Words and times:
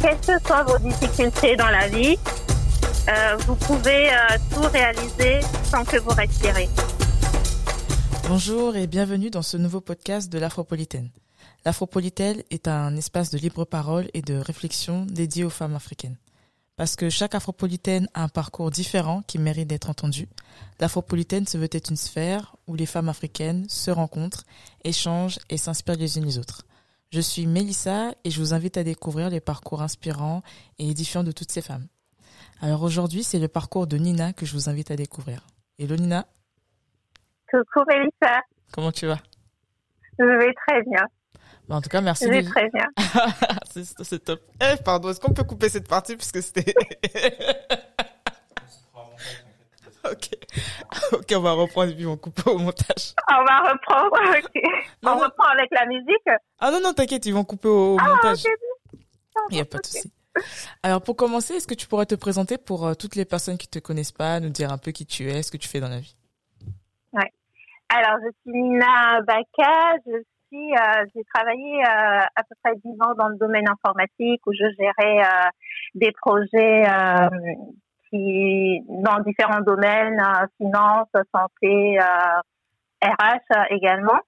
quelles 0.00 0.20
que 0.20 0.46
soient 0.46 0.64
vos 0.64 0.78
difficultés 0.78 1.56
dans 1.56 1.68
la 1.68 1.88
vie, 1.88 2.16
euh, 3.08 3.36
vous 3.46 3.54
pouvez 3.56 4.10
euh, 4.10 4.38
tout 4.50 4.68
réaliser 4.72 5.40
sans 5.64 5.84
que 5.84 5.98
vous 5.98 6.10
respirez. 6.10 6.68
Bonjour 8.28 8.76
et 8.76 8.86
bienvenue 8.86 9.30
dans 9.30 9.42
ce 9.42 9.56
nouveau 9.56 9.80
podcast 9.80 10.32
de 10.32 10.38
l'Afropolitaine. 10.38 11.10
L'Afropolitaine 11.64 12.42
est 12.50 12.68
un 12.68 12.96
espace 12.96 13.30
de 13.30 13.38
libre 13.38 13.64
parole 13.64 14.08
et 14.14 14.22
de 14.22 14.34
réflexion 14.34 15.04
dédié 15.04 15.44
aux 15.44 15.50
femmes 15.50 15.74
africaines. 15.74 16.16
Parce 16.76 16.96
que 16.96 17.10
chaque 17.10 17.34
Afropolitaine 17.34 18.08
a 18.14 18.22
un 18.22 18.28
parcours 18.28 18.70
différent 18.70 19.22
qui 19.26 19.38
mérite 19.38 19.68
d'être 19.68 19.90
entendu, 19.90 20.28
l'Afropolitaine 20.78 21.46
se 21.46 21.58
veut 21.58 21.68
être 21.70 21.90
une 21.90 21.96
sphère 21.96 22.56
où 22.66 22.74
les 22.74 22.86
femmes 22.86 23.10
africaines 23.10 23.66
se 23.68 23.90
rencontrent, 23.90 24.44
échangent 24.84 25.40
et 25.50 25.58
s'inspirent 25.58 25.96
les 25.96 26.16
unes 26.16 26.24
les 26.24 26.38
autres. 26.38 26.64
Je 27.12 27.20
suis 27.20 27.48
Mélissa 27.48 28.12
et 28.22 28.30
je 28.30 28.38
vous 28.38 28.54
invite 28.54 28.76
à 28.76 28.84
découvrir 28.84 29.30
les 29.30 29.40
parcours 29.40 29.82
inspirants 29.82 30.42
et 30.78 30.88
édifiants 30.88 31.24
de 31.24 31.32
toutes 31.32 31.50
ces 31.50 31.60
femmes. 31.60 31.88
Alors 32.60 32.84
aujourd'hui, 32.84 33.24
c'est 33.24 33.40
le 33.40 33.48
parcours 33.48 33.88
de 33.88 33.96
Nina 33.96 34.32
que 34.32 34.46
je 34.46 34.52
vous 34.52 34.68
invite 34.68 34.92
à 34.92 34.96
découvrir. 34.96 35.44
Hello 35.80 35.96
Nina. 35.96 36.26
Coucou 37.50 37.84
Mélissa. 37.88 38.42
Comment 38.70 38.92
tu 38.92 39.06
vas? 39.06 39.18
Je 40.20 40.24
vais 40.24 40.54
très 40.68 40.82
bien. 40.82 41.04
Bah, 41.68 41.76
en 41.76 41.80
tout 41.80 41.88
cas, 41.88 42.00
merci. 42.00 42.26
Je 42.26 42.30
vais 42.30 42.44
très 42.44 42.70
bien. 42.70 42.86
c'est 44.04 44.24
top. 44.24 44.40
Eh, 44.60 44.76
pardon, 44.84 45.08
est-ce 45.10 45.18
qu'on 45.18 45.32
peut 45.32 45.42
couper 45.42 45.68
cette 45.68 45.88
partie 45.88 46.14
puisque 46.14 46.40
c'était... 46.40 46.74
ok. 50.10 50.28
Ok, 51.12 51.32
on 51.36 51.40
va 51.40 51.52
reprendre 51.52 51.92
et 51.92 51.94
puis 51.94 52.06
on 52.06 52.16
coupe 52.16 52.46
au 52.46 52.58
montage. 52.58 53.14
On 53.30 53.44
va 53.44 53.58
reprendre, 53.58 54.10
ok. 54.38 54.62
on 55.04 55.14
reprend 55.14 55.48
avec 55.48 55.68
la 55.72 55.86
musique. 55.86 56.28
Ah 56.58 56.70
non, 56.70 56.80
non, 56.80 56.92
t'inquiète, 56.92 57.26
ils 57.26 57.34
vont 57.34 57.44
couper 57.44 57.68
au, 57.68 57.96
ah, 58.00 58.08
montage. 58.08 58.44
Il 59.50 59.54
n'y 59.54 59.60
a 59.60 59.64
pas 59.64 59.78
de 59.78 59.86
souci. 59.86 60.12
Alors 60.82 61.02
pour 61.02 61.16
commencer, 61.16 61.54
est-ce 61.54 61.66
que 61.66 61.74
tu 61.74 61.86
pourrais 61.86 62.06
te 62.06 62.14
présenter 62.14 62.56
pour 62.56 62.86
euh, 62.86 62.94
toutes 62.94 63.16
les 63.16 63.24
personnes 63.24 63.58
qui 63.58 63.68
te 63.68 63.78
connaissent 63.78 64.12
pas, 64.12 64.40
nous 64.40 64.48
dire 64.48 64.72
un 64.72 64.78
peu 64.78 64.92
qui 64.92 65.04
tu 65.04 65.28
es, 65.28 65.42
ce 65.42 65.50
que 65.50 65.56
tu 65.56 65.68
fais 65.68 65.80
dans 65.80 65.88
la 65.88 65.98
vie? 65.98 66.16
Ouais. 67.12 67.30
Alors 67.88 68.18
je 68.24 68.30
suis 68.42 68.60
Nina 68.62 69.20
Baka, 69.22 69.96
je 70.06 70.22
suis, 70.48 70.72
euh, 70.72 71.04
j'ai 71.14 71.24
travaillé 71.34 71.82
euh, 71.84 72.26
à 72.36 72.42
peu 72.48 72.54
près 72.62 72.74
10 72.76 72.90
ans 73.02 73.14
dans 73.18 73.28
le 73.28 73.36
domaine 73.36 73.68
informatique 73.68 74.40
où 74.46 74.52
je 74.52 74.64
gérais 74.78 75.50
des 75.94 76.12
projets 76.12 76.84
qui 78.10 78.82
dans 78.88 79.20
différents 79.20 79.60
domaines, 79.60 80.22
finance, 80.58 81.08
santé, 81.34 81.98
RH 83.02 83.70
également. 83.70 84.18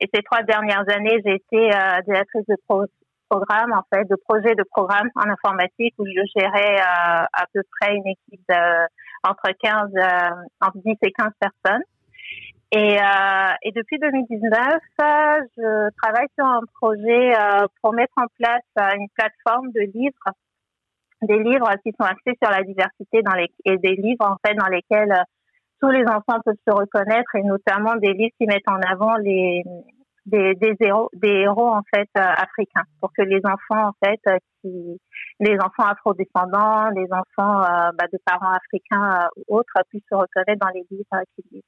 Et 0.00 0.08
ces 0.12 0.22
trois 0.22 0.42
dernières 0.42 0.88
années, 0.88 1.20
j'ai 1.24 1.34
été 1.34 1.70
directrice 2.06 2.44
de 2.48 2.56
pro 2.66 2.86
programme, 3.28 3.72
en 3.72 3.82
fait, 3.92 4.04
de 4.08 4.16
projet 4.16 4.54
de 4.54 4.64
programme 4.70 5.10
en 5.16 5.28
informatique 5.28 5.94
où 5.98 6.06
je 6.06 6.22
gérais 6.36 6.76
euh, 6.76 7.24
à 7.32 7.46
peu 7.52 7.62
près 7.78 7.94
une 7.94 8.06
équipe 8.06 8.40
de, 8.48 8.86
entre 9.24 9.50
15, 9.60 9.90
euh, 9.96 10.30
entre 10.60 10.78
10 10.84 10.96
et 11.02 11.12
15 11.12 11.30
personnes. 11.40 11.82
Et, 12.72 12.98
euh, 12.98 13.52
et 13.62 13.72
depuis 13.72 13.98
2019, 13.98 14.78
je 14.98 15.90
travaille 16.02 16.28
sur 16.34 16.44
un 16.44 16.60
projet 16.80 17.32
pour 17.80 17.92
mettre 17.92 18.14
en 18.16 18.26
place 18.38 18.94
une 18.96 19.08
plateforme 19.10 19.70
de 19.70 19.82
livres, 19.94 20.32
des 21.22 21.38
livres 21.38 21.70
qui 21.82 21.92
sont 21.98 22.06
axés 22.06 22.36
sur 22.42 22.50
la 22.50 22.62
diversité 22.62 23.22
dans 23.22 23.34
les, 23.34 23.48
et 23.64 23.78
des 23.78 23.96
livres 23.96 24.26
en 24.26 24.36
fait 24.44 24.54
dans 24.54 24.66
lesquels 24.66 25.14
tous 25.80 25.90
les 25.90 26.04
enfants 26.06 26.40
peuvent 26.44 26.54
se 26.66 26.74
reconnaître 26.74 27.34
et 27.34 27.42
notamment 27.42 27.96
des 27.96 28.12
livres 28.12 28.34
qui 28.38 28.46
mettent 28.46 28.68
en 28.68 28.80
avant 28.80 29.16
les, 29.16 29.62
des, 30.26 30.54
des 30.54 30.74
héros, 30.80 31.08
des 31.14 31.42
héros 31.44 31.68
en 31.68 31.82
fait 31.94 32.08
euh, 32.18 32.20
africains, 32.20 32.84
pour 33.00 33.12
que 33.12 33.22
les 33.22 33.40
enfants 33.44 33.88
en 33.88 33.92
fait 34.04 34.20
euh, 34.28 34.38
qui, 34.60 35.00
les 35.40 35.56
enfants 35.60 35.84
afrodescendants, 35.84 36.90
les 36.90 37.06
enfants 37.12 37.62
euh, 37.62 37.90
bah, 37.96 38.06
de 38.12 38.18
parents 38.24 38.52
africains 38.52 39.28
ou 39.36 39.56
autres 39.56 39.72
puissent 39.88 40.02
se 40.10 40.16
reconnaître 40.16 40.60
dans 40.60 40.72
les 40.74 40.84
livres 40.90 41.22
qu'ils 41.34 41.44
lisent. 41.52 41.62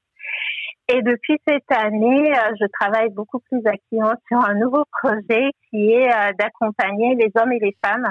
Et 0.91 1.03
depuis 1.03 1.39
cette 1.47 1.71
année, 1.71 2.33
je 2.59 2.67
travaille 2.81 3.11
beaucoup 3.11 3.41
plus 3.41 3.61
activement 3.67 4.15
sur 4.27 4.39
un 4.39 4.55
nouveau 4.55 4.85
projet 5.03 5.51
qui 5.69 5.93
est 5.93 6.09
d'accompagner 6.39 7.15
les 7.15 7.31
hommes 7.39 7.53
et 7.53 7.59
les 7.59 7.77
femmes 7.85 8.11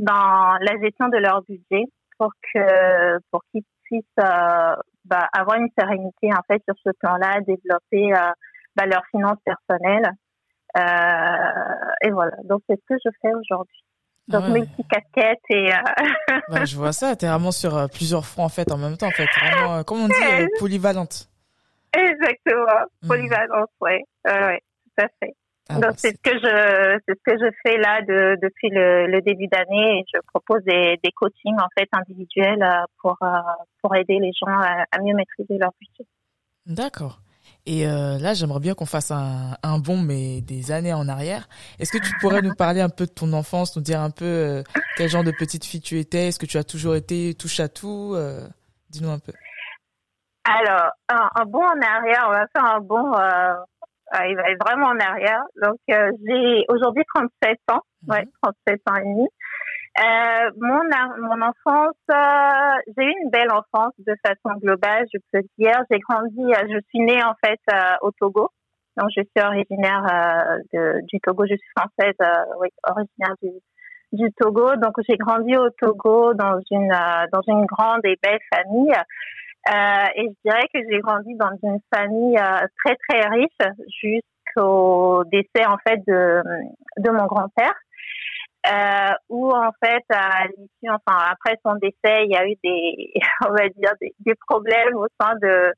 dans 0.00 0.58
la 0.60 0.72
gestion 0.82 1.08
de 1.08 1.18
leur 1.18 1.42
budget 1.42 1.84
pour 2.18 2.32
que 2.52 3.18
pour 3.30 3.42
qu'ils 3.52 3.62
puissent 3.84 4.04
bah, 4.16 5.28
avoir 5.32 5.58
une 5.58 5.68
sérénité 5.78 6.30
en 6.32 6.42
fait 6.48 6.62
sur 6.66 6.74
ce 6.84 6.90
plan-là, 6.98 7.40
développer 7.40 8.12
bah, 8.76 8.86
leurs 8.86 9.04
finances 9.12 9.38
personnelles. 9.44 10.10
Euh, 10.76 12.06
et 12.06 12.10
voilà, 12.10 12.36
donc 12.44 12.62
c'est 12.68 12.76
ce 12.76 12.94
que 12.94 13.00
je 13.04 13.10
fais 13.20 13.34
aujourd'hui. 13.34 13.82
Donc 14.28 14.48
mes 14.48 14.60
petites 14.60 14.88
casquettes 14.88 15.40
et. 15.48 15.72
Euh... 15.72 16.38
Bah, 16.48 16.64
je 16.64 16.76
vois 16.76 16.92
ça, 16.92 17.16
tu 17.16 17.24
es 17.24 17.28
vraiment 17.28 17.50
sur 17.50 17.76
euh, 17.76 17.86
plusieurs 17.88 18.24
fronts 18.24 18.44
en 18.44 18.48
fait 18.48 18.70
en 18.70 18.78
même 18.78 18.96
temps 18.96 19.08
en 19.08 19.10
fait, 19.10 19.26
vraiment 19.40 19.76
euh, 19.76 19.82
comme 19.82 20.02
on 20.02 20.06
dit 20.06 20.48
polyvalente. 20.58 21.28
Exactement, 21.92 22.86
hmm. 23.02 23.08
polyvalente, 23.08 23.70
ouais, 23.80 24.04
ouais, 24.26 24.62
tout 24.84 25.04
à 25.04 25.08
fait. 25.18 25.34
Ah, 25.70 25.74
donc 25.74 25.82
bah, 25.82 25.92
c'est 25.96 26.16
ce 26.16 26.20
que 26.22 26.36
je 26.36 26.98
c'est 27.06 27.14
ce 27.14 27.22
que 27.24 27.38
je 27.38 27.50
fais 27.62 27.78
là 27.78 28.02
de, 28.02 28.36
depuis 28.42 28.70
le, 28.70 29.06
le 29.06 29.20
début 29.22 29.46
d'année 29.46 30.00
et 30.00 30.04
je 30.12 30.18
propose 30.26 30.62
des, 30.64 30.98
des 31.02 31.10
coachings 31.12 31.58
en 31.58 31.68
fait 31.78 31.88
individuels 31.92 32.64
pour 33.00 33.16
pour 33.80 33.94
aider 33.94 34.18
les 34.18 34.32
gens 34.38 34.52
à, 34.52 34.84
à 34.90 35.00
mieux 35.00 35.14
maîtriser 35.14 35.58
leur 35.58 35.70
budget. 35.80 36.08
D'accord. 36.66 37.20
Et 37.66 37.86
euh, 37.86 38.18
là, 38.18 38.32
j'aimerais 38.34 38.60
bien 38.60 38.74
qu'on 38.74 38.86
fasse 38.86 39.10
un, 39.10 39.56
un 39.62 39.78
bond, 39.78 39.98
mais 39.98 40.40
des 40.40 40.72
années 40.72 40.94
en 40.94 41.08
arrière. 41.08 41.48
Est-ce 41.78 41.92
que 41.92 41.98
tu 41.98 42.12
pourrais 42.20 42.42
nous 42.42 42.54
parler 42.54 42.80
un 42.80 42.88
peu 42.88 43.06
de 43.06 43.10
ton 43.10 43.32
enfance, 43.32 43.76
nous 43.76 43.82
dire 43.82 44.00
un 44.00 44.10
peu 44.10 44.24
euh, 44.24 44.62
quel 44.96 45.08
genre 45.08 45.24
de 45.24 45.30
petite 45.30 45.64
fille 45.64 45.80
tu 45.80 45.98
étais? 45.98 46.28
Est-ce 46.28 46.38
que 46.38 46.46
tu 46.46 46.56
as 46.56 46.64
toujours 46.64 46.96
été 46.96 47.34
touche 47.34 47.60
à 47.60 47.68
tout? 47.68 48.12
Euh, 48.14 48.48
Dis-nous 48.88 49.10
un 49.10 49.18
peu. 49.18 49.32
Alors, 50.44 50.90
un, 51.08 51.44
bond 51.44 51.62
en 51.62 51.80
arrière, 51.80 52.24
on 52.28 52.32
va 52.32 52.46
faire 52.52 52.64
un 52.64 52.80
bond, 52.80 53.14
euh, 53.14 53.54
il 54.28 54.36
va 54.36 54.50
être 54.50 54.64
vraiment 54.64 54.86
en 54.86 54.98
arrière. 54.98 55.42
Donc, 55.62 55.78
j'ai 55.88 56.64
aujourd'hui 56.68 57.04
37 57.14 57.58
ans, 57.72 57.82
ouais, 58.08 58.26
37 58.42 58.80
ans 58.88 58.96
et 58.96 59.04
demi. 59.04 59.28
Euh, 59.98 60.50
mon, 60.56 60.82
mon 61.18 61.42
enfance, 61.42 61.96
euh, 62.12 62.92
j'ai 62.96 63.04
eu 63.04 63.14
une 63.24 63.30
belle 63.30 63.50
enfance 63.50 63.92
de 63.98 64.14
façon 64.24 64.56
globale, 64.58 65.04
je 65.12 65.18
peux 65.32 65.42
dire. 65.58 65.82
J'ai 65.90 65.98
grandi, 65.98 66.40
euh, 66.40 66.68
je 66.70 66.78
suis 66.88 67.00
née 67.00 67.22
en 67.22 67.34
fait 67.44 67.60
euh, 67.72 67.96
au 68.02 68.12
Togo. 68.12 68.50
Donc 68.96 69.10
je 69.16 69.22
suis 69.22 69.46
originaire 69.46 70.02
de, 70.72 71.00
du 71.06 71.20
Togo, 71.20 71.44
je 71.44 71.54
suis 71.54 71.70
française, 71.76 72.14
oui, 72.60 72.68
originaire 72.88 73.34
du, 73.42 73.50
du 74.12 74.32
Togo. 74.32 74.76
Donc 74.76 74.94
j'ai 75.08 75.16
grandi 75.16 75.56
au 75.56 75.70
Togo 75.70 76.34
dans 76.34 76.58
une 76.70 76.92
dans 77.32 77.42
une 77.46 77.66
grande 77.66 78.04
et 78.04 78.18
belle 78.22 78.40
famille. 78.52 78.92
Et 79.66 80.26
je 80.28 80.34
dirais 80.44 80.66
que 80.72 80.80
j'ai 80.90 81.00
grandi 81.00 81.34
dans 81.36 81.52
une 81.62 81.80
famille 81.94 82.36
très 82.84 82.96
très 83.08 83.28
riche 83.28 83.58
jusqu'au 84.02 85.24
décès 85.24 85.66
en 85.66 85.76
fait 85.86 85.98
de 86.06 86.42
de 86.98 87.10
mon 87.10 87.26
grand-père 87.26 87.74
euh, 88.66 89.14
où 89.28 89.50
en 89.50 89.70
fait 89.82 90.04
à 90.10 90.46
l'issue, 90.46 90.90
enfin 90.90 91.18
après 91.30 91.58
son 91.64 91.76
décès, 91.76 92.24
il 92.24 92.30
y 92.30 92.36
a 92.36 92.46
eu 92.46 92.54
des, 92.62 93.12
on 93.48 93.52
va 93.52 93.68
dire 93.68 93.92
des, 94.00 94.14
des 94.20 94.34
problèmes 94.48 94.96
au 94.96 95.06
sein 95.20 95.34
de 95.36 95.72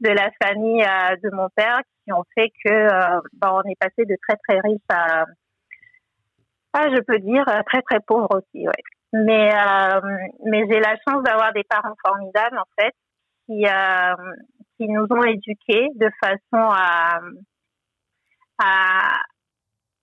de 0.00 0.10
la 0.10 0.30
famille 0.42 0.82
euh, 0.82 1.16
de 1.22 1.34
mon 1.34 1.48
père 1.56 1.80
qui 2.04 2.12
ont 2.12 2.24
fait 2.36 2.50
que 2.64 2.70
euh, 2.70 3.20
bah, 3.34 3.54
on 3.54 3.68
est 3.68 3.78
passé 3.80 4.04
de 4.04 4.16
très 4.28 4.36
très 4.48 4.60
riche 4.60 4.80
à, 4.88 5.24
à 6.74 6.94
je 6.94 7.00
peux 7.02 7.18
dire 7.18 7.44
très 7.66 7.82
très 7.82 8.00
pauvre 8.06 8.28
aussi, 8.30 8.68
ouais. 8.68 8.84
Mais 9.12 9.52
euh, 9.52 10.00
mais 10.44 10.64
j'ai 10.70 10.80
la 10.80 10.94
chance 11.08 11.22
d'avoir 11.24 11.52
des 11.52 11.64
parents 11.64 11.96
formidables 12.06 12.58
en 12.58 12.68
fait 12.78 12.94
qui 13.48 13.64
qui 14.76 14.88
nous 14.88 15.06
ont 15.10 15.24
éduqués 15.24 15.88
de 15.96 16.10
façon 16.20 16.70
à 16.70 17.18
à 18.58 19.20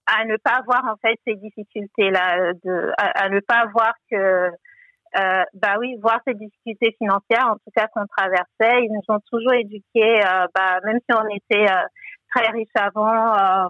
à 0.07 0.25
ne 0.25 0.38
pas 0.38 0.61
voir 0.66 0.83
en 0.85 0.97
fait 0.97 1.19
ces 1.25 1.35
difficultés 1.35 2.11
là 2.11 2.53
de 2.53 2.92
à, 2.97 3.30
ne 3.30 3.39
pas 3.39 3.65
voir 3.74 3.94
que 4.09 4.51
euh, 5.18 5.44
bah 5.53 5.75
oui 5.80 5.95
voir 6.01 6.19
ces 6.27 6.33
difficultés 6.33 6.95
financières 6.97 7.47
en 7.47 7.56
tout 7.56 7.71
cas 7.75 7.88
qu'on 7.88 8.06
traversait. 8.06 8.83
Ils 8.83 8.92
nous 8.92 9.15
ont 9.15 9.19
toujours 9.31 9.53
éduqués 9.53 10.25
euh, 10.25 10.48
bah 10.53 10.80
même 10.83 11.00
si 11.00 11.18
on 11.18 11.27
était 11.36 11.71
euh, 11.71 11.86
très 12.36 12.51
riches 12.51 12.68
avant 12.75 13.33
euh, 13.33 13.68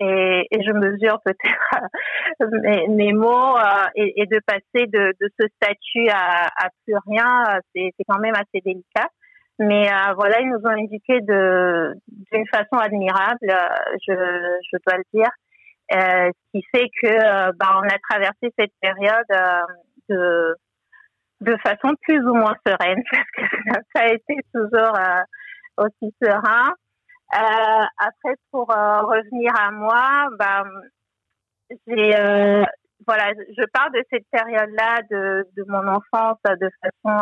et, 0.00 0.46
et, 0.50 0.62
je 0.62 0.72
mesure 0.72 1.18
peut-être 1.24 2.50
mes, 2.62 2.88
mes, 2.88 3.12
mots 3.12 3.56
et, 3.94 4.20
et, 4.20 4.26
de 4.26 4.40
passer 4.46 4.86
de, 4.86 5.12
de 5.20 5.30
ce 5.38 5.46
statut 5.56 6.08
à, 6.10 6.46
à 6.46 6.68
plus 6.84 6.96
rien 7.06 7.60
c'est 7.74 7.92
quand 8.08 8.18
même 8.18 8.34
assez 8.34 8.60
délicat 8.64 9.08
mais 9.58 9.88
euh, 9.88 10.14
voilà, 10.14 10.40
ils 10.40 10.48
nous 10.48 10.58
ont 10.64 10.74
de 10.74 11.94
d'une 12.08 12.46
façon 12.48 12.76
admirable, 12.76 13.38
je, 14.06 14.12
je 14.12 14.78
dois 14.84 14.98
le 14.98 15.04
dire, 15.12 15.30
euh, 15.92 16.30
ce 16.32 16.50
qui 16.58 16.64
fait 16.74 16.88
que 17.02 17.08
euh, 17.08 17.52
bah, 17.58 17.76
on 17.76 17.86
a 17.86 17.98
traversé 18.10 18.52
cette 18.58 18.72
période 18.80 19.24
euh, 19.30 19.60
de 20.08 20.56
de 21.40 21.56
façon 21.62 21.94
plus 22.02 22.20
ou 22.20 22.34
moins 22.34 22.56
sereine 22.66 23.02
parce 23.12 23.30
que 23.36 23.42
ça 23.42 23.58
n'a 23.66 23.80
pas 23.92 24.06
été 24.12 24.36
toujours 24.52 24.96
euh, 24.98 25.84
aussi 25.84 26.14
serein. 26.22 26.72
Après, 27.30 28.34
pour 28.50 28.66
revenir 28.68 29.52
à 29.58 29.70
moi, 29.70 30.28
bah, 30.38 30.64
j'ai 31.86 32.64
voilà, 33.06 33.32
je 33.34 33.64
parle 33.72 33.92
de 33.92 34.02
cette 34.10 34.24
période-là 34.30 35.02
de, 35.10 35.46
de 35.56 35.64
mon 35.68 35.86
enfance 35.88 36.38
de 36.46 36.70
façon 36.80 37.20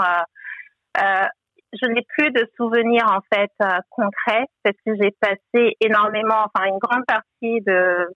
euh, 0.99 1.27
je 1.73 1.87
n'ai 1.87 2.03
plus 2.17 2.31
de 2.33 2.47
souvenirs 2.57 3.07
en 3.07 3.21
fait 3.35 3.51
euh, 3.63 3.79
concrets 3.89 4.45
parce 4.63 4.77
que 4.85 4.93
j'ai 5.01 5.11
passé 5.21 5.77
énormément, 5.81 6.45
enfin 6.45 6.67
une 6.67 6.79
grande 6.79 7.05
partie 7.07 7.61
de 7.63 8.09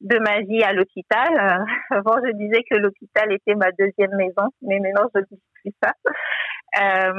de 0.00 0.16
ma 0.20 0.40
vie 0.42 0.62
à 0.62 0.72
l'hôpital. 0.72 1.28
Euh, 1.32 1.64
avant, 1.96 2.18
je 2.24 2.32
disais 2.32 2.62
que 2.70 2.76
l'hôpital 2.76 3.32
était 3.32 3.54
ma 3.54 3.72
deuxième 3.72 4.14
maison, 4.16 4.48
mais 4.62 4.78
maintenant 4.78 5.08
je 5.14 5.20
ne 5.20 5.24
dis 5.24 5.42
plus 5.62 5.72
ça. 5.82 5.92
Euh, 6.76 7.12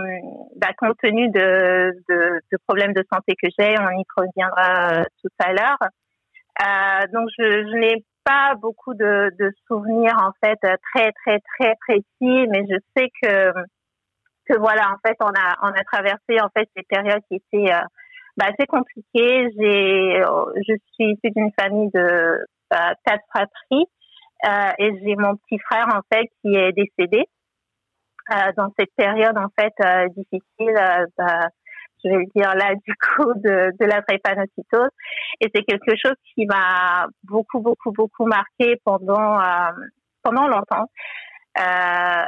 bah, 0.57 0.69
compte 0.77 0.97
tenu 1.01 1.27
de, 1.29 1.91
de, 2.07 2.39
de, 2.51 2.57
problèmes 2.67 2.93
de 2.93 3.03
santé 3.11 3.35
que 3.41 3.49
j'ai, 3.57 3.75
on 3.79 3.89
y 3.89 4.03
reviendra 4.15 5.03
tout 5.21 5.29
à 5.39 5.53
l'heure. 5.53 5.79
Euh, 6.61 7.07
donc, 7.11 7.29
je, 7.37 7.43
je 7.43 7.77
n'ai 7.77 8.05
pas 8.23 8.53
beaucoup 8.55 8.93
de, 8.93 9.31
de 9.39 9.51
souvenirs 9.67 10.15
en 10.21 10.31
fait 10.43 10.59
très 10.93 11.11
très 11.23 11.39
très 11.39 11.75
précis, 11.87 12.47
mais 12.49 12.63
je 12.69 12.77
sais 12.95 13.09
que 13.21 13.51
que 14.47 14.57
voilà, 14.57 14.91
en 14.91 14.97
fait, 15.07 15.17
on 15.19 15.29
a 15.29 15.55
on 15.63 15.69
a 15.69 15.83
traversé 15.91 16.39
en 16.41 16.49
fait 16.49 16.69
ces 16.75 16.83
périodes 16.83 17.21
qui 17.27 17.35
étaient 17.37 17.73
euh, 17.73 17.81
bah, 18.37 18.45
assez 18.49 18.67
compliquées. 18.67 19.49
J'ai, 19.57 20.21
euh, 20.21 20.45
je 20.67 20.73
suis 20.93 21.13
issue 21.13 21.31
d'une 21.35 21.51
famille 21.59 21.89
de 21.93 21.99
euh, 21.99 22.93
quatre 23.05 23.23
fratries 23.29 23.87
euh, 24.45 24.71
et 24.77 24.91
j'ai 25.01 25.15
mon 25.15 25.35
petit 25.37 25.59
frère 25.59 25.87
en 25.87 26.01
fait 26.13 26.27
qui 26.41 26.55
est 26.55 26.71
décédé 26.71 27.25
euh, 27.25 27.38
dans 28.57 28.71
cette 28.77 28.93
période 28.95 29.37
en 29.37 29.47
fait 29.57 29.73
difficile. 30.15 30.75
Bah, 31.17 31.47
je 32.03 32.09
vais 32.09 32.17
le 32.17 32.25
dire 32.35 32.53
là 32.55 32.73
du 32.75 32.93
coup 32.95 33.33
de, 33.35 33.71
de 33.77 33.85
la 33.85 34.01
drépanocytose 34.01 34.89
et 35.41 35.49
c'est 35.53 35.63
quelque 35.63 35.95
chose 36.01 36.15
qui 36.33 36.45
m'a 36.45 37.07
beaucoup 37.23 37.59
beaucoup 37.59 37.91
beaucoup 37.91 38.25
marqué 38.25 38.77
pendant 38.85 39.37
pendant 40.23 40.47
longtemps 40.47 40.87
euh, 41.57 42.23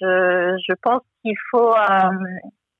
je, 0.00 0.58
je 0.68 0.74
pense 0.82 1.00
qu'il 1.22 1.36
faut 1.50 1.72
euh, 1.72 2.10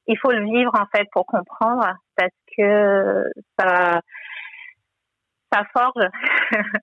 il 0.07 0.19
faut 0.19 0.33
le 0.33 0.45
vivre 0.45 0.73
en 0.75 0.87
fait 0.95 1.07
pour 1.13 1.25
comprendre 1.27 1.95
parce 2.17 2.31
que 2.57 3.25
ça 3.59 4.01
ça 5.53 5.63
forge 5.73 6.09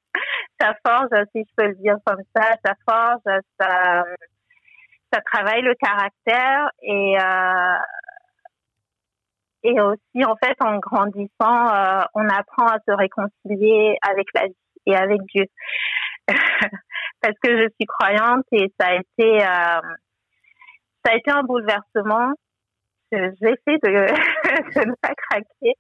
ça 0.60 0.74
forge 0.86 1.10
si 1.32 1.44
je 1.44 1.54
peux 1.56 1.68
le 1.68 1.76
dire 1.76 1.98
comme 2.06 2.22
ça 2.36 2.56
ça 2.66 2.74
forge 2.88 3.42
ça 3.60 4.04
ça 5.14 5.22
travaille 5.22 5.62
le 5.62 5.76
caractère 5.76 6.70
et 6.82 7.18
euh, 7.20 7.78
et 9.64 9.80
aussi 9.80 10.26
en 10.26 10.36
fait 10.44 10.56
en 10.60 10.80
grandissant 10.80 11.30
euh, 11.42 12.02
on 12.16 12.28
apprend 12.28 12.68
à 12.68 12.80
se 12.88 12.94
réconcilier 12.94 13.98
avec 14.02 14.28
la 14.34 14.48
vie 14.48 14.56
et 14.88 14.96
avec 14.96 15.22
Dieu 15.34 15.46
parce 16.28 17.36
que 17.42 17.58
je 17.58 17.68
suis 17.80 17.86
croyante 17.86 18.46
et 18.52 18.74
ça 18.80 18.88
a 18.88 18.96
été 18.96 19.46
euh, 19.46 19.82
ça 21.06 21.12
a 21.12 21.16
été 21.16 21.32
un 21.32 21.44
bouleversement. 21.44 22.34
J'essaie 23.12 23.78
de, 23.84 24.08
de 24.76 24.90
ne 24.90 24.96
pas 25.02 25.14
craquer. 25.16 25.76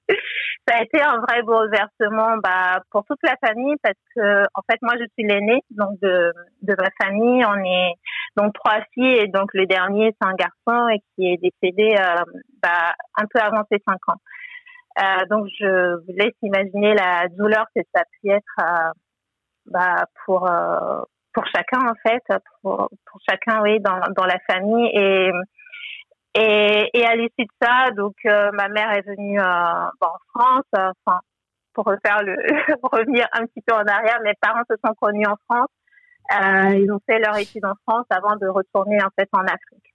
Ça 0.67 0.77
a 0.77 0.83
été 0.83 1.01
un 1.01 1.17
vrai 1.19 1.41
bouleversement 1.43 2.37
bah, 2.43 2.81
pour 2.91 3.05
toute 3.05 3.19
la 3.23 3.35
famille 3.45 3.75
parce 3.81 3.97
que 4.15 4.43
en 4.53 4.61
fait 4.69 4.79
moi 4.81 4.93
je 4.99 5.05
suis 5.13 5.27
l'aînée 5.27 5.61
donc 5.71 5.99
de, 6.01 6.31
de 6.61 6.75
ma 6.77 6.89
famille. 7.01 7.43
On 7.45 7.63
est 7.63 7.93
donc 8.37 8.53
trois 8.53 8.81
filles 8.93 9.17
et 9.17 9.27
donc 9.27 9.53
le 9.53 9.65
dernier 9.65 10.15
c'est 10.19 10.27
un 10.27 10.35
garçon 10.35 10.87
et 10.89 10.99
qui 11.15 11.27
est 11.27 11.37
décédé 11.37 11.95
euh, 11.99 12.23
bah, 12.61 12.93
un 13.17 13.25
peu 13.25 13.39
avant 13.39 13.63
ses 13.71 13.79
cinq 13.87 13.99
ans. 14.07 14.19
Euh, 14.99 15.25
donc 15.29 15.47
je 15.59 15.95
vous 16.05 16.13
laisse 16.17 16.35
imaginer 16.43 16.93
la 16.93 17.27
douleur 17.29 17.65
que 17.75 17.81
ça 17.93 18.01
a 18.01 18.05
pu 18.21 18.29
être 18.29 18.59
euh, 18.61 18.91
bah, 19.65 20.05
pour 20.25 20.49
euh, 20.49 21.01
pour 21.33 21.45
chacun 21.47 21.79
en 21.87 21.95
fait, 22.07 22.23
pour, 22.61 22.89
pour 23.05 23.21
chacun 23.27 23.61
oui 23.63 23.79
dans 23.79 23.99
dans 24.15 24.25
la 24.25 24.37
famille 24.47 24.89
et 24.93 25.31
et, 26.35 26.89
et 26.93 27.05
à 27.05 27.15
l'issue 27.15 27.45
de 27.45 27.51
ça, 27.61 27.91
donc 27.91 28.15
euh, 28.25 28.51
ma 28.53 28.67
mère 28.69 28.91
est 28.91 29.07
venue 29.07 29.39
euh, 29.39 29.43
en 29.43 30.17
France, 30.33 30.65
enfin 30.73 31.19
pour 31.73 31.85
refaire 31.85 32.23
le 32.23 32.35
revenir 32.83 33.25
un 33.33 33.45
petit 33.45 33.61
peu 33.65 33.73
en 33.73 33.85
arrière, 33.85 34.19
mes 34.23 34.33
parents 34.39 34.63
se 34.69 34.75
sont 34.83 34.93
connus 35.01 35.25
en 35.25 35.35
France. 35.49 35.69
Euh, 36.31 36.77
ils 36.77 36.91
ont 36.91 36.99
fait 37.05 37.19
leur 37.19 37.37
étude 37.37 37.65
en 37.65 37.73
France 37.85 38.05
avant 38.09 38.35
de 38.35 38.47
retourner 38.47 38.97
en 39.03 39.09
fait 39.17 39.27
en 39.33 39.41
Afrique. 39.41 39.93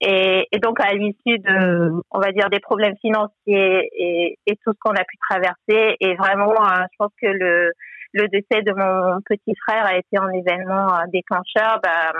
Et, 0.00 0.46
et 0.52 0.58
donc 0.58 0.78
à 0.80 0.92
l'issue 0.92 1.38
de, 1.38 1.92
on 2.10 2.20
va 2.20 2.32
dire, 2.32 2.48
des 2.50 2.60
problèmes 2.60 2.96
financiers 3.00 3.90
et, 3.92 4.38
et 4.46 4.56
tout 4.64 4.72
ce 4.72 4.78
qu'on 4.80 4.92
a 4.92 5.04
pu 5.04 5.16
traverser, 5.28 5.96
et 6.00 6.14
vraiment, 6.14 6.54
je 6.54 6.96
pense 6.98 7.12
que 7.20 7.26
le 7.26 7.72
le 8.16 8.28
décès 8.28 8.62
de 8.62 8.72
mon 8.72 9.20
petit 9.22 9.54
frère 9.66 9.84
a 9.86 9.96
été 9.96 10.16
un 10.16 10.30
événement 10.30 10.88
euh, 10.94 11.04
déclencheur. 11.12 11.80
Bah, 11.82 12.12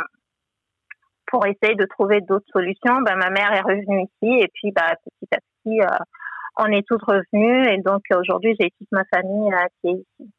pour 1.26 1.46
essayer 1.46 1.74
de 1.74 1.84
trouver 1.86 2.20
d'autres 2.20 2.46
solutions, 2.52 3.00
bah, 3.02 3.16
ma 3.16 3.30
mère 3.30 3.52
est 3.52 3.60
revenue 3.60 4.02
ici 4.02 4.40
et 4.40 4.48
puis 4.54 4.72
bah, 4.72 4.94
petit 5.04 5.28
à 5.34 5.38
petit, 5.38 5.80
euh, 5.80 6.04
on 6.58 6.66
est 6.66 6.86
toutes 6.86 7.02
revenues 7.02 7.68
et 7.68 7.78
donc 7.78 8.02
aujourd'hui 8.14 8.56
j'ai 8.58 8.70
toute 8.78 8.90
ma 8.92 9.04
famille 9.12 9.52
euh, 9.52 9.66
qui 9.80 9.88
est 9.88 10.04
ici. 10.20 10.30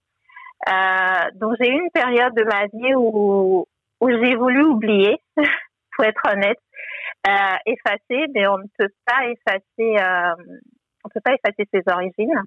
donc 1.36 1.56
j'ai 1.60 1.70
eu 1.70 1.80
une 1.80 1.92
période 1.92 2.34
de 2.36 2.44
ma 2.44 2.66
vie 2.68 2.96
où, 2.96 3.66
où 4.02 4.10
j'ai 4.10 4.36
voulu 4.36 4.64
oublier, 4.64 5.18
pour 5.96 6.06
être 6.06 6.22
honnête, 6.32 6.60
effacer, 7.66 8.28
mais 8.34 8.48
on 8.48 8.58
ne 8.58 8.68
peut 8.78 8.90
pas 9.06 9.28
effacer, 9.28 9.98
on 11.04 11.10
peut 11.10 11.22
pas 11.24 11.34
effacer 11.34 11.68
ses 11.74 11.84
origines 11.92 12.42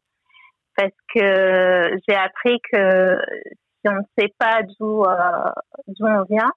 parce 0.77 0.93
que 1.15 1.99
j'ai 2.09 2.15
appris 2.15 2.59
que 2.73 3.19
si 3.81 3.89
on 3.89 3.97
ne 3.97 4.03
sait 4.19 4.33
pas 4.39 4.63
d'où 4.63 5.03
euh, 5.05 5.51
d'où 5.89 6.07
on 6.07 6.25
vient, 6.25 6.51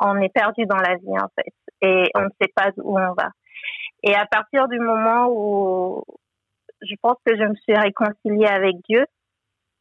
on 0.00 0.16
est 0.20 0.32
perdu 0.32 0.66
dans 0.66 0.76
la 0.76 0.96
vie 0.96 1.18
en 1.18 1.28
fait, 1.36 1.52
et 1.82 2.10
on 2.14 2.22
ne 2.22 2.30
sait 2.40 2.52
pas 2.54 2.70
où 2.78 2.98
on 2.98 3.12
va. 3.14 3.30
Et 4.02 4.14
à 4.14 4.26
partir 4.26 4.68
du 4.68 4.78
moment 4.78 5.28
où 5.30 6.04
je 6.82 6.94
pense 7.02 7.16
que 7.24 7.36
je 7.36 7.44
me 7.44 7.54
suis 7.56 7.74
réconciliée 7.74 8.46
avec 8.46 8.76
Dieu, 8.88 9.04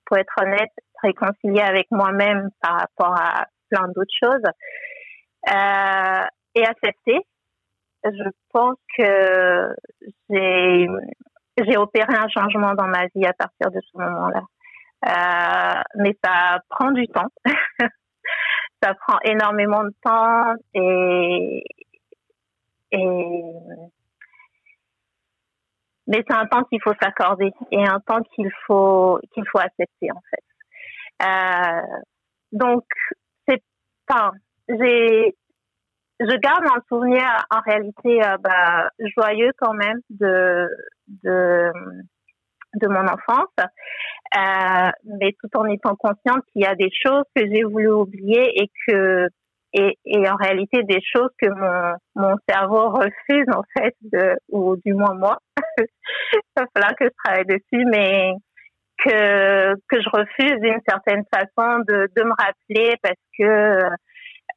pour 0.06 0.18
être 0.18 0.34
honnête, 0.42 0.72
réconciliée 1.02 1.62
avec 1.62 1.88
moi-même 1.92 2.50
par 2.62 2.80
rapport 2.80 3.16
à 3.16 3.46
plein 3.70 3.88
d'autres 3.88 4.14
choses, 4.22 4.44
euh, 5.50 6.26
et 6.56 6.66
acceptée, 6.66 7.22
je 8.04 8.30
pense 8.52 8.78
que 8.98 9.76
j'ai 10.30 10.88
j'ai 11.58 11.78
opéré 11.78 12.14
un 12.16 12.30
changement 12.30 12.74
dans 12.74 12.88
ma 12.88 13.06
vie 13.16 13.26
à 13.26 13.34
partir 13.34 13.70
de 13.72 13.80
ce 13.82 13.98
moment-là. 13.98 14.42
Euh, 15.06 15.82
mais 15.96 16.18
ça 16.24 16.60
prend 16.70 16.92
du 16.92 17.08
temps. 17.08 17.28
ça 18.82 18.94
prend 18.94 19.18
énormément 19.24 19.84
de 19.84 19.94
temps 20.04 20.54
et, 20.74 21.64
et 22.92 23.54
mais 26.08 26.24
c'est 26.28 26.36
un 26.36 26.48
temps 26.48 26.64
qu'il 26.64 26.82
faut 26.82 26.94
s'accorder 27.02 27.52
et 27.72 27.88
un 27.88 28.00
temps 28.00 28.22
qu'il 28.34 28.50
faut 28.66 29.20
qu'il 29.34 29.44
faut 29.48 29.60
accepter 29.60 30.12
en 30.12 30.22
fait. 30.30 30.44
Euh, 31.22 32.02
donc 32.52 32.84
c'est 33.48 33.62
pas 34.08 34.32
j'ai 34.68 35.36
je 36.20 36.36
garde 36.38 36.66
un 36.66 36.82
souvenir 36.90 37.24
en 37.52 37.60
réalité 37.62 38.24
euh, 38.24 38.38
bah, 38.38 38.90
joyeux 39.16 39.52
quand 39.58 39.74
même 39.74 40.00
de 40.10 40.68
de 41.24 41.72
de 42.76 42.88
mon 42.88 43.02
enfance, 43.08 43.50
euh, 44.38 44.92
mais 45.06 45.34
tout 45.42 45.50
en 45.58 45.66
étant 45.66 45.96
consciente 45.96 46.44
qu'il 46.52 46.64
y 46.64 46.66
a 46.66 46.76
des 46.76 46.92
choses 46.92 47.24
que 47.36 47.44
j'ai 47.46 47.64
voulu 47.64 47.92
oublier 47.92 48.62
et 48.62 48.70
que 48.88 49.28
et, 49.72 50.00
et 50.04 50.28
en 50.28 50.36
réalité 50.36 50.82
des 50.84 51.00
choses 51.02 51.30
que 51.40 51.48
mon 51.48 51.96
mon 52.16 52.36
cerveau 52.48 52.90
refuse 52.90 53.46
en 53.54 53.64
fait 53.78 53.96
de 54.02 54.36
ou 54.50 54.76
du 54.86 54.94
moins 54.94 55.14
moi. 55.14 55.38
Il 55.78 56.40
va 56.58 56.66
falloir 56.74 56.96
que 56.96 57.06
je 57.06 57.12
travaille 57.24 57.46
dessus, 57.46 57.86
mais 57.92 58.34
que 59.04 59.76
que 59.88 60.02
je 60.02 60.10
refuse 60.10 60.60
d'une 60.62 60.82
certaine 60.88 61.24
façon 61.34 61.80
de 61.88 62.08
de 62.16 62.24
me 62.24 62.34
rappeler 62.38 62.96
parce 63.02 63.16
que 63.38 64.00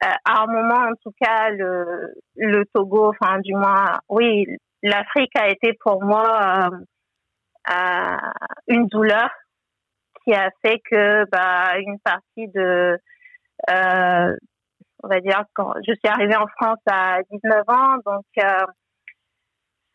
euh, 0.03 0.07
à 0.25 0.43
un 0.43 0.47
moment, 0.47 0.89
en 0.91 0.95
tout 1.01 1.13
cas, 1.19 1.49
le, 1.51 2.13
le 2.35 2.65
Togo, 2.73 3.09
enfin, 3.09 3.39
du 3.39 3.53
moins, 3.53 3.99
oui, 4.09 4.47
l'Afrique 4.81 5.31
a 5.35 5.49
été 5.49 5.73
pour 5.79 6.03
moi 6.03 6.69
euh, 6.71 6.77
euh, 7.69 8.17
une 8.67 8.87
douleur 8.87 9.29
qui 10.23 10.33
a 10.33 10.49
fait 10.63 10.79
que, 10.89 11.25
bah, 11.29 11.77
une 11.79 11.99
partie 11.99 12.47
de, 12.47 12.97
euh, 13.69 14.35
on 15.03 15.07
va 15.07 15.19
dire, 15.19 15.43
quand 15.53 15.73
je 15.85 15.93
suis 15.93 16.07
arrivée 16.07 16.35
en 16.35 16.47
France 16.47 16.79
à 16.89 17.19
19 17.29 17.63
ans, 17.67 17.97
donc 18.05 18.25
euh, 18.37 18.65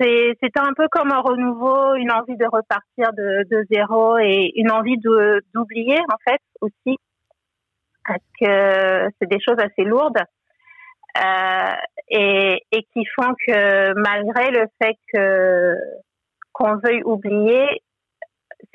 c'était 0.00 0.60
un 0.60 0.74
peu 0.74 0.86
comme 0.90 1.10
un 1.10 1.20
renouveau, 1.20 1.94
une 1.94 2.12
envie 2.12 2.36
de 2.36 2.46
repartir 2.46 3.12
de, 3.14 3.44
de 3.50 3.66
zéro 3.70 4.18
et 4.18 4.52
une 4.54 4.70
envie 4.70 4.96
d'oublier 4.98 5.98
en 5.98 6.16
fait 6.24 6.40
aussi 6.60 6.98
parce 8.06 8.22
que 8.40 9.10
c'est 9.18 9.28
des 9.28 9.40
choses 9.40 9.58
assez 9.58 9.82
lourdes 9.82 10.22
euh, 11.16 11.74
et, 12.08 12.62
et 12.70 12.82
qui 12.92 13.04
font 13.06 13.34
que 13.46 13.92
malgré 13.94 14.50
le 14.50 14.66
fait 14.80 14.94
que 15.12 15.74
qu'on 16.58 16.76
veuille 16.76 17.02
oublier, 17.04 17.82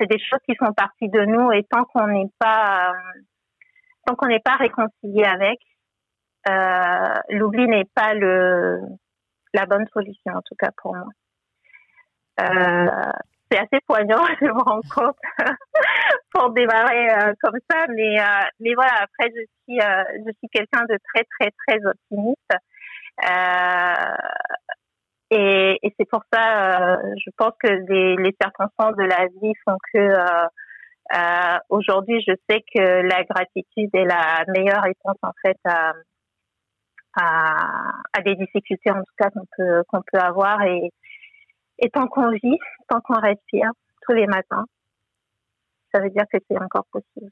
c'est 0.00 0.06
des 0.06 0.18
choses 0.18 0.40
qui 0.48 0.56
font 0.56 0.72
partie 0.72 1.08
de 1.08 1.24
nous 1.26 1.52
et 1.52 1.64
tant 1.64 1.84
qu'on 1.84 2.06
n'est 2.06 2.30
pas 2.38 2.94
tant 4.06 4.14
qu'on 4.16 4.28
n'est 4.28 4.40
pas 4.40 4.56
réconcilié 4.56 5.24
avec, 5.24 5.60
l'oubli 7.30 7.66
n'est 7.66 7.88
pas 7.94 8.14
le 8.14 8.80
la 9.52 9.66
bonne 9.66 9.86
solution, 9.92 10.32
en 10.34 10.42
tout 10.42 10.54
cas 10.58 10.70
pour 10.78 10.94
moi. 10.96 11.08
c'est 12.38 13.58
assez 13.58 13.80
poignant, 13.86 14.24
je 14.40 14.46
me 14.46 14.62
rends 14.62 14.80
compte, 14.94 15.18
pour 16.34 16.50
démarrer 16.50 17.34
comme 17.42 17.58
ça, 17.70 17.86
mais 17.88 18.16
mais 18.60 18.74
voilà. 18.74 18.94
Après, 19.02 19.30
je 19.30 19.44
suis 19.62 19.78
je 19.78 20.32
suis 20.38 20.48
quelqu'un 20.48 20.84
de 20.86 20.98
très 21.12 21.24
très 21.38 21.50
très 21.66 21.86
optimiste. 21.86 22.50
Et, 25.36 25.80
et 25.82 25.92
c'est 25.98 26.08
pour 26.08 26.22
ça, 26.32 26.94
euh, 26.94 27.14
je 27.24 27.30
pense 27.36 27.54
que 27.60 27.66
les, 27.66 28.14
les, 28.16 28.36
circonstances 28.40 28.94
de 28.96 29.02
la 29.02 29.26
vie 29.26 29.52
font 29.64 29.76
que 29.92 29.98
euh, 29.98 30.46
euh, 31.12 31.58
aujourd'hui, 31.70 32.22
je 32.24 32.34
sais 32.48 32.62
que 32.72 33.02
la 33.02 33.24
gratitude 33.24 33.90
est 33.94 34.04
la 34.04 34.44
meilleure 34.46 34.82
réponse 34.82 35.18
en 35.22 35.32
fait 35.42 35.58
à, 35.64 35.92
à, 37.16 37.90
à 38.12 38.22
des 38.22 38.36
difficultés 38.36 38.92
en 38.92 39.00
tout 39.00 39.14
cas 39.18 39.30
qu'on 39.30 39.46
peut 39.56 39.82
qu'on 39.88 40.02
peut 40.12 40.20
avoir 40.20 40.62
et, 40.62 40.92
et 41.80 41.90
tant 41.90 42.06
qu'on 42.06 42.30
vit, 42.30 42.58
tant 42.88 43.00
qu'on 43.00 43.20
respire 43.20 43.70
tous 44.02 44.14
les 44.14 44.28
matins, 44.28 44.66
ça 45.92 46.00
veut 46.00 46.10
dire 46.10 46.26
que 46.32 46.38
c'est 46.48 46.62
encore 46.62 46.86
possible. 46.92 47.30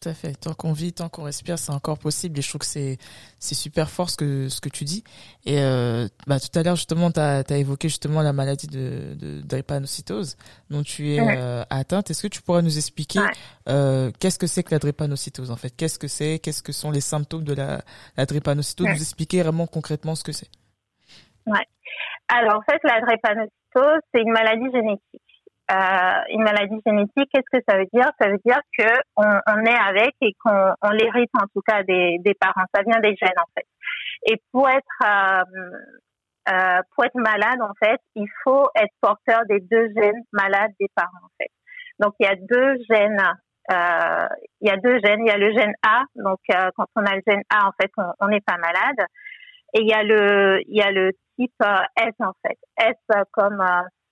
Tout 0.00 0.08
à 0.08 0.14
fait. 0.14 0.32
Tant 0.32 0.54
qu'on 0.54 0.72
vit, 0.72 0.92
tant 0.92 1.08
qu'on 1.08 1.24
respire, 1.24 1.58
c'est 1.58 1.72
encore 1.72 1.98
possible. 1.98 2.38
Et 2.38 2.42
je 2.42 2.48
trouve 2.48 2.60
que 2.60 2.66
c'est 2.66 2.96
c'est 3.38 3.54
super 3.54 3.90
fort 3.90 4.08
ce 4.08 4.16
que 4.16 4.48
ce 4.48 4.60
que 4.60 4.68
tu 4.68 4.84
dis. 4.84 5.04
Et 5.44 5.58
euh, 5.60 6.08
bah, 6.26 6.40
tout 6.40 6.56
à 6.58 6.62
l'heure 6.62 6.76
justement, 6.76 7.10
tu 7.10 7.20
as, 7.20 7.44
évoqué 7.50 7.88
justement 7.88 8.22
la 8.22 8.32
maladie 8.32 8.68
de, 8.68 9.14
de 9.14 9.40
drépanocytose 9.42 10.36
dont 10.70 10.82
tu 10.82 11.10
es 11.10 11.20
euh, 11.20 11.62
atteinte. 11.68 12.10
Est-ce 12.10 12.22
que 12.22 12.28
tu 12.28 12.40
pourrais 12.40 12.62
nous 12.62 12.78
expliquer 12.78 13.20
euh, 13.68 14.10
qu'est-ce 14.18 14.38
que 14.38 14.46
c'est 14.46 14.62
que 14.62 14.70
la 14.70 14.78
drépanocytose 14.78 15.50
en 15.50 15.56
fait? 15.56 15.76
Qu'est-ce 15.76 15.98
que 15.98 16.08
c'est? 16.08 16.38
Qu'est-ce 16.38 16.62
que 16.62 16.72
sont 16.72 16.90
les 16.90 17.02
symptômes 17.02 17.44
de 17.44 17.54
la, 17.54 17.82
la 18.16 18.24
drépanocytose? 18.24 18.86
Nous 18.86 19.02
expliquer 19.02 19.42
vraiment 19.42 19.66
concrètement 19.66 20.14
ce 20.14 20.24
que 20.24 20.32
c'est. 20.32 20.48
Ouais. 21.46 21.66
Alors 22.28 22.56
en 22.56 22.62
fait, 22.62 22.80
la 22.84 23.00
drépanocytose, 23.00 24.00
c'est 24.14 24.22
une 24.22 24.32
maladie 24.32 24.70
génétique. 24.72 25.31
Euh, 25.70 26.20
une 26.30 26.42
maladie 26.42 26.80
génétique, 26.84 27.30
qu'est-ce 27.32 27.58
que 27.58 27.64
ça 27.66 27.78
veut 27.78 27.86
dire? 27.92 28.10
Ça 28.20 28.28
veut 28.28 28.40
dire 28.44 28.60
que 28.76 28.88
on, 29.16 29.64
est 29.64 29.78
avec 29.78 30.14
et 30.20 30.34
qu'on 30.44 30.74
on 30.82 30.90
l'hérite 30.90 31.30
en 31.34 31.46
tout 31.54 31.62
cas 31.66 31.82
des, 31.84 32.18
des, 32.18 32.34
parents. 32.34 32.66
Ça 32.74 32.82
vient 32.82 32.98
des 32.98 33.14
gènes 33.16 33.38
en 33.38 33.48
fait. 33.56 33.66
Et 34.26 34.42
pour 34.50 34.68
être 34.68 34.84
euh, 35.04 35.70
euh, 36.50 36.80
pour 36.90 37.04
être 37.04 37.14
malade 37.14 37.60
en 37.62 37.72
fait, 37.82 38.00
il 38.16 38.26
faut 38.42 38.68
être 38.74 38.92
porteur 39.00 39.42
des 39.48 39.60
deux 39.60 39.88
gènes 39.94 40.22
malades 40.32 40.72
des 40.80 40.88
parents 40.94 41.24
en 41.24 41.30
fait. 41.40 41.50
Donc 42.00 42.14
il 42.18 42.26
y 42.26 42.28
a 42.28 42.34
deux 42.34 42.76
gènes. 42.90 43.22
Euh, 43.70 44.26
il 44.60 44.68
y 44.68 44.70
a 44.70 44.76
deux 44.76 44.98
gènes. 45.04 45.20
Il 45.24 45.28
y 45.28 45.30
a 45.30 45.38
le 45.38 45.52
gène 45.52 45.74
A. 45.86 46.02
Donc 46.16 46.40
euh, 46.50 46.70
quand 46.76 46.86
on 46.96 47.06
a 47.06 47.14
le 47.14 47.22
gène 47.26 47.42
A 47.50 47.68
en 47.68 47.72
fait, 47.80 47.92
on 48.18 48.28
n'est 48.28 48.40
pas 48.40 48.58
malade. 48.58 49.06
Et 49.74 49.80
il 49.82 49.88
y 49.88 49.94
a 49.94 50.02
le 50.02 50.60
il 50.66 50.76
y 50.76 50.82
a 50.82 50.90
le 50.90 51.12
type 51.38 51.54
S 51.96 52.14
en 52.18 52.32
fait. 52.44 52.58
S 52.78 52.96
comme 53.30 53.64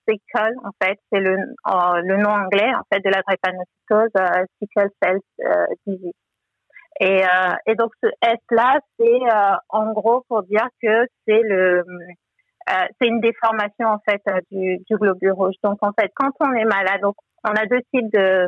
sickle, 0.07 0.53
en 0.63 0.71
fait, 0.81 0.97
c'est 1.11 1.19
le, 1.19 1.33
euh, 1.33 2.01
le 2.03 2.17
nom 2.17 2.29
anglais, 2.29 2.71
en 2.75 2.83
fait, 2.91 2.99
de 3.03 3.09
la 3.09 3.21
drépanocytose, 3.21 4.11
euh, 4.17 4.45
sickle 4.59 4.89
cell 5.01 5.19
euh, 5.45 5.65
disease. 5.85 6.13
Et, 6.99 7.23
et 7.65 7.75
donc, 7.75 7.91
ce 8.03 8.09
S-là, 8.21 8.79
c'est 8.99 9.21
en 9.69 9.91
gros 9.91 10.23
pour 10.27 10.43
dire 10.43 10.67
que 10.83 11.07
c'est 11.25 11.41
le, 11.41 11.83
c'est 12.67 13.07
une 13.07 13.21
déformation, 13.21 13.87
en 13.87 13.99
fait, 14.07 14.21
du, 14.51 14.77
du 14.77 14.97
globule 14.97 15.31
rouge. 15.31 15.55
Donc, 15.63 15.77
en 15.81 15.93
fait, 15.93 16.11
quand 16.13 16.31
on 16.41 16.53
est 16.53 16.65
malade, 16.65 17.01
donc, 17.01 17.15
on 17.43 17.51
a 17.51 17.65
deux 17.65 17.81
types 17.91 18.11
de, 18.13 18.47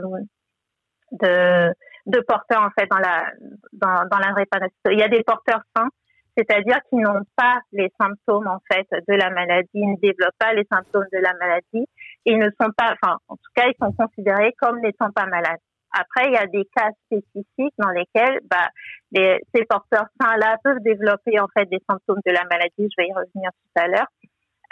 de, 1.13 1.73
de 2.05 2.19
porteurs, 2.27 2.61
en 2.61 2.69
fait, 2.77 2.85
dans 2.91 2.99
la, 2.99 3.25
dans, 3.71 4.07
dans 4.11 4.19
la 4.19 4.33
drépanocytose. 4.33 4.91
Il 4.91 4.99
y 4.99 5.03
a 5.03 5.07
des 5.07 5.23
porteurs 5.23 5.61
sains 5.75 5.89
c'est-à-dire 6.37 6.79
qu'ils 6.89 7.01
n'ont 7.01 7.25
pas 7.35 7.59
les 7.71 7.91
symptômes 7.99 8.47
en 8.47 8.59
fait 8.71 8.87
de 9.07 9.13
la 9.13 9.29
maladie, 9.29 9.69
ils 9.73 9.91
ne 9.91 9.97
développent 9.97 10.37
pas 10.39 10.53
les 10.53 10.65
symptômes 10.71 11.07
de 11.11 11.19
la 11.19 11.33
maladie, 11.33 11.87
ils 12.25 12.37
ne 12.37 12.49
sont 12.59 12.71
pas, 12.75 12.93
enfin 12.93 13.17
en 13.27 13.35
tout 13.35 13.51
cas 13.55 13.67
ils 13.67 13.75
sont 13.79 13.93
considérés 13.93 14.53
comme 14.59 14.81
n'étant 14.81 15.11
pas 15.11 15.25
malades. 15.25 15.59
Après 15.91 16.27
il 16.27 16.33
y 16.33 16.37
a 16.37 16.47
des 16.47 16.65
cas 16.75 16.89
spécifiques 17.05 17.75
dans 17.77 17.89
lesquels 17.89 18.39
bah, 18.49 18.69
les, 19.11 19.39
ces 19.53 19.65
porteurs 19.65 20.07
sains 20.19 20.37
là 20.37 20.57
peuvent 20.63 20.81
développer 20.81 21.39
en 21.39 21.47
fait 21.55 21.69
des 21.69 21.81
symptômes 21.89 22.21
de 22.25 22.31
la 22.31 22.43
maladie, 22.45 22.71
je 22.79 22.95
vais 22.97 23.07
y 23.07 23.13
revenir 23.13 23.51
tout 23.51 23.81
à 23.81 23.87
l'heure. 23.87 24.07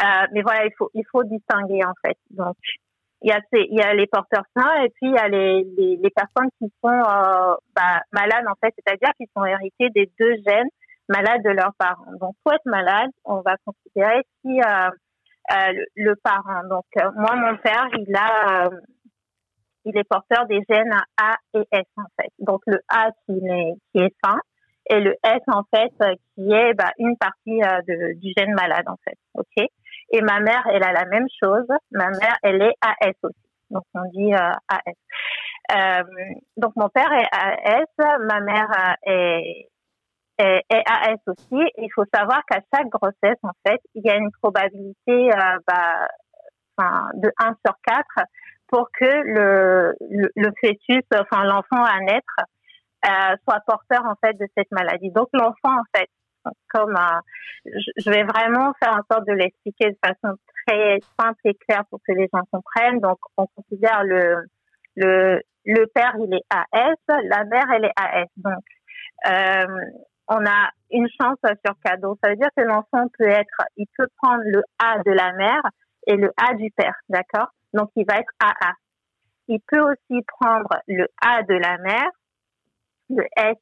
Euh, 0.02 0.28
mais 0.34 0.42
voilà 0.42 0.66
il 0.66 0.74
faut 0.78 0.90
il 0.96 1.04
faut 1.12 1.24
distinguer 1.24 1.84
en 1.86 1.94
fait. 2.04 2.18
Donc 2.32 2.56
il 3.22 3.30
y 3.30 3.32
a 3.32 3.40
ces, 3.54 3.68
il 3.70 3.78
y 3.78 3.82
a 3.84 3.94
les 3.94 4.08
porteurs 4.08 4.46
sains 4.58 4.82
et 4.84 4.90
puis 4.90 5.10
il 5.10 5.14
y 5.14 5.18
a 5.18 5.28
les, 5.28 5.64
les, 5.78 5.98
les 5.98 6.10
personnes 6.10 6.50
qui 6.58 6.74
sont 6.84 6.90
euh, 6.90 7.56
bah, 7.76 8.02
malades 8.12 8.48
en 8.48 8.56
fait, 8.60 8.74
c'est-à-dire 8.76 9.14
qui 9.16 9.30
sont 9.38 9.46
héritées 9.46 9.90
des 9.92 10.10
deux 10.20 10.36
gènes 10.44 10.70
malades 11.12 11.44
de 11.44 11.50
leurs 11.50 11.74
parents. 11.78 12.12
Donc, 12.20 12.36
pour 12.44 12.54
être 12.54 12.66
malade, 12.66 13.10
on 13.26 13.42
va 13.42 13.56
considérer 13.66 14.22
si 14.42 14.60
euh, 14.60 14.90
euh, 15.54 15.84
le, 15.96 16.16
parent. 16.24 16.64
Donc, 16.70 16.86
euh, 16.98 17.12
moi, 17.16 17.36
mon 17.36 17.58
père, 17.58 17.88
il 17.94 18.16
a, 18.16 18.70
il 19.86 19.98
est 19.98 20.04
porteur 20.04 20.46
des 20.48 20.62
gènes 20.70 20.96
A 21.18 21.36
et 21.54 21.68
S 21.72 21.86
en 21.98 22.08
fait. 22.20 22.32
Donc, 22.40 22.62
le 22.68 22.80
A 22.90 23.12
qui 23.26 23.34
est, 23.34 23.74
qui 23.92 24.04
est 24.04 24.16
sain 24.24 24.40
et 24.90 25.00
le 25.00 25.16
S 25.24 25.42
en 25.48 25.62
fait 25.74 25.92
qui 26.36 26.52
est 26.52 26.74
bah, 26.74 26.92
une 26.98 27.16
partie 27.18 27.60
de, 27.88 28.20
du 28.20 28.34
gène 28.38 28.54
malade 28.54 28.88
en 28.88 28.98
fait. 29.04 29.18
Ok? 29.36 29.68
Et 30.14 30.22
ma 30.22 30.40
mère, 30.40 30.64
elle 30.72 30.84
a 30.84 30.92
la 30.92 31.06
même 31.06 31.28
chose. 31.42 31.68
Ma 31.92 32.10
mère, 32.10 32.36
elle 32.44 32.62
est 32.62 32.74
AS 32.82 33.14
aussi. 33.24 33.36
Donc, 33.70 33.84
on 33.94 34.04
dit 34.12 34.34
AS. 34.34 34.94
Euh, 35.72 36.04
donc 36.58 36.74
mon 36.76 36.90
père 36.90 37.12
est 37.14 37.28
AS, 37.32 38.18
ma 38.28 38.42
mère 38.42 38.98
est 39.06 39.70
et, 40.42 40.84
AS 40.86 41.18
aussi. 41.28 41.64
Il 41.78 41.90
faut 41.94 42.06
savoir 42.14 42.42
qu'à 42.50 42.60
chaque 42.74 42.90
grossesse, 42.90 43.40
en 43.44 43.52
fait, 43.66 43.80
il 43.96 44.04
y 44.06 44.10
a 44.10 44.16
une 44.16 44.32
probabilité 44.42 45.32
euh, 45.32 45.58
bah, 45.68 46.08
de 47.16 47.32
1 47.38 47.56
sur 47.66 47.76
4 47.86 48.06
pour 48.68 48.90
que 48.98 49.06
le, 49.06 49.96
le, 50.36 50.52
fœtus, 50.62 51.04
enfin 51.14 51.44
l'enfant 51.44 51.84
à 51.84 52.00
naître, 52.00 52.36
euh, 53.06 53.36
soit 53.44 53.60
porteur 53.68 54.06
en 54.06 54.16
fait 54.24 54.34
de 54.38 54.48
cette 54.56 54.72
maladie. 54.72 55.12
Donc 55.12 55.28
l'enfant, 55.34 55.78
en 55.80 55.84
fait, 55.96 56.08
comme 56.70 56.96
euh, 56.96 57.70
je 57.98 58.10
vais 58.10 58.24
vraiment 58.24 58.74
faire 58.82 58.94
en 58.94 59.14
sorte 59.14 59.28
de 59.28 59.34
l'expliquer 59.34 59.92
de 59.92 59.98
façon 60.04 60.36
très 60.66 61.00
simple 61.20 61.40
et 61.46 61.54
claire 61.68 61.84
pour 61.90 62.00
que 62.08 62.14
les 62.14 62.28
gens 62.34 62.44
comprennent. 62.52 63.00
Donc 63.00 63.20
on 63.38 63.48
considère 63.48 64.04
le 64.04 64.46
le 64.96 65.42
le 65.66 65.86
père 65.94 66.14
il 66.20 66.34
est 66.34 66.46
AS, 66.50 66.96
la 67.26 67.44
mère 67.46 67.66
elle 67.74 67.86
est 67.86 67.94
AS. 67.96 68.28
Donc 68.38 68.64
euh, 69.28 69.86
on 70.32 70.46
a 70.46 70.70
une 70.92 71.08
chance 71.20 71.38
sur 71.44 71.76
cadeau. 71.84 72.18
Ça 72.24 72.30
veut 72.30 72.38
dire 72.38 72.50
que 72.56 72.64
l'enfant 72.64 73.08
peut 73.18 73.28
être, 73.28 73.64
il 73.76 73.86
peut 73.98 74.08
prendre 74.22 74.42
le 74.46 74.64
A 74.80 75.00
de 75.04 75.12
la 75.12 75.34
mère 75.34 75.62
et 76.08 76.16
le 76.16 76.32
A 76.38 76.54
du 76.56 76.72
père, 76.72 76.96
d'accord? 77.10 77.50
Donc 77.74 77.90
il 77.96 78.06
va 78.06 78.18
être 78.18 78.32
AA. 78.40 78.74
Il 79.48 79.60
peut 79.68 79.82
aussi 79.82 80.24
prendre 80.40 80.70
le 80.88 81.08
A 81.22 81.44
de 81.44 81.54
la 81.54 81.78
mère, 81.80 82.10
le 83.10 83.26
S 83.36 83.58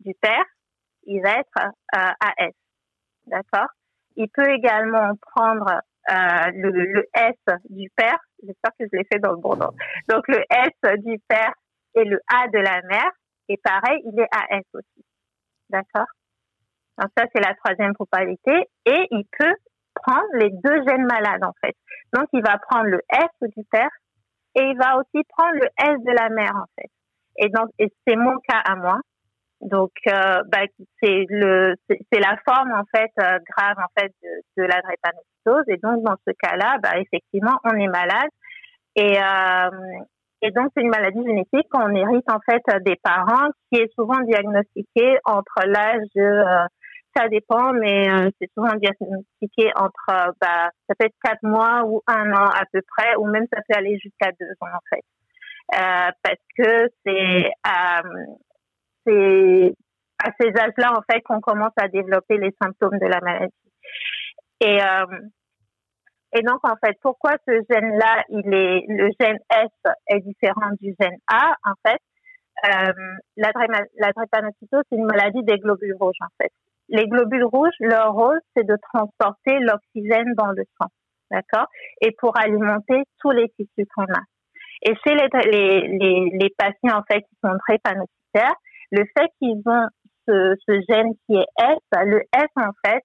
du 0.00 0.14
père, 0.14 0.44
il 1.04 1.22
va 1.22 1.38
être 1.38 1.72
euh, 1.96 2.12
AS, 2.20 2.52
d'accord? 3.26 3.68
Il 4.16 4.28
peut 4.28 4.50
également 4.50 5.12
prendre 5.34 5.80
euh, 6.10 6.50
le, 6.54 7.08
S 7.14 7.36
du 7.70 7.88
père, 7.96 8.18
j'espère 8.42 8.72
que 8.78 8.84
je 8.92 8.98
l'ai 8.98 9.06
fait 9.10 9.20
dans 9.20 9.32
le 9.32 9.38
bon 9.38 9.58
ordre. 9.60 9.76
Donc 10.08 10.28
le 10.28 10.42
S 10.50 11.00
du 11.00 11.18
père 11.26 11.54
et 11.94 12.04
le 12.04 12.20
A 12.30 12.48
de 12.48 12.58
la 12.58 12.82
mère, 12.82 13.10
et 13.48 13.56
pareil, 13.56 14.02
il 14.04 14.20
est 14.20 14.28
AS 14.30 14.62
aussi. 14.74 15.04
D'accord 15.70 16.06
Donc 16.98 17.10
ça, 17.16 17.24
c'est 17.34 17.40
la 17.40 17.54
troisième 17.54 17.94
probabilité. 17.94 18.68
Et 18.86 19.06
il 19.10 19.24
peut 19.38 19.54
prendre 19.94 20.28
les 20.34 20.50
deux 20.50 20.82
gènes 20.86 21.06
malades, 21.06 21.44
en 21.44 21.52
fait. 21.64 21.76
Donc, 22.12 22.28
il 22.32 22.42
va 22.42 22.58
prendre 22.58 22.86
le 22.86 23.00
S 23.12 23.50
du 23.56 23.64
père 23.70 23.90
et 24.56 24.62
il 24.62 24.76
va 24.76 24.98
aussi 24.98 25.24
prendre 25.28 25.54
le 25.54 25.68
S 25.78 25.98
de 26.04 26.12
la 26.12 26.28
mère, 26.28 26.56
en 26.56 26.66
fait. 26.78 26.90
Et 27.38 27.48
donc, 27.48 27.70
c'est 27.78 28.16
mon 28.16 28.36
cas 28.48 28.60
à 28.64 28.76
moi. 28.76 29.00
Donc, 29.60 29.92
euh, 30.06 30.42
bah, 30.48 30.64
c'est 31.02 31.26
le, 31.28 31.74
c'est 31.88 32.18
la 32.18 32.36
forme 32.48 32.72
en 32.72 32.84
fait 32.94 33.10
euh, 33.20 33.38
grave 33.50 33.76
en 33.78 33.88
fait 33.98 34.10
de, 34.22 34.62
de 34.62 34.66
la 34.66 34.80
drépanocytose. 34.80 35.64
Et 35.68 35.76
donc, 35.76 36.02
dans 36.02 36.16
ce 36.26 36.32
cas-là, 36.32 36.78
bah, 36.82 36.98
effectivement, 36.98 37.58
on 37.64 37.76
est 37.76 37.88
malade. 37.88 38.30
Et 38.96 39.18
euh, 39.18 39.70
et 40.42 40.50
donc, 40.52 40.68
c'est 40.74 40.82
une 40.82 40.90
maladie 40.90 41.22
génétique 41.24 41.68
qu'on 41.70 41.94
hérite 41.94 42.28
en 42.30 42.40
fait 42.40 42.62
des 42.84 42.96
parents, 43.02 43.50
qui 43.70 43.80
est 43.80 43.92
souvent 43.94 44.20
diagnostiquée 44.20 45.18
entre 45.24 45.66
l'âge 45.66 46.06
euh, 46.16 46.66
ça 47.16 47.28
dépend, 47.28 47.72
mais 47.72 48.08
euh, 48.08 48.30
c'est 48.40 48.50
souvent 48.54 48.74
diagnostiqué 48.76 49.72
entre, 49.74 50.10
euh, 50.10 50.32
bah, 50.40 50.70
ça 50.88 50.94
peut 50.96 51.06
être 51.06 51.16
quatre 51.22 51.42
mois 51.42 51.82
ou 51.84 52.02
un 52.06 52.32
an 52.32 52.46
à 52.46 52.62
peu 52.72 52.80
près, 52.96 53.16
ou 53.16 53.26
même 53.26 53.46
ça 53.52 53.60
peut 53.68 53.76
aller 53.76 53.98
jusqu'à 53.98 54.30
deux 54.38 54.52
ans 54.60 54.68
en 54.72 54.94
fait, 54.94 55.04
parce 56.22 56.38
que 56.56 56.88
c'est 57.04 57.50
c'est 59.06 59.74
à 60.22 60.30
ces 60.38 60.48
âges-là 60.48 60.92
en 60.96 61.02
fait 61.10 61.20
qu'on 61.22 61.40
commence 61.40 61.72
à 61.76 61.88
développer 61.88 62.36
les 62.38 62.54
symptômes 62.62 62.98
de 62.98 63.06
la 63.06 63.20
maladie. 63.20 63.52
Et 64.60 64.78
et 66.32 66.42
donc, 66.42 66.60
en 66.62 66.76
fait, 66.84 66.96
pourquoi 67.02 67.32
ce 67.46 67.52
gène-là, 67.70 68.24
il 68.28 68.54
est, 68.54 68.84
le 68.88 69.10
gène 69.20 69.38
S 69.50 69.92
est 70.08 70.20
différent 70.20 70.70
du 70.80 70.94
gène 71.00 71.16
A, 71.26 71.54
en 71.64 71.74
fait, 71.84 71.98
euh, 72.66 72.92
la, 73.36 73.52
drépanocytose, 73.52 74.82
c'est 74.88 74.96
une 74.96 75.06
maladie 75.06 75.42
des 75.42 75.58
globules 75.58 75.96
rouges, 75.98 76.20
en 76.20 76.28
fait. 76.40 76.52
les 76.88 77.06
globules 77.06 77.44
rouges, 77.44 77.74
leur 77.80 78.12
rôle, 78.12 78.38
c'est 78.54 78.66
de 78.66 78.76
transporter 78.92 79.58
l'oxygène 79.60 80.34
dans 80.36 80.52
le 80.52 80.64
sang, 80.80 80.88
d'accord, 81.30 81.66
et 82.00 82.12
pour 82.18 82.38
alimenter 82.38 83.02
tous 83.20 83.30
les 83.30 83.48
tissus 83.50 83.88
qu'on 83.94 84.04
a. 84.04 84.22
Et 84.82 84.94
chez 85.04 85.14
les, 85.14 85.28
les, 85.50 86.30
les, 86.38 86.54
patients 86.56 86.98
en 86.98 87.02
fait 87.10 87.20
qui 87.20 87.36
sont 87.44 87.54
drépanocytaires, 87.68 88.54
le 88.92 89.04
fait 89.16 89.28
qu'ils 89.38 89.62
ont 89.66 89.86
ce, 90.26 90.54
ce, 90.66 90.80
gène 90.88 91.12
qui 91.26 91.36
est 91.36 91.46
S, 91.58 91.78
le 92.04 92.22
S 92.32 92.48
en 92.56 92.70
fait, 92.84 93.02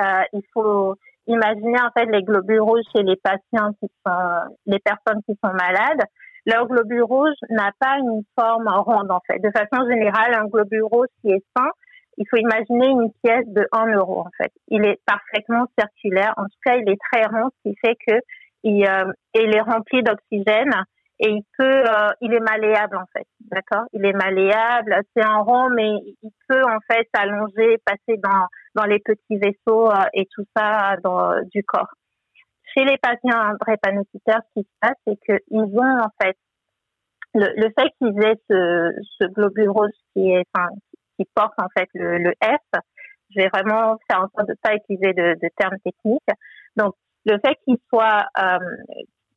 euh, 0.00 0.22
il 0.32 0.42
faut 0.52 0.94
imaginer 1.28 1.80
en 1.80 1.90
fait 1.96 2.06
les 2.06 2.22
globules 2.22 2.60
rouges 2.60 2.84
chez 2.94 3.02
les 3.02 3.16
patients 3.16 3.72
qui 3.80 3.88
sont, 4.04 4.56
les 4.66 4.80
personnes 4.80 5.22
qui 5.26 5.38
sont 5.44 5.52
malades. 5.52 6.02
Leur 6.46 6.66
globule 6.66 7.02
rouge 7.02 7.36
n'a 7.50 7.70
pas 7.78 7.98
une 7.98 8.22
forme 8.38 8.68
ronde 8.68 9.10
en 9.10 9.20
fait. 9.26 9.38
De 9.38 9.50
façon 9.50 9.86
générale, 9.88 10.34
un 10.34 10.46
globule 10.46 10.84
rouge 10.84 11.08
qui 11.20 11.30
est 11.30 11.44
sain, 11.56 11.68
il 12.16 12.26
faut 12.28 12.38
imaginer 12.38 12.88
une 12.88 13.12
pièce 13.22 13.46
de 13.46 13.66
1 13.70 13.94
euro 13.94 14.20
en 14.20 14.30
fait. 14.38 14.50
Il 14.68 14.84
est 14.86 14.98
parfaitement 15.06 15.66
circulaire. 15.78 16.32
En 16.36 16.44
tout 16.44 16.58
cas, 16.64 16.76
il 16.76 16.88
est 16.88 16.98
très 17.12 17.26
rond, 17.26 17.50
ce 17.64 17.70
qui 17.70 17.76
fait 17.84 17.96
que 18.06 18.18
il, 18.64 18.84
euh, 18.88 19.12
il 19.34 19.54
est 19.54 19.60
rempli 19.60 20.02
d'oxygène 20.02 20.72
et 21.20 21.30
il 21.30 21.42
peut, 21.56 21.64
euh, 21.64 22.08
il 22.20 22.32
est 22.32 22.40
malléable 22.40 22.96
en 22.96 23.06
fait, 23.12 23.26
d'accord? 23.50 23.84
Il 23.92 24.04
est 24.04 24.12
malléable, 24.12 25.00
c'est 25.14 25.24
un 25.24 25.38
rond, 25.38 25.68
mais 25.70 25.90
il 26.22 26.30
peut 26.48 26.62
en 26.62 26.78
fait 26.90 27.08
s'allonger, 27.14 27.76
passer 27.84 28.18
dans 28.18 28.46
dans 28.78 28.84
les 28.84 29.00
petits 29.00 29.36
vaisseaux 29.36 29.90
euh, 29.90 30.04
et 30.14 30.26
tout 30.26 30.44
ça 30.56 30.96
dans 31.02 31.42
du 31.52 31.64
corps. 31.64 31.92
Chez 32.74 32.84
les 32.84 32.96
patients 32.98 33.54
drépanocytaires, 33.60 34.42
ce 34.54 34.60
qui 34.60 34.66
se 34.66 34.74
passe, 34.80 34.96
c'est 35.06 35.18
qu'ils 35.24 35.78
ont 35.78 36.00
en 36.00 36.10
fait 36.22 36.36
le, 37.34 37.68
fait 37.78 37.90
qu'ils 37.98 38.22
aient 38.22 38.40
ce, 38.48 39.26
globule 39.26 39.70
rose 39.70 39.90
qui 40.12 40.30
est, 40.30 40.44
qui 41.16 41.26
porte 41.34 41.54
en 41.58 41.68
fait 41.76 41.88
le, 41.94 42.18
le 42.18 42.32
F. 42.42 42.80
Je 43.30 43.42
vais 43.42 43.48
vraiment 43.48 43.96
faire 44.08 44.22
en 44.22 44.28
sorte 44.34 44.48
de 44.48 44.54
pas 44.62 44.74
utiliser 44.74 45.12
de, 45.12 45.48
termes 45.56 45.78
techniques. 45.84 46.22
Donc 46.76 46.94
le 47.26 47.38
fait 47.44 47.56
qu'ils 47.64 47.78
soient 47.88 48.26
euh, 48.38 48.58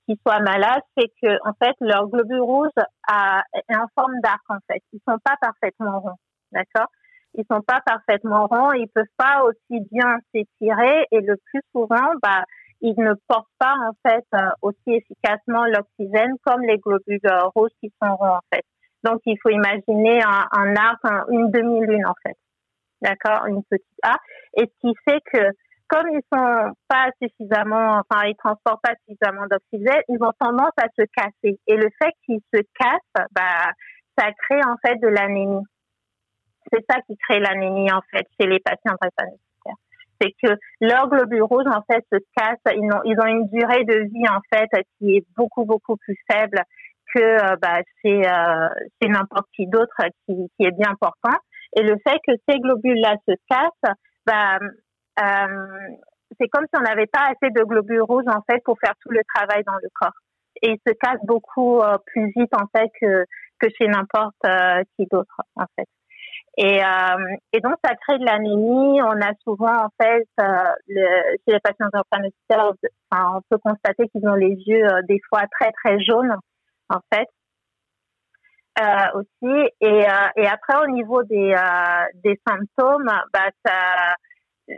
qu'ils 0.05 0.17
soient 0.25 0.39
malades, 0.39 0.83
c'est 0.97 1.11
que 1.21 1.37
en 1.47 1.53
fait 1.61 1.75
leur 1.79 2.07
globule 2.07 2.41
rouge 2.41 2.69
est 2.77 3.75
en 3.75 3.87
forme 3.95 4.19
d'arc 4.21 4.43
en 4.49 4.59
fait. 4.67 4.81
Ils 4.93 5.01
sont 5.07 5.17
pas 5.23 5.35
parfaitement 5.41 5.99
ronds, 5.99 6.19
d'accord? 6.51 6.87
Ils 7.35 7.45
sont 7.49 7.61
pas 7.61 7.81
parfaitement 7.85 8.47
ronds, 8.47 8.73
ils 8.73 8.89
peuvent 8.89 9.05
pas 9.17 9.43
aussi 9.43 9.81
bien 9.91 10.17
s'étirer 10.33 11.05
et 11.11 11.21
le 11.21 11.37
plus 11.45 11.61
souvent, 11.71 12.13
bah 12.21 12.43
ils 12.81 12.95
ne 12.97 13.13
portent 13.27 13.47
pas 13.59 13.75
en 13.87 13.93
fait 14.05 14.25
euh, 14.33 14.49
aussi 14.61 14.77
efficacement 14.87 15.65
l'oxygène 15.65 16.33
comme 16.43 16.61
les 16.61 16.77
globules 16.77 17.19
rouges 17.55 17.71
qui 17.79 17.91
sont 18.01 18.15
ronds 18.15 18.35
en 18.35 18.41
fait. 18.53 18.63
Donc 19.03 19.21
il 19.25 19.37
faut 19.41 19.49
imaginer 19.49 20.21
un, 20.23 20.45
un 20.51 20.75
arc, 20.75 20.99
une 21.29 21.51
demi-lune 21.51 22.05
en 22.05 22.13
fait, 22.23 22.35
d'accord, 23.01 23.45
une 23.45 23.63
petite 23.63 23.85
A, 24.03 24.17
et 24.57 24.65
ce 24.65 24.87
qui 24.87 24.93
fait 25.05 25.21
que 25.31 25.51
comme 25.91 26.07
ils 26.09 26.21
sont 26.33 26.73
pas 26.87 27.09
suffisamment, 27.21 27.99
enfin, 27.99 28.25
ils 28.25 28.35
transportent 28.37 28.81
pas 28.81 28.95
suffisamment 29.05 29.45
d'oxygène, 29.47 30.01
ils 30.07 30.23
ont 30.23 30.31
tendance 30.39 30.71
à 30.77 30.87
se 30.97 31.03
casser. 31.13 31.59
Et 31.67 31.75
le 31.75 31.89
fait 32.01 32.13
qu'ils 32.25 32.39
se 32.53 32.61
cassent, 32.79 33.27
bah, 33.35 33.73
ça 34.17 34.27
crée 34.31 34.61
en 34.65 34.77
fait 34.77 34.95
de 35.01 35.07
l'anémie. 35.07 35.65
C'est 36.71 36.83
ça 36.89 36.99
qui 37.07 37.17
crée 37.17 37.39
l'anémie 37.39 37.91
en 37.91 38.01
fait 38.11 38.27
chez 38.39 38.47
les 38.47 38.59
patients 38.59 38.95
drépanocytaires. 38.99 39.79
C'est 40.21 40.33
que 40.43 40.55
leurs 40.81 41.09
globules 41.09 41.43
rouges 41.43 41.67
en 41.67 41.81
fait 41.89 42.05
se 42.11 42.19
cassent. 42.35 42.75
Ils 42.75 42.91
ont, 42.93 43.01
ils 43.05 43.19
ont 43.19 43.27
une 43.27 43.47
durée 43.47 43.83
de 43.85 44.07
vie 44.13 44.27
en 44.29 44.41
fait 44.53 44.69
qui 44.97 45.17
est 45.17 45.25
beaucoup 45.35 45.65
beaucoup 45.65 45.97
plus 45.97 46.17
faible 46.29 46.61
que 47.13 47.19
euh, 47.19 47.55
bah, 47.61 47.81
chez, 48.01 48.27
euh, 48.27 48.69
chez 49.01 49.09
n'importe 49.09 49.47
qui 49.55 49.67
d'autre 49.67 49.95
qui, 50.25 50.35
qui 50.57 50.65
est 50.65 50.71
bien 50.71 50.91
important. 50.91 51.37
Et 51.75 51.83
le 51.83 51.95
fait 52.05 52.17
que 52.27 52.33
ces 52.47 52.59
globules-là 52.59 53.15
se 53.27 53.33
cassent, 53.49 53.95
bah, 54.25 54.59
euh, 55.19 55.95
c'est 56.39 56.47
comme 56.47 56.65
si 56.65 56.79
on 56.79 56.83
n'avait 56.83 57.07
pas 57.07 57.27
assez 57.27 57.51
de 57.51 57.63
globules 57.63 58.01
rouges 58.01 58.27
en 58.27 58.41
fait 58.49 58.61
pour 58.63 58.77
faire 58.79 58.93
tout 59.01 59.09
le 59.09 59.21
travail 59.35 59.63
dans 59.65 59.75
le 59.75 59.89
corps. 59.93 60.13
Et 60.61 60.71
il 60.71 60.79
se 60.85 60.93
casse 60.93 61.19
beaucoup 61.23 61.79
euh, 61.79 61.97
plus 62.07 62.31
vite 62.35 62.53
en 62.53 62.67
fait 62.75 62.89
que, 62.99 63.25
que 63.59 63.67
chez 63.77 63.87
n'importe 63.87 64.35
euh, 64.45 64.83
qui 64.95 65.05
d'autre 65.11 65.41
en 65.55 65.65
fait. 65.75 65.87
Et, 66.57 66.83
euh, 66.83 67.35
et 67.53 67.59
donc 67.61 67.75
ça 67.83 67.95
crée 67.95 68.19
de 68.19 68.25
l'anémie. 68.25 69.01
On 69.01 69.21
a 69.21 69.33
souvent 69.43 69.85
en 69.85 69.89
fait 70.01 70.27
le, 70.87 71.05
chez 71.45 71.53
les 71.53 71.59
patients 71.59 71.87
drépanocytaires, 71.93 72.71
enfin, 73.09 73.37
on 73.37 73.41
peut 73.49 73.57
constater 73.63 74.07
qu'ils 74.09 74.27
ont 74.27 74.35
les 74.35 74.55
yeux 74.65 74.87
des 75.07 75.19
fois 75.29 75.43
très 75.59 75.71
très 75.71 75.99
jaunes 76.03 76.35
en 76.89 76.99
fait. 77.13 77.27
Euh, 78.79 79.19
aussi 79.19 79.69
et, 79.81 80.05
et 80.37 80.47
après 80.47 80.77
au 80.83 80.87
niveau 80.91 81.23
des, 81.23 81.55
des 82.23 82.39
symptômes, 82.47 83.11
bah 83.33 83.49
ça 83.65 84.15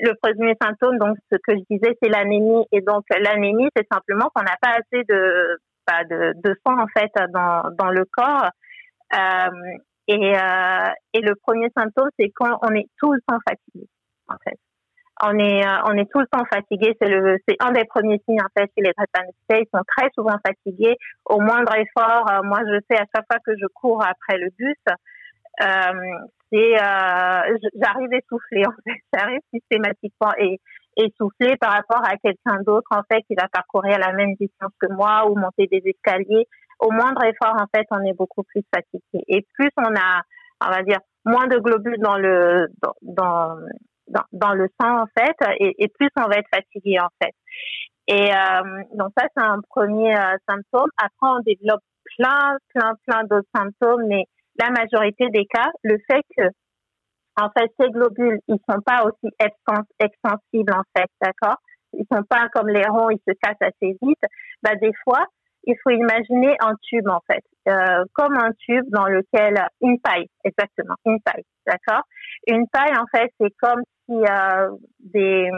le 0.01 0.13
premier 0.21 0.55
symptôme, 0.62 0.97
donc 0.97 1.17
ce 1.31 1.38
que 1.38 1.55
je 1.55 1.63
disais, 1.69 1.97
c'est 2.01 2.09
l'anémie. 2.09 2.65
Et 2.71 2.81
donc 2.81 3.03
l'anémie, 3.09 3.69
c'est 3.75 3.88
simplement 3.91 4.29
qu'on 4.33 4.43
n'a 4.43 4.57
pas 4.62 4.71
assez 4.71 5.03
de, 5.03 5.59
bah, 5.88 6.03
de, 6.09 6.33
de 6.36 6.55
sang 6.65 6.79
en 6.79 6.88
fait 6.88 7.12
dans, 7.31 7.69
dans 7.77 7.89
le 7.89 8.05
corps. 8.05 8.49
Euh, 9.13 9.77
et, 10.07 10.35
euh, 10.37 10.91
et 11.13 11.21
le 11.21 11.35
premier 11.35 11.69
symptôme, 11.77 12.09
c'est 12.19 12.29
quand 12.35 12.57
on 12.61 12.73
est 12.75 12.87
tout 12.99 13.13
le 13.13 13.21
temps 13.27 13.39
fatigué, 13.47 13.87
en 14.27 14.35
fait. 14.43 14.59
On 15.21 15.37
est, 15.37 15.65
euh, 15.65 15.77
on 15.85 15.93
est 15.93 16.09
tout 16.11 16.19
le 16.19 16.27
temps 16.27 16.43
fatigué. 16.51 16.97
C'est 16.99 17.07
le, 17.07 17.37
c'est 17.47 17.55
un 17.59 17.71
des 17.71 17.85
premiers 17.85 18.19
signes 18.27 18.41
en 18.41 18.49
fait 18.57 18.69
chez 18.75 18.83
les 18.83 18.91
drépanocytaires. 18.97 19.59
Ils 19.59 19.69
sont 19.73 19.83
très 19.95 20.09
souvent 20.15 20.35
fatigués. 20.45 20.97
Au 21.25 21.39
moindre 21.39 21.73
effort, 21.75 22.25
euh, 22.31 22.41
moi 22.43 22.59
je 22.65 22.79
sais 22.89 22.99
à 22.99 23.05
chaque 23.15 23.25
fois 23.31 23.39
que 23.45 23.53
je 23.55 23.67
cours 23.75 24.03
après 24.03 24.39
le 24.39 24.49
bus, 24.57 24.75
euh, 25.61 26.17
c'est 26.51 26.73
euh, 26.81 27.57
j'arrive 27.75 28.11
essoufflée 28.11 28.65
en 28.65 28.73
fait, 28.83 28.99
j'arrive 29.13 29.39
systématiquement 29.53 30.33
et 30.39 30.59
essoufflée 30.97 31.57
par 31.57 31.73
rapport 31.73 32.03
à 32.03 32.17
quelqu'un 32.17 32.61
d'autre 32.63 32.87
en 32.91 33.01
fait 33.09 33.21
qui 33.27 33.35
va 33.35 33.47
parcourir 33.47 33.99
la 33.99 34.13
même 34.13 34.33
distance 34.39 34.71
que 34.79 34.91
moi 34.91 35.29
ou 35.29 35.35
monter 35.35 35.67
des 35.67 35.81
escaliers. 35.85 36.47
Au 36.83 36.91
moindre 36.91 37.23
effort 37.23 37.55
en 37.55 37.65
fait, 37.73 37.85
on 37.91 38.01
est 38.01 38.13
beaucoup 38.13 38.43
plus 38.43 38.63
fatigué 38.73 39.23
et 39.27 39.45
plus 39.53 39.69
on 39.77 39.95
a, 39.95 40.21
on 40.65 40.69
va 40.69 40.83
dire, 40.83 40.99
moins 41.25 41.47
de 41.47 41.57
globules 41.57 41.99
dans 41.99 42.17
le 42.17 42.67
dans 43.01 43.55
dans, 44.07 44.23
dans 44.33 44.53
le 44.53 44.67
sang 44.79 45.03
en 45.03 45.05
fait 45.17 45.35
et, 45.59 45.87
plus 45.87 46.09
on 46.17 46.27
va 46.27 46.35
être 46.35 46.49
fatigué 46.53 46.99
en 46.99 47.09
fait. 47.21 47.33
Et 48.07 48.33
euh, 48.33 48.83
donc 48.95 49.11
ça 49.17 49.27
c'est 49.35 49.43
un 49.43 49.59
premier 49.69 50.13
euh, 50.15 50.35
symptôme. 50.49 50.89
Après 50.97 51.31
on 51.37 51.39
développe 51.39 51.81
plein 52.17 52.57
plein 52.73 52.93
plein 53.07 53.23
d'autres 53.23 53.49
symptômes 53.55 54.05
mais 54.07 54.25
la 54.59 54.69
majorité 54.69 55.29
des 55.29 55.45
cas, 55.45 55.69
le 55.83 55.97
fait 56.09 56.21
que, 56.37 56.43
en 57.41 57.49
fait, 57.57 57.71
ces 57.79 57.89
globules, 57.89 58.39
ils 58.47 58.59
sont 58.69 58.81
pas 58.81 59.05
aussi 59.05 59.33
extensibles, 59.99 60.73
en 60.73 60.83
fait, 60.95 61.09
d'accord? 61.21 61.57
Ils 61.93 62.05
sont 62.11 62.23
pas 62.23 62.47
comme 62.53 62.69
les 62.69 62.85
ronds, 62.87 63.09
ils 63.09 63.21
se 63.27 63.33
cassent 63.41 63.61
assez 63.61 63.97
vite. 64.01 64.21
Bah, 64.61 64.75
des 64.75 64.91
fois, 65.03 65.25
il 65.63 65.76
faut 65.84 65.91
imaginer 65.91 66.56
un 66.60 66.73
tube, 66.82 67.08
en 67.08 67.21
fait, 67.28 67.43
euh, 67.67 68.04
comme 68.13 68.36
un 68.36 68.52
tube 68.65 68.86
dans 68.89 69.06
lequel, 69.06 69.65
une 69.82 69.99
paille, 69.99 70.28
exactement, 70.43 70.95
une 71.06 71.19
paille, 71.21 71.43
d'accord? 71.65 72.04
Une 72.47 72.67
paille, 72.67 72.93
en 72.97 73.06
fait, 73.15 73.32
c'est 73.39 73.54
comme 73.62 73.82
si, 74.06 74.15
euh, 74.15 74.69
des, 74.99 75.49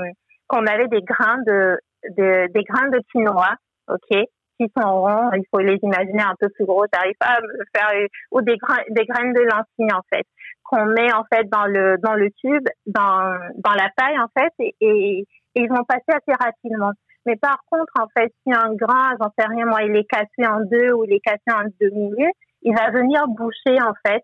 qu'on 0.48 0.66
avait 0.66 0.88
des 0.88 1.02
grains 1.02 1.42
de, 1.46 1.80
de, 2.18 2.52
des 2.54 2.64
grains 2.64 2.90
de 2.90 3.00
quinoa, 3.12 3.56
ok? 3.88 4.26
qui 4.58 4.72
sont 4.78 5.02
ronds, 5.02 5.32
il 5.34 5.44
faut 5.52 5.60
les 5.60 5.78
imaginer 5.84 6.24
un 6.24 6.36
peu 6.40 6.48
plus 6.50 6.66
gros, 6.66 6.88
t'arrives 6.88 7.18
pas 7.20 7.40
à 7.40 7.40
faire 7.76 8.08
ou 8.32 8.42
des 8.42 8.56
grains, 8.56 8.84
des 8.90 9.06
graines 9.06 9.34
de 9.34 9.42
lentilles 9.42 9.94
en 9.94 10.02
fait 10.10 10.26
qu'on 10.64 10.86
met 10.86 11.14
en 11.14 11.24
fait 11.32 11.48
dans 11.50 11.66
le 11.66 11.98
dans 12.02 12.14
le 12.14 12.30
tube, 12.32 12.68
dans 12.86 13.38
dans 13.58 13.74
la 13.74 13.90
paille 13.96 14.18
en 14.20 14.28
fait 14.38 14.52
et, 14.60 14.76
et, 14.82 15.28
ils 15.58 15.70
vont 15.70 15.86
passer 15.86 16.10
assez 16.10 16.34
rapidement. 16.38 16.92
Mais 17.26 17.36
par 17.36 17.58
contre 17.70 17.94
en 18.00 18.08
fait 18.18 18.34
si 18.44 18.54
un 18.54 18.74
grain, 18.74 19.16
j'en 19.20 19.32
sais 19.38 19.48
rien 19.48 19.66
moi, 19.66 19.84
il 19.84 19.96
est 19.96 20.10
cassé 20.10 20.48
en 20.48 20.62
deux 20.62 20.92
ou 20.94 21.06
il 21.06 21.14
est 21.14 21.20
cassé 21.20 21.50
en 21.50 21.64
demi, 21.80 22.26
il 22.62 22.76
va 22.76 22.92
venir 22.92 23.28
boucher 23.28 23.82
en 23.82 23.94
fait 24.06 24.24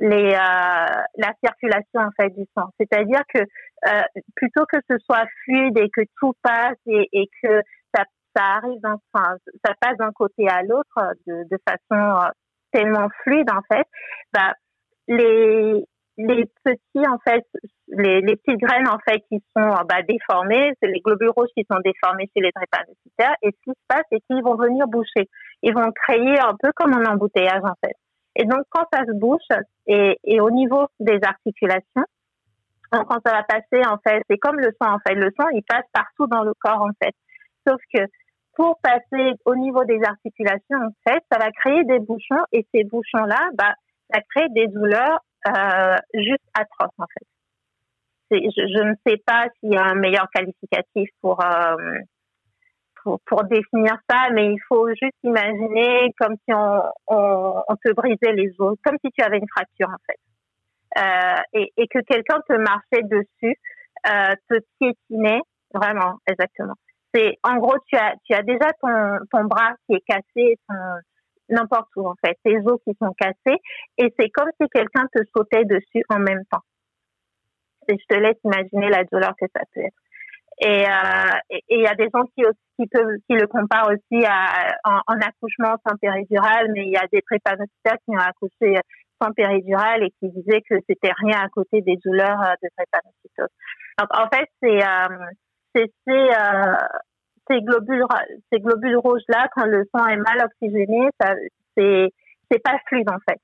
les 0.00 0.34
euh, 0.34 1.02
la 1.16 1.32
circulation 1.42 2.00
en 2.00 2.10
fait 2.18 2.30
du 2.30 2.44
sang. 2.56 2.68
C'est-à-dire 2.78 3.22
que 3.32 3.40
euh, 3.40 4.02
plutôt 4.36 4.64
que 4.66 4.78
ce 4.90 4.98
soit 4.98 5.26
fluide 5.44 5.78
et 5.78 5.90
que 5.90 6.02
tout 6.18 6.34
passe 6.42 6.78
et, 6.86 7.08
et 7.12 7.28
que 7.42 7.60
ça 8.36 8.56
arrive, 8.56 8.80
enfin, 8.84 9.36
ça 9.64 9.74
passe 9.80 9.96
d'un 9.98 10.12
côté 10.12 10.48
à 10.48 10.62
l'autre 10.62 11.14
de, 11.26 11.44
de 11.50 11.58
façon 11.66 12.24
euh, 12.24 12.28
tellement 12.72 13.08
fluide 13.22 13.50
en 13.50 13.62
fait, 13.72 13.86
bah, 14.32 14.54
les 15.08 15.84
les 16.16 16.44
petits 16.64 17.08
en 17.08 17.18
fait, 17.18 17.44
les, 17.88 18.20
les 18.20 18.36
petites 18.36 18.60
graines 18.60 18.88
en 18.88 18.98
fait 19.06 19.20
qui 19.28 19.42
sont 19.56 19.62
euh, 19.62 19.84
bah, 19.88 20.02
déformées, 20.08 20.72
c'est 20.80 20.88
les 20.88 21.00
globules 21.00 21.30
rouges 21.30 21.50
qui 21.56 21.64
sont 21.70 21.80
déformés 21.84 22.30
chez 22.34 22.42
les 22.42 22.50
drépanocytaires. 22.54 23.36
Et 23.42 23.50
ce 23.50 23.58
qui 23.64 23.70
se 23.70 23.84
passe, 23.88 24.04
c'est 24.10 24.20
qu'ils 24.20 24.42
vont 24.42 24.56
venir 24.56 24.86
boucher. 24.86 25.28
Ils 25.62 25.74
vont 25.74 25.90
créer 25.92 26.38
un 26.38 26.54
peu 26.60 26.70
comme 26.74 26.94
un 26.94 27.04
embouteillage 27.06 27.62
en 27.64 27.74
fait. 27.84 27.94
Et 28.36 28.44
donc 28.44 28.62
quand 28.70 28.84
ça 28.92 29.04
se 29.04 29.12
bouche 29.12 29.48
et, 29.86 30.18
et 30.24 30.40
au 30.40 30.50
niveau 30.50 30.86
des 31.00 31.18
articulations, 31.22 32.04
quand 32.90 33.18
ça 33.26 33.32
va 33.32 33.42
passer 33.42 33.84
en 33.86 33.98
fait, 34.06 34.22
c'est 34.30 34.38
comme 34.38 34.58
le 34.58 34.70
sang 34.80 34.94
en 34.94 34.98
fait. 35.06 35.14
Le 35.14 35.30
sang 35.38 35.48
il 35.52 35.62
passe 35.62 35.86
partout 35.92 36.26
dans 36.28 36.42
le 36.42 36.52
corps 36.60 36.82
en 36.82 36.92
fait. 37.02 37.14
Sauf 37.66 37.80
que 37.92 38.02
pour 38.56 38.78
passer 38.80 39.32
au 39.44 39.56
niveau 39.56 39.84
des 39.84 40.00
articulations, 40.04 40.78
en 40.78 41.10
fait, 41.10 41.22
ça 41.30 41.38
va 41.38 41.50
créer 41.50 41.84
des 41.84 41.98
bouchons 41.98 42.44
et 42.52 42.66
ces 42.72 42.84
bouchons-là, 42.84 43.50
bah, 43.54 43.74
ça 44.12 44.20
crée 44.30 44.48
des 44.50 44.68
douleurs 44.68 45.18
euh, 45.46 45.96
juste 46.14 46.44
atroces, 46.54 46.94
en 46.98 47.06
fait. 47.06 47.26
je, 48.30 48.82
ne 48.82 48.94
sais 49.06 49.18
pas 49.26 49.46
s'il 49.60 49.72
y 49.72 49.76
a 49.76 49.84
un 49.84 49.94
meilleur 49.94 50.28
qualificatif 50.34 51.08
pour, 51.20 51.40
pour, 53.04 53.20
pour 53.26 53.44
définir 53.44 53.96
ça, 54.08 54.30
mais 54.32 54.52
il 54.52 54.58
faut 54.66 54.88
juste 54.88 55.16
imaginer 55.22 56.12
comme 56.18 56.36
si 56.44 56.54
on, 56.54 57.76
te 57.84 57.92
brisait 57.92 58.32
les 58.32 58.52
os, 58.58 58.76
comme 58.82 58.96
si 59.04 59.10
tu 59.12 59.22
avais 59.22 59.38
une 59.38 59.48
fracture 59.54 59.88
en 59.88 60.00
fait. 60.06 60.18
Euh, 60.96 61.60
et, 61.76 61.88
que 61.88 61.98
quelqu'un 62.00 62.40
te 62.48 62.54
marchait 62.54 63.02
dessus, 63.02 63.56
euh, 64.06 64.34
te 64.48 64.58
piétinait, 64.78 65.40
vraiment, 65.72 66.18
exactement. 66.26 66.74
C'est 67.12 67.36
en 67.42 67.56
gros 67.56 67.76
tu 67.86 67.96
as 67.96 68.14
tu 68.24 68.34
as 68.34 68.42
déjà 68.42 68.72
ton 68.80 69.18
ton 69.30 69.44
bras 69.44 69.74
qui 69.86 69.94
est 69.96 70.04
cassé, 70.06 70.58
n'importe 71.48 71.88
où 71.96 72.06
en 72.08 72.14
fait, 72.24 72.36
tes 72.44 72.58
os 72.58 72.80
qui 72.86 72.94
sont 73.00 73.12
cassés, 73.18 73.60
et 73.98 74.12
c'est 74.18 74.30
comme 74.30 74.50
si 74.60 74.68
quelqu'un 74.68 75.06
te 75.12 75.20
sautait 75.36 75.64
dessus 75.64 76.04
en 76.08 76.18
même 76.18 76.44
temps. 76.50 76.62
Et 77.88 77.96
je 77.98 78.14
te 78.14 78.18
laisse 78.18 78.38
imaginer 78.44 78.88
la 78.88 79.04
douleur 79.04 79.34
que 79.40 79.46
ça 79.54 79.62
peut 79.74 79.80
être. 79.80 79.96
Et 80.60 80.86
euh, 80.86 81.58
il 81.68 81.80
y 81.80 81.86
a 81.86 81.94
des 81.94 82.08
gens 82.14 82.24
qui, 82.36 82.44
qui, 82.78 82.86
peuvent, 82.86 83.16
qui 83.28 83.34
le 83.34 83.46
comparent 83.46 83.88
aussi 83.88 84.24
à, 84.24 84.76
en, 84.84 85.00
en 85.08 85.20
accouchement 85.20 85.74
sans 85.86 85.96
péridurale, 85.96 86.70
mais 86.72 86.84
il 86.86 86.92
y 86.92 86.96
a 86.96 87.06
des 87.12 87.22
prépanocitaires 87.22 87.98
qui 88.04 88.14
ont 88.14 88.18
accouché 88.18 88.78
sans 89.20 89.32
péridurale 89.32 90.04
et 90.04 90.10
qui 90.20 90.30
disaient 90.30 90.62
que 90.68 90.76
c'était 90.88 91.12
rien 91.16 91.40
à 91.40 91.48
côté 91.48 91.80
des 91.80 91.96
douleurs 92.04 92.40
euh, 92.40 92.54
de 92.62 92.68
drépanocytose. 92.76 93.48
Donc 93.98 94.08
en 94.10 94.28
fait, 94.28 94.48
c'est 94.62 94.82
euh, 94.82 95.26
c'est 95.74 95.90
euh, 96.08 96.76
ces 97.50 97.60
globules 97.60 98.04
ces 98.52 98.60
globules 98.60 98.96
rouges 98.96 99.22
là 99.28 99.48
quand 99.54 99.66
le 99.66 99.84
sang 99.94 100.06
est 100.06 100.16
mal 100.16 100.44
oxygéné, 100.44 101.08
ça 101.20 101.34
c'est 101.76 102.10
c'est 102.50 102.62
pas 102.62 102.78
fluide 102.86 103.10
en 103.10 103.18
fait. 103.28 103.40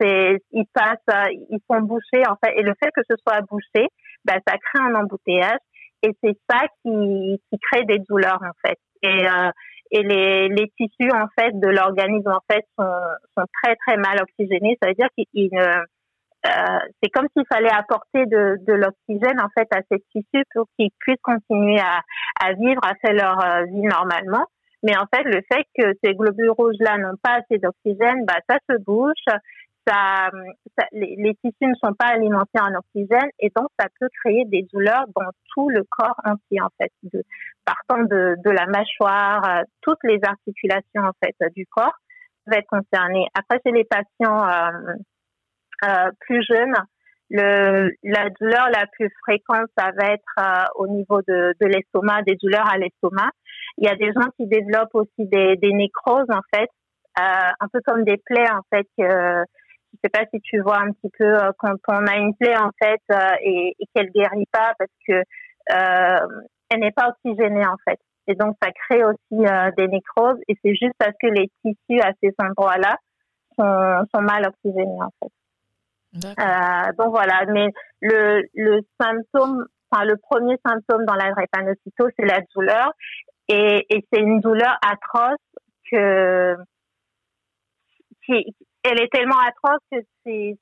C'est 0.00 0.38
ils 0.52 0.66
passent 0.72 1.28
ils 1.50 1.60
sont 1.70 1.80
bouchés 1.80 2.26
en 2.28 2.36
fait 2.44 2.54
et 2.56 2.62
le 2.62 2.74
fait 2.82 2.90
que 2.94 3.02
ce 3.08 3.16
soit 3.16 3.40
bouché, 3.42 3.88
bah 4.24 4.34
ça 4.46 4.56
crée 4.58 4.84
un 4.84 4.94
embouteillage 4.94 5.58
et 6.02 6.10
c'est 6.22 6.36
ça 6.50 6.60
qui, 6.82 7.40
qui 7.50 7.58
crée 7.58 7.84
des 7.84 7.98
douleurs 8.00 8.40
en 8.42 8.52
fait. 8.66 8.78
Et, 9.02 9.26
euh, 9.26 9.50
et 9.90 10.02
les, 10.02 10.48
les 10.48 10.72
tissus 10.76 11.10
en 11.12 11.26
fait 11.38 11.52
de 11.58 11.68
l'organisme 11.68 12.30
en 12.30 12.40
fait 12.50 12.64
sont, 12.78 12.98
sont 13.36 13.44
très 13.62 13.76
très 13.76 13.96
mal 13.96 14.20
oxygénés. 14.20 14.76
Ça 14.82 14.88
veut 14.88 14.94
dire 14.94 15.08
qu'il 15.16 15.50
euh, 16.46 16.78
c'est 17.00 17.10
comme 17.10 17.28
s'il 17.36 17.46
fallait 17.52 17.70
apporter 17.70 18.26
de, 18.26 18.56
de 18.66 18.72
l'oxygène 18.72 19.40
en 19.40 19.48
fait 19.56 19.68
à 19.72 19.80
ces 19.90 20.00
tissus 20.12 20.44
pour 20.54 20.66
qu'ils 20.76 20.90
puissent 20.98 21.22
continuer 21.22 21.78
à, 21.78 22.00
à 22.40 22.52
vivre, 22.54 22.80
à 22.84 22.94
faire 22.96 23.14
leur 23.14 23.44
euh, 23.44 23.64
vie 23.66 23.82
normalement. 23.82 24.44
Mais 24.82 24.96
en 24.96 25.04
fait, 25.14 25.22
le 25.22 25.40
fait 25.52 25.64
que 25.78 25.92
ces 26.02 26.14
globules 26.14 26.50
rouges 26.50 26.80
là 26.80 26.98
n'ont 26.98 27.16
pas 27.22 27.38
assez 27.38 27.58
d'oxygène, 27.58 28.24
bah 28.26 28.38
ça 28.48 28.56
se 28.68 28.76
bouche, 28.82 29.24
ça, 29.86 30.30
les, 30.92 31.34
tissus 31.42 31.66
ne 31.66 31.74
sont 31.74 31.94
pas 31.94 32.08
alimentés 32.08 32.60
en 32.60 32.74
oxygène 32.74 33.30
et 33.38 33.50
donc 33.54 33.68
ça 33.78 33.86
peut 34.00 34.08
créer 34.22 34.44
des 34.46 34.66
douleurs 34.72 35.04
dans 35.14 35.30
tout 35.54 35.68
le 35.70 35.84
corps 35.88 36.20
entier 36.24 36.60
en 36.60 36.68
fait, 36.80 36.92
partant 37.64 38.02
de, 38.02 38.36
de 38.44 38.50
la 38.50 38.66
mâchoire, 38.66 39.42
euh, 39.48 39.62
toutes 39.82 40.02
les 40.04 40.20
articulations 40.24 41.02
en 41.02 41.12
fait 41.22 41.36
du 41.54 41.66
corps 41.66 41.94
vont 42.46 42.56
être 42.56 42.66
concernées. 42.66 43.26
Après 43.34 43.60
chez 43.64 43.72
les 43.72 43.84
patients 43.84 44.44
euh, 45.84 45.88
euh, 45.88 46.10
plus 46.20 46.42
jeunes, 46.48 46.74
le, 47.30 47.90
la 48.02 48.28
douleur 48.40 48.68
la 48.70 48.86
plus 48.92 49.08
fréquente, 49.22 49.68
ça 49.76 49.90
va 49.96 50.12
être 50.12 50.22
euh, 50.38 50.64
au 50.76 50.88
niveau 50.88 51.20
de, 51.22 51.54
de 51.60 51.66
l'estomac, 51.66 52.22
des 52.22 52.36
douleurs 52.42 52.68
à 52.70 52.78
l'estomac. 52.78 53.30
Il 53.78 53.86
y 53.86 53.90
a 53.90 53.96
des 53.96 54.12
gens 54.12 54.28
qui 54.36 54.46
développent 54.46 54.94
aussi 54.94 55.26
des, 55.28 55.56
des 55.56 55.72
nécroses 55.72 56.30
en 56.30 56.42
fait, 56.54 56.68
un 57.16 57.68
peu 57.72 57.80
comme 57.86 58.04
des 58.04 58.18
plaies 58.18 58.50
en 58.50 58.62
fait 58.70 58.86
je 59.92 59.98
sais 60.02 60.10
pas 60.10 60.24
si 60.32 60.40
tu 60.40 60.60
vois 60.60 60.78
un 60.78 60.92
petit 60.92 61.10
peu 61.18 61.24
euh, 61.24 61.50
quand 61.58 61.74
on 61.88 62.06
a 62.06 62.16
une 62.16 62.34
plaie 62.34 62.56
en 62.56 62.70
fait 62.82 63.00
euh, 63.10 63.36
et, 63.42 63.74
et 63.78 63.86
qu'elle 63.94 64.10
guérit 64.10 64.46
pas 64.50 64.72
parce 64.78 64.90
que 65.06 65.14
euh, 65.14 66.42
elle 66.70 66.80
n'est 66.80 66.92
pas 66.92 67.08
oxygénée 67.08 67.66
en 67.66 67.76
fait. 67.86 67.98
Et 68.28 68.34
donc 68.34 68.56
ça 68.62 68.70
crée 68.70 69.04
aussi 69.04 69.44
des 69.76 69.88
nécroses 69.88 70.38
et 70.48 70.54
c'est 70.64 70.74
juste 70.74 70.94
parce 70.98 71.14
que 71.20 71.26
les 71.26 71.50
tissus 71.64 72.00
à 72.00 72.12
ces 72.22 72.32
endroits-là 72.38 72.96
sont, 73.58 74.06
sont 74.14 74.22
mal 74.22 74.46
oxygénés 74.46 75.02
en 75.02 75.10
fait. 75.20 75.32
Euh, 76.14 76.92
donc 76.98 77.10
voilà, 77.10 77.44
mais 77.48 77.68
le, 78.00 78.42
le 78.54 78.80
symptôme, 79.00 79.64
enfin 79.90 80.04
le 80.04 80.16
premier 80.16 80.56
symptôme 80.64 81.04
dans 81.06 81.14
la 81.14 81.30
drépanocytose, 81.30 82.10
c'est 82.18 82.26
la 82.26 82.40
douleur. 82.54 82.92
Et, 83.48 83.86
et 83.90 84.06
c'est 84.12 84.20
une 84.20 84.40
douleur 84.40 84.76
atroce 84.82 85.38
que 85.90 86.56
qui, 88.24 88.54
elle 88.84 89.00
est 89.00 89.12
tellement 89.12 89.38
atroce 89.38 89.80
que 89.90 89.98
c'est, 90.24 90.56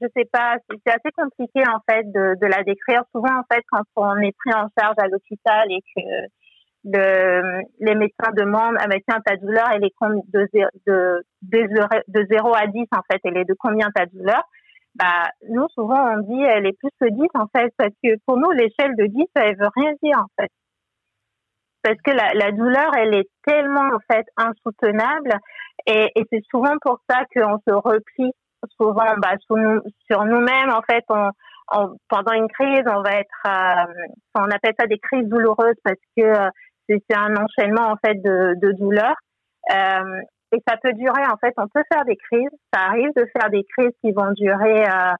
je 0.00 0.06
sais 0.16 0.28
pas, 0.30 0.56
c'est 0.68 0.92
assez 0.92 1.10
compliqué 1.16 1.62
en 1.68 1.80
fait 1.88 2.04
de, 2.04 2.38
de 2.40 2.46
la 2.46 2.62
décrire. 2.62 3.02
Souvent 3.12 3.38
en 3.38 3.44
fait, 3.50 3.62
quand 3.70 3.84
on 3.96 4.16
est 4.18 4.36
pris 4.36 4.52
en 4.54 4.66
charge 4.78 4.96
à 4.98 5.08
l'hôpital 5.08 5.66
et 5.70 5.80
que 5.94 6.00
le, 6.84 7.62
les 7.80 7.94
médecins 7.94 8.32
demandent, 8.36 8.76
ah 8.78 8.86
ben 8.86 9.00
tiens, 9.08 9.20
ta 9.24 9.36
douleur, 9.36 9.66
elle 9.72 9.84
est 9.84 9.94
de, 10.28 10.48
de, 10.86 11.24
de, 11.42 12.02
de 12.08 12.26
0 12.30 12.54
à 12.54 12.66
10 12.66 12.80
en 12.92 13.02
fait, 13.10 13.20
elle 13.24 13.38
est 13.38 13.44
de 13.44 13.54
combien 13.58 13.90
ta 13.94 14.06
douleur? 14.06 14.42
Bah, 14.98 15.30
nous, 15.48 15.66
souvent, 15.74 16.16
on 16.16 16.20
dit, 16.22 16.42
elle 16.42 16.66
est 16.66 16.78
plus 16.78 16.90
que 17.00 17.08
10 17.08 17.28
en 17.34 17.46
fait, 17.54 17.72
parce 17.76 17.92
que 18.02 18.10
pour 18.26 18.36
nous, 18.38 18.50
l'échelle 18.50 18.96
de 18.96 19.06
10, 19.06 19.24
elle 19.34 19.56
veut 19.56 19.70
rien 19.76 19.92
dire 20.02 20.18
en 20.18 20.28
fait 20.40 20.50
parce 21.82 21.98
que 22.02 22.10
la, 22.10 22.34
la, 22.34 22.50
douleur, 22.50 22.90
elle 22.96 23.14
est 23.14 23.28
tellement 23.46 23.88
en 23.94 24.00
fait 24.10 24.26
insoutenable 24.36 25.38
et, 25.86 26.10
et 26.16 26.24
c'est 26.32 26.42
souvent 26.50 26.74
pour 26.80 26.98
ça 27.08 27.20
qu'on 27.32 27.58
se 27.58 27.72
replie 27.72 28.32
souvent 28.76 29.14
bah, 29.18 29.34
sur, 29.46 29.56
nous, 29.56 29.80
sur 30.10 30.24
nous-mêmes. 30.24 30.70
En 30.70 30.82
fait, 30.82 31.04
on, 31.08 31.30
on, 31.72 31.96
pendant 32.08 32.32
une 32.32 32.48
crise, 32.48 32.82
on 32.86 33.02
va 33.02 33.12
être, 33.20 33.46
euh, 33.46 34.06
on 34.34 34.50
appelle 34.50 34.74
ça 34.78 34.86
des 34.86 34.98
crises 34.98 35.28
douloureuses 35.28 35.76
parce 35.84 36.00
que 36.16 36.22
euh, 36.22 36.50
c'est 36.88 37.16
un 37.16 37.34
enchaînement 37.36 37.92
en 37.92 37.96
fait 38.04 38.14
de, 38.14 38.54
de 38.60 38.72
douleurs. 38.72 39.16
Euh, 39.70 40.20
et 40.52 40.62
ça 40.66 40.76
peut 40.76 40.92
durer, 40.92 41.22
en 41.30 41.36
fait, 41.38 41.54
on 41.56 41.68
peut 41.68 41.82
faire 41.92 42.04
des 42.04 42.16
crises. 42.16 42.50
Ça 42.72 42.82
arrive 42.82 43.10
de 43.16 43.26
faire 43.36 43.50
des 43.50 43.64
crises 43.76 43.92
qui 44.00 44.12
vont 44.12 44.32
durer 44.32 44.84
euh, 44.84 45.14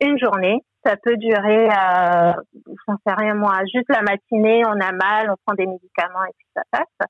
une 0.00 0.18
journée. 0.18 0.62
Ça 0.84 0.96
peut 1.02 1.16
durer, 1.16 1.68
euh, 1.68 2.32
j'en 2.88 2.96
sais 3.06 3.14
rien 3.14 3.34
moi, 3.34 3.58
juste 3.72 3.88
la 3.90 4.02
matinée, 4.02 4.62
on 4.64 4.80
a 4.80 4.92
mal, 4.92 5.30
on 5.30 5.34
prend 5.44 5.54
des 5.54 5.66
médicaments 5.66 6.24
et 6.24 6.32
puis 6.38 6.46
ça 6.54 6.62
passe. 6.70 7.08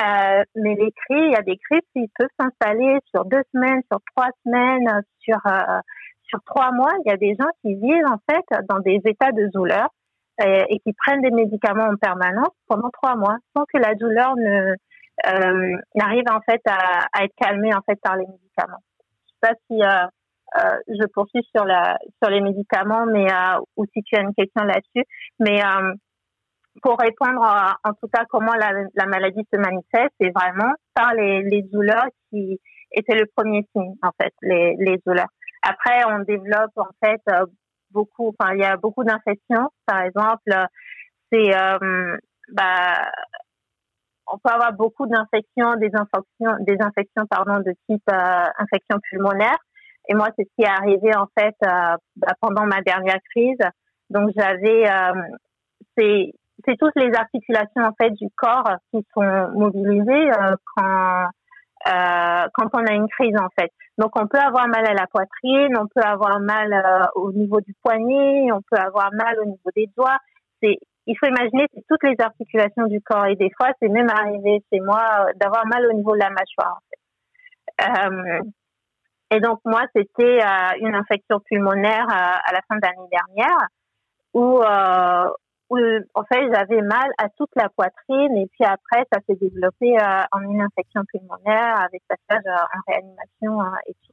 Euh, 0.00 0.42
mais 0.56 0.74
les 0.74 0.90
crises, 0.90 1.26
il 1.28 1.32
y 1.32 1.36
a 1.36 1.42
des 1.42 1.56
crises 1.56 1.86
qui 1.92 2.10
peuvent 2.18 2.28
s'installer 2.40 2.98
sur 3.14 3.24
deux 3.26 3.42
semaines, 3.52 3.80
sur 3.90 4.00
trois 4.16 4.30
semaines, 4.44 5.02
sur 5.20 5.38
euh, 5.46 5.78
sur 6.28 6.40
trois 6.46 6.72
mois. 6.72 6.90
Il 7.04 7.10
y 7.10 7.12
a 7.12 7.16
des 7.16 7.36
gens 7.38 7.48
qui 7.62 7.74
vivent 7.74 8.06
en 8.10 8.18
fait 8.28 8.44
dans 8.68 8.80
des 8.80 9.00
états 9.04 9.30
de 9.30 9.48
douleur 9.52 9.88
euh, 10.40 10.64
et, 10.68 10.80
qui 10.80 10.92
prennent 10.94 11.22
des 11.22 11.30
médicaments 11.30 11.84
en 11.84 11.96
permanence 11.96 12.50
pendant 12.66 12.90
trois 12.90 13.14
mois 13.14 13.36
sans 13.56 13.64
que 13.72 13.78
la 13.78 13.94
douleur 13.94 14.34
ne 14.36 14.74
euh, 15.26 15.76
n'arrive 15.94 16.24
en 16.30 16.40
fait 16.40 16.60
à, 16.66 17.06
à, 17.12 17.24
être 17.24 17.34
calmée 17.36 17.74
en 17.74 17.82
fait 17.82 17.98
par 18.02 18.16
les 18.16 18.26
médicaments. 18.26 18.82
Je 19.26 19.32
sais 19.32 19.52
pas 19.52 19.54
si 19.68 19.82
euh, 19.82 20.78
je 20.88 21.06
poursuis 21.12 21.46
sur 21.54 21.64
la 21.64 21.98
sur 22.22 22.30
les 22.30 22.40
médicaments, 22.40 23.06
mais 23.06 23.26
ou 23.76 23.84
si 23.92 24.02
tu 24.02 24.16
as 24.16 24.20
une 24.20 24.34
question 24.34 24.64
là-dessus, 24.64 25.04
mais 25.40 25.60
pour 26.82 26.98
répondre 26.98 27.40
en 27.84 27.92
tout 27.94 28.08
cas 28.12 28.24
comment 28.28 28.54
la, 28.54 28.72
la 28.94 29.06
maladie 29.06 29.46
se 29.52 29.58
manifeste, 29.58 30.14
c'est 30.20 30.30
vraiment 30.34 30.72
par 30.94 31.14
les, 31.14 31.42
les, 31.42 31.62
douleurs 31.62 32.06
qui 32.30 32.60
étaient 32.92 33.16
le 33.16 33.26
premier 33.36 33.66
signe 33.72 33.94
en 34.02 34.10
fait, 34.20 34.32
les, 34.42 34.76
les 34.78 34.98
douleurs. 35.06 35.28
Après, 35.62 36.04
on 36.06 36.20
développe 36.20 36.76
en 36.76 36.90
fait 37.02 37.20
euh, 37.30 37.46
beaucoup, 37.90 38.34
enfin 38.38 38.54
il 38.54 38.60
y 38.60 38.64
a 38.64 38.76
beaucoup 38.76 39.04
d'infections. 39.04 39.70
Par 39.86 40.02
exemple, 40.02 40.52
c'est 41.32 41.56
euh, 41.56 42.16
bah 42.52 43.10
on 44.26 44.38
peut 44.38 44.52
avoir 44.52 44.72
beaucoup 44.72 45.06
d'infections, 45.06 45.76
des 45.76 45.90
infections, 45.94 46.56
des 46.60 46.76
infections 46.80 47.26
pardon 47.28 47.58
de 47.60 47.74
type 47.88 48.02
euh, 48.10 48.44
infection 48.58 48.98
pulmonaire. 49.10 49.58
Et 50.08 50.14
moi, 50.14 50.28
c'est 50.36 50.44
ce 50.44 50.50
qui 50.56 50.62
est 50.62 50.70
arrivé 50.70 51.14
en 51.16 51.26
fait 51.38 51.54
euh, 51.64 51.96
bah, 52.16 52.34
pendant 52.40 52.66
ma 52.66 52.80
dernière 52.82 53.20
crise. 53.30 53.58
Donc 54.10 54.30
j'avais 54.36 54.84
c'est 55.96 56.32
c'est 56.66 56.76
toutes 56.78 56.94
les 56.96 57.12
articulations 57.14 57.82
en 57.82 57.92
fait 58.00 58.10
du 58.10 58.28
corps 58.36 58.70
qui 58.90 59.04
sont 59.14 59.48
mobilisées 59.54 60.30
euh, 60.32 60.56
quand 60.74 61.28
euh, 61.86 62.46
quand 62.54 62.68
on 62.72 62.86
a 62.86 62.92
une 62.94 63.08
crise 63.08 63.36
en 63.36 63.48
fait. 63.58 63.70
Donc 63.98 64.12
on 64.16 64.26
peut 64.26 64.38
avoir 64.38 64.66
mal 64.68 64.86
à 64.86 64.94
la 64.94 65.06
poitrine, 65.06 65.76
on 65.78 65.86
peut 65.86 66.06
avoir 66.06 66.40
mal 66.40 66.72
euh, 66.72 67.06
au 67.14 67.32
niveau 67.32 67.60
du 67.60 67.74
poignet, 67.82 68.50
on 68.52 68.62
peut 68.70 68.80
avoir 68.80 69.10
mal 69.12 69.38
au 69.40 69.44
niveau 69.44 69.70
des 69.76 69.88
doigts. 69.96 70.18
C'est 70.62 70.78
il 71.06 71.16
faut 71.18 71.26
imaginer 71.26 71.66
c'est 71.74 71.84
toutes 71.88 72.02
les 72.02 72.16
articulations 72.18 72.86
du 72.86 73.00
corps 73.00 73.26
et 73.26 73.36
des 73.36 73.50
fois 73.56 73.70
c'est 73.80 73.88
même 73.88 74.08
arrivé 74.08 74.62
chez 74.72 74.80
moi 74.80 75.02
euh, 75.20 75.32
d'avoir 75.36 75.66
mal 75.66 75.86
au 75.86 75.92
niveau 75.92 76.12
de 76.12 76.20
la 76.20 76.30
mâchoire. 76.30 76.76
En 76.76 76.80
fait. 76.88 76.98
et 79.36 79.40
donc 79.40 79.60
moi 79.64 79.82
c'était 79.94 80.40
une 80.80 80.94
infection 80.94 81.40
pulmonaire 81.40 82.06
à 82.08 82.52
la 82.52 82.60
fin 82.68 82.76
de 82.76 82.82
l'année 82.82 83.08
dernière 83.10 83.68
où 84.32 84.62
où 85.70 85.78
en 86.14 86.24
fait 86.24 86.46
j'avais 86.52 86.82
mal 86.82 87.10
à 87.18 87.28
toute 87.30 87.50
la 87.56 87.68
poitrine 87.68 88.36
et 88.36 88.46
puis 88.52 88.64
après 88.64 89.04
ça 89.12 89.20
s'est 89.26 89.36
développé 89.36 89.96
euh, 89.98 90.22
en 90.32 90.40
une 90.42 90.60
infection 90.60 91.02
pulmonaire 91.08 91.80
avec 91.80 92.02
passage 92.08 92.44
euh, 92.46 92.52
en 92.52 92.92
réanimation 92.92 93.60
hein, 93.60 93.76
et 93.86 93.94
tout. 93.94 94.12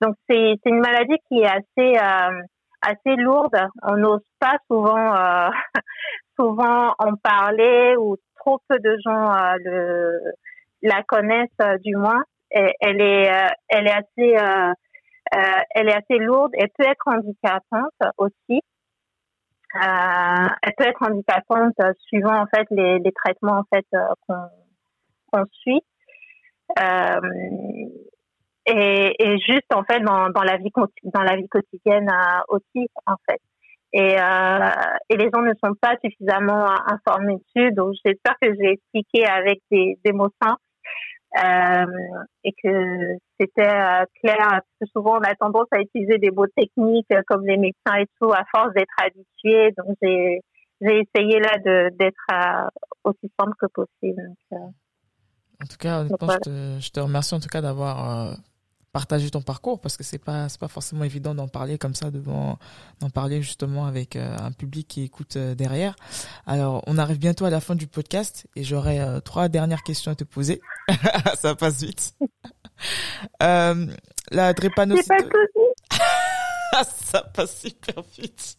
Donc 0.00 0.16
c'est 0.28 0.58
une 0.64 0.80
maladie 0.80 1.18
qui 1.28 1.40
est 1.40 1.46
assez 1.46 1.98
euh, 1.98 2.42
assez 2.80 3.16
lourde. 3.16 3.56
On 3.82 3.96
n'ose 3.96 4.24
pas 4.38 4.56
souvent 4.70 5.50
souvent 6.38 6.94
en 6.98 7.16
parler 7.16 7.96
ou 7.98 8.16
trop 8.36 8.60
peu 8.68 8.78
de 8.78 8.96
gens 9.04 9.32
le 9.64 10.20
la 10.82 11.02
connaissent 11.02 11.80
du 11.84 11.96
moins. 11.96 12.22
Elle 12.50 13.00
est 13.00 13.30
elle 13.68 13.86
est 13.86 13.92
assez 13.92 14.74
elle 15.30 15.88
est 15.88 15.94
assez 15.94 16.18
lourde 16.18 16.52
et 16.54 16.68
peut 16.68 16.84
être 16.84 17.06
handicapante 17.06 18.14
aussi. 18.16 18.62
Euh, 19.74 20.48
elle 20.62 20.72
peut 20.78 20.86
être 20.86 21.02
handicapante 21.02 21.78
suivant 22.06 22.40
en 22.40 22.46
fait 22.46 22.66
les, 22.70 23.12
traitements 23.12 23.58
en 23.58 23.64
fait 23.72 23.86
qu'on 24.26 24.48
qu'on 25.30 25.44
suit. 25.52 25.82
Euh, 28.68 28.72
et, 28.74 29.14
et, 29.18 29.38
juste 29.38 29.72
en 29.74 29.82
fait 29.84 30.00
dans, 30.00 30.30
dans 30.30 30.42
la 30.42 30.56
vie 30.56 30.70
dans 31.04 31.22
la 31.22 31.36
vie 31.36 31.48
quotidienne 31.48 32.08
euh, 32.10 32.40
aussi 32.48 32.88
en 33.06 33.14
fait. 33.28 33.40
Et 33.92 34.20
euh, 34.20 34.70
et 35.08 35.16
les 35.16 35.30
gens 35.34 35.42
ne 35.42 35.54
sont 35.64 35.74
pas 35.80 35.96
suffisamment 36.04 36.66
informés 36.86 37.36
dessus. 37.36 37.72
Donc 37.72 37.94
j'espère 38.04 38.34
que 38.40 38.48
j'ai 38.54 38.72
expliqué 38.72 39.26
avec 39.26 39.60
des, 39.70 39.98
des 40.04 40.12
mots 40.12 40.28
simples 40.42 40.60
euh, 41.42 41.86
et 42.44 42.52
que 42.62 43.16
c'était 43.40 43.62
euh, 43.62 44.04
clair. 44.22 44.36
Parce 44.38 44.64
que 44.80 44.86
souvent 44.92 45.18
on 45.18 45.22
a 45.22 45.34
tendance 45.36 45.68
à 45.70 45.80
utiliser 45.80 46.18
des 46.18 46.30
mots 46.30 46.46
techniques 46.54 47.08
comme 47.26 47.46
les 47.46 47.56
médecins 47.56 47.96
et 47.98 48.06
tout 48.20 48.32
à 48.32 48.44
force 48.54 48.74
d'être 48.74 48.94
habitués. 49.02 49.72
Donc 49.78 49.96
j'ai 50.02 50.40
j'ai 50.80 51.00
essayé 51.00 51.40
là 51.40 51.56
de 51.58 51.90
d'être 51.96 52.70
aussi 53.04 53.32
simple 53.40 53.54
que 53.58 53.66
possible. 53.66 54.22
Donc, 54.50 54.74
en 55.60 55.66
tout 55.66 55.76
cas, 55.76 56.04
je, 56.04 56.38
te, 56.38 56.78
je 56.78 56.90
te 56.90 57.00
remercie 57.00 57.34
en 57.34 57.40
tout 57.40 57.48
cas 57.48 57.60
d'avoir 57.60 58.36
euh, 58.98 59.08
partagé 59.08 59.30
ton 59.30 59.42
parcours 59.42 59.80
parce 59.80 59.96
que 59.96 60.04
c'est 60.04 60.18
pas 60.18 60.48
c'est 60.48 60.58
pas 60.58 60.68
forcément 60.68 61.04
évident 61.04 61.34
d'en 61.34 61.48
parler 61.48 61.78
comme 61.78 61.94
ça 61.94 62.10
devant 62.10 62.58
d'en 63.00 63.10
parler 63.10 63.42
justement 63.42 63.86
avec 63.86 64.16
euh, 64.16 64.36
un 64.38 64.52
public 64.52 64.88
qui 64.88 65.02
écoute 65.02 65.36
euh, 65.36 65.54
derrière. 65.54 65.94
Alors, 66.46 66.82
on 66.86 66.98
arrive 66.98 67.18
bientôt 67.18 67.44
à 67.44 67.50
la 67.50 67.60
fin 67.60 67.74
du 67.74 67.86
podcast 67.86 68.46
et 68.56 68.64
j'aurai 68.64 69.00
trois 69.24 69.48
dernières 69.48 69.82
questions 69.82 70.10
à 70.10 70.14
te 70.14 70.24
poser. 70.24 70.60
ça 71.40 71.54
passe 71.54 71.82
vite. 71.82 72.14
la 73.40 74.52
drépanocytose. 74.52 75.30
ça 77.04 77.22
passe 77.22 77.60
super 77.60 78.02
vite. 78.16 78.56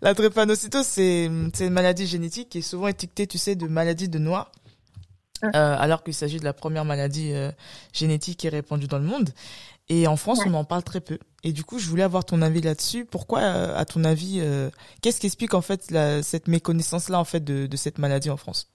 La 0.00 0.14
drépanocytose, 0.14 0.86
c'est 0.86 1.30
c'est 1.54 1.66
une 1.66 1.72
maladie 1.72 2.06
génétique 2.06 2.48
qui 2.48 2.58
est 2.58 2.62
souvent 2.62 2.88
étiquetée, 2.88 3.26
tu 3.26 3.38
sais, 3.38 3.54
de 3.54 3.68
maladie 3.68 4.08
de 4.08 4.18
noir. 4.18 4.50
Euh, 5.44 5.76
alors 5.78 6.04
qu'il 6.04 6.14
s'agit 6.14 6.38
de 6.38 6.44
la 6.44 6.52
première 6.52 6.84
maladie 6.84 7.32
euh, 7.32 7.50
génétique 7.92 8.38
qui 8.38 8.46
est 8.46 8.50
répandue 8.50 8.86
dans 8.86 8.98
le 8.98 9.04
monde. 9.04 9.30
Et 9.88 10.06
en 10.06 10.16
France, 10.16 10.40
on 10.46 10.54
en 10.54 10.64
parle 10.64 10.84
très 10.84 11.00
peu. 11.00 11.18
Et 11.42 11.52
du 11.52 11.64
coup, 11.64 11.78
je 11.78 11.88
voulais 11.88 12.04
avoir 12.04 12.24
ton 12.24 12.40
avis 12.40 12.60
là-dessus. 12.60 13.04
Pourquoi, 13.04 13.40
euh, 13.40 13.76
à 13.76 13.84
ton 13.84 14.04
avis, 14.04 14.40
qu'est-ce 15.00 15.20
qui 15.20 15.26
explique 15.26 15.54
en 15.54 15.60
fait 15.60 15.90
la, 15.90 16.22
cette 16.22 16.46
méconnaissance-là 16.48 17.18
en 17.18 17.24
fait 17.24 17.40
de, 17.40 17.66
de, 17.66 17.76
cette 17.76 17.98
maladie 17.98 18.30
en 18.30 18.36
France? 18.36 18.70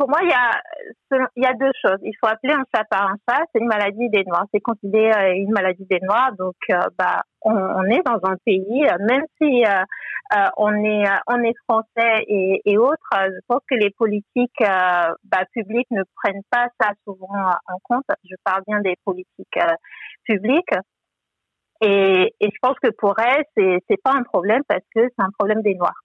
Pour 0.00 0.08
moi, 0.08 0.20
il 0.22 0.30
y 0.30 0.32
a, 0.32 1.28
il 1.36 1.42
y 1.42 1.46
a 1.46 1.52
deux 1.52 1.72
choses. 1.84 1.98
Il 2.02 2.14
faut 2.18 2.26
appeler 2.26 2.54
un 2.54 2.64
chat 2.74 2.84
par 2.84 3.06
un 3.06 3.16
chat. 3.28 3.42
C'est 3.52 3.60
une 3.60 3.68
maladie 3.68 4.08
des 4.08 4.24
Noirs. 4.24 4.46
C'est 4.52 4.60
considéré 4.60 5.12
euh, 5.12 5.34
une 5.34 5.52
maladie 5.52 5.84
des 5.90 6.00
Noirs. 6.00 6.32
Donc, 6.38 6.56
euh, 6.70 6.80
bah, 6.98 7.20
on, 7.42 7.84
est 7.84 8.02
dans 8.06 8.18
un 8.22 8.36
pays, 8.46 8.86
euh, 8.86 8.96
même 9.00 9.24
si 9.36 9.62
euh, 9.66 10.46
on 10.56 10.72
est, 10.84 11.04
on 11.26 11.42
est 11.42 11.54
français 11.68 12.24
et, 12.28 12.78
autres. 12.78 13.10
Je 13.12 13.40
pense 13.46 13.60
que 13.68 13.74
les 13.74 13.90
politiques 13.90 14.62
bah, 14.62 15.44
publiques 15.52 15.90
ne 15.90 16.02
prennent 16.16 16.44
pas 16.50 16.68
ça 16.80 16.92
souvent 17.04 17.28
en 17.68 17.78
compte. 17.82 18.06
Je 18.24 18.36
parle 18.42 18.62
bien 18.66 18.80
des 18.80 18.96
politiques 19.04 19.58
publiques. 20.24 20.74
Et, 21.82 22.34
je 22.40 22.58
pense 22.62 22.78
que 22.82 22.90
pour 22.96 23.18
elles, 23.18 23.44
c'est 23.54 23.84
c'est 23.86 24.02
pas 24.02 24.12
un 24.12 24.22
problème 24.22 24.62
parce 24.66 24.84
que 24.94 25.02
c'est 25.02 25.22
un 25.22 25.30
problème 25.38 25.60
des 25.60 25.74
Noirs. 25.74 26.00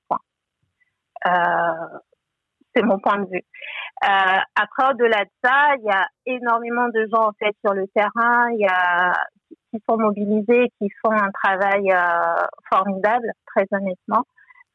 C'est 2.75 2.84
mon 2.84 2.99
point 2.99 3.19
de 3.19 3.29
vue. 3.29 3.43
Euh, 4.05 4.39
après, 4.55 4.91
au-delà 4.91 5.23
de 5.23 5.29
ça, 5.43 5.75
il 5.77 5.85
y 5.85 5.89
a 5.89 6.05
énormément 6.25 6.89
de 6.89 7.07
gens 7.11 7.29
en 7.29 7.33
fait 7.39 7.55
sur 7.65 7.73
le 7.73 7.87
terrain, 7.87 8.49
il 8.51 8.59
y 8.59 8.67
a 8.67 9.13
qui 9.71 9.81
sont 9.89 9.97
mobilisés, 9.97 10.71
qui 10.79 10.89
font 11.03 11.11
un 11.11 11.31
travail 11.31 11.91
euh, 11.91 12.45
formidable, 12.69 13.31
très 13.47 13.65
honnêtement. 13.71 14.23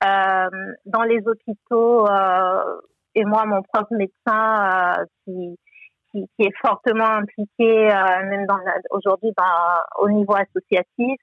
Euh, 0.04 0.72
dans 0.86 1.02
les 1.02 1.20
hôpitaux 1.26 2.06
euh, 2.08 2.80
et 3.14 3.24
moi, 3.24 3.44
mon 3.44 3.62
propre 3.62 3.92
médecin 3.92 4.98
euh, 4.98 5.04
qui, 5.24 5.58
qui, 6.10 6.26
qui 6.36 6.46
est 6.46 6.56
fortement 6.60 7.04
impliqué, 7.04 7.92
euh, 7.92 8.24
même 8.24 8.46
aujourd'hui 8.90 9.32
au 9.98 10.08
niveau 10.08 10.34
associatif, 10.34 11.20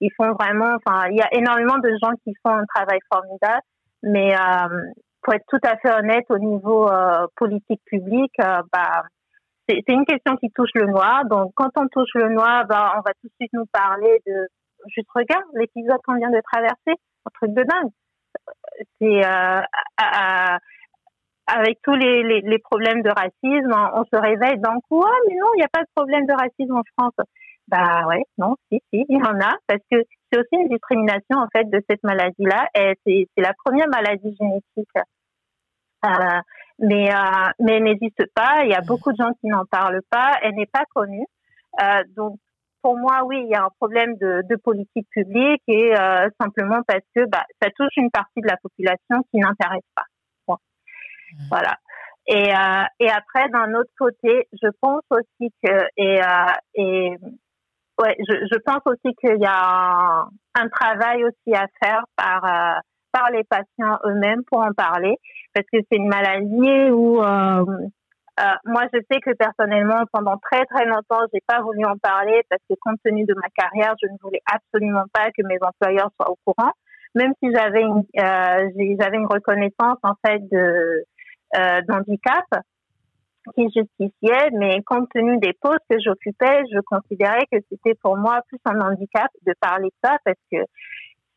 ils 0.00 0.10
font 0.16 0.32
vraiment. 0.32 0.76
Enfin, 0.84 1.08
il 1.10 1.16
y 1.16 1.22
a 1.22 1.32
énormément 1.34 1.78
de 1.78 1.90
gens 2.02 2.12
qui 2.24 2.34
font 2.42 2.52
un 2.52 2.64
travail 2.66 2.98
formidable, 3.12 3.62
mais 4.02 4.34
pour 5.24 5.34
être 5.34 5.46
tout 5.48 5.58
à 5.64 5.76
fait 5.78 5.90
honnête, 5.90 6.26
au 6.28 6.38
niveau 6.38 6.88
euh, 6.88 7.26
politique 7.36 7.80
publique, 7.86 8.38
euh, 8.40 8.62
bah, 8.72 9.02
c'est 9.66 9.82
une 9.88 10.04
question 10.04 10.36
qui 10.36 10.50
touche 10.50 10.70
le 10.74 10.86
noir. 10.86 11.24
Donc, 11.24 11.52
quand 11.56 11.70
on 11.76 11.88
touche 11.88 12.14
le 12.14 12.28
noir, 12.28 12.66
bah, 12.66 12.92
on 12.96 13.00
va 13.00 13.12
tout 13.14 13.28
de 13.28 13.32
suite 13.40 13.52
nous 13.54 13.64
parler 13.72 14.20
de 14.26 14.46
juste 14.94 15.08
regarde 15.14 15.44
l'épisode 15.54 15.98
qu'on 16.06 16.16
vient 16.16 16.30
de 16.30 16.42
traverser, 16.52 17.00
un 17.24 17.30
truc 17.32 17.54
de 17.54 17.62
dingue. 17.62 17.90
C'est 19.00 19.26
euh, 19.26 19.60
avec 21.46 21.78
tous 21.82 21.94
les, 21.94 22.22
les, 22.22 22.40
les, 22.42 22.58
problèmes 22.58 23.00
de 23.00 23.08
racisme, 23.08 23.72
on, 23.94 24.04
se 24.04 24.16
réveille 24.16 24.58
d'un 24.58 24.78
coup, 24.88 25.02
ah 25.02 25.18
mais 25.26 25.36
non, 25.36 25.48
il 25.54 25.58
n'y 25.58 25.64
a 25.64 25.68
pas 25.72 25.82
de 25.82 25.88
problème 25.94 26.26
de 26.26 26.34
racisme 26.34 26.76
en 26.76 26.82
France. 26.98 27.26
Bah 27.68 28.06
ouais, 28.06 28.22
non, 28.36 28.56
si, 28.70 28.80
si, 28.92 29.04
il 29.08 29.18
y 29.18 29.22
en 29.22 29.40
a, 29.40 29.56
parce 29.66 29.80
que 29.90 29.96
c'est 30.30 30.38
aussi 30.38 30.48
une 30.52 30.68
discrimination 30.68 31.38
en 31.38 31.48
fait 31.52 31.64
de 31.70 31.80
cette 31.88 32.02
maladie-là. 32.02 32.68
C'est 32.74 33.26
la 33.38 33.54
première 33.64 33.88
maladie 33.88 34.36
génétique 34.38 34.88
euh, 36.04 36.40
mais 36.78 37.10
euh, 37.10 37.50
mais 37.60 37.76
elle 37.76 37.84
n'existe 37.84 38.24
pas. 38.34 38.64
Il 38.64 38.70
y 38.70 38.74
a 38.74 38.80
mmh. 38.80 38.86
beaucoup 38.86 39.12
de 39.12 39.16
gens 39.16 39.32
qui 39.40 39.46
n'en 39.46 39.64
parlent 39.64 40.02
pas. 40.10 40.38
Elle 40.42 40.54
n'est 40.54 40.66
pas 40.66 40.84
connue. 40.94 41.26
Euh, 41.80 42.02
donc 42.16 42.38
pour 42.82 42.98
moi, 42.98 43.22
oui, 43.24 43.40
il 43.42 43.48
y 43.50 43.54
a 43.54 43.64
un 43.64 43.70
problème 43.78 44.16
de, 44.16 44.42
de 44.48 44.56
politique 44.56 45.08
publique 45.10 45.62
et 45.68 45.96
euh, 45.98 46.28
simplement 46.38 46.82
parce 46.86 47.04
que 47.16 47.24
bah, 47.26 47.44
ça 47.62 47.70
touche 47.70 47.96
une 47.96 48.10
partie 48.10 48.42
de 48.42 48.46
la 48.46 48.58
population 48.58 49.22
qui 49.30 49.38
n'intéresse 49.38 49.88
pas. 49.94 50.04
Bon. 50.46 50.54
Mmh. 50.54 51.44
Voilà. 51.50 51.76
Et, 52.26 52.54
euh, 52.54 52.84
et 53.00 53.10
après, 53.10 53.48
d'un 53.50 53.74
autre 53.74 53.90
côté, 53.98 54.48
je 54.52 54.68
pense 54.80 55.02
aussi 55.10 55.52
que 55.62 55.86
et, 55.96 56.22
euh, 56.22 56.52
et 56.74 57.16
ouais, 58.00 58.16
je, 58.28 58.34
je 58.52 58.58
pense 58.58 58.82
aussi 58.86 59.14
qu'il 59.16 59.40
y 59.40 59.46
a 59.46 60.26
un, 60.54 60.68
travail 60.68 61.24
aussi 61.24 61.54
à 61.54 61.66
faire 61.82 62.04
par 62.16 62.80
par 63.14 63.30
les 63.30 63.44
patients 63.44 63.98
eux-mêmes 64.04 64.42
pour 64.44 64.60
en 64.60 64.72
parler 64.72 65.16
parce 65.54 65.66
que 65.72 65.78
c'est 65.88 65.98
une 65.98 66.08
maladie 66.08 66.90
où 66.90 67.22
euh, 67.22 67.64
euh, 68.40 68.54
moi 68.64 68.82
je 68.92 68.98
sais 69.08 69.20
que 69.20 69.32
personnellement 69.34 70.02
pendant 70.12 70.36
très 70.38 70.64
très 70.66 70.84
longtemps 70.84 71.24
j'ai 71.32 71.40
pas 71.46 71.62
voulu 71.62 71.84
en 71.84 71.96
parler 71.96 72.42
parce 72.50 72.60
que 72.68 72.74
compte 72.80 72.98
tenu 73.04 73.24
de 73.24 73.34
ma 73.34 73.48
carrière 73.56 73.94
je 74.02 74.08
ne 74.08 74.16
voulais 74.20 74.42
absolument 74.52 75.04
pas 75.12 75.26
que 75.26 75.46
mes 75.46 75.58
employeurs 75.62 76.10
soient 76.16 76.30
au 76.30 76.38
courant. 76.44 76.72
Même 77.14 77.32
si 77.40 77.52
j'avais 77.54 77.82
une 77.82 78.02
euh, 78.18 78.68
j'avais 79.00 79.16
une 79.18 79.28
reconnaissance 79.30 79.98
en 80.02 80.14
fait 80.26 80.40
de 80.50 81.04
euh, 81.56 81.80
d'handicap 81.88 82.44
qui 83.54 83.64
justifiait 83.64 84.50
mais 84.52 84.82
compte 84.82 85.08
tenu 85.14 85.38
des 85.38 85.52
postes 85.60 85.84
que 85.90 85.96
j'occupais 86.00 86.62
je 86.72 86.80
considérais 86.86 87.46
que 87.52 87.58
c'était 87.70 87.94
pour 88.02 88.16
moi 88.16 88.40
plus 88.48 88.58
un 88.64 88.80
handicap 88.80 89.30
de 89.46 89.52
parler 89.60 89.88
de 89.88 90.08
ça 90.08 90.16
parce 90.24 90.38
que 90.50 90.58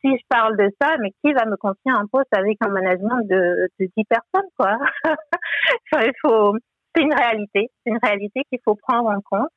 si 0.02 0.12
je 0.12 0.24
parle 0.30 0.58
de 0.58 0.70
ça, 0.80 0.96
mais 1.00 1.12
qui 1.24 1.34
va 1.34 1.46
me 1.46 1.58
confier 1.58 1.92
un 1.92 2.06
poste 2.12 2.32
avec 2.32 2.58
un 2.62 2.70
management 2.70 3.22
de, 3.28 3.68
de 3.80 3.90
10 3.98 4.04
personnes, 4.06 4.50
quoi? 4.58 4.78
Il 5.94 6.12
faut, 6.22 6.54
c'est 6.96 7.02
une 7.02 7.14
réalité, 7.14 7.70
c'est 7.84 7.92
une 7.92 8.00
réalité 8.02 8.42
qu'il 8.50 8.60
faut 8.64 8.76
prendre 8.76 9.10
en 9.10 9.22
compte. 9.22 9.50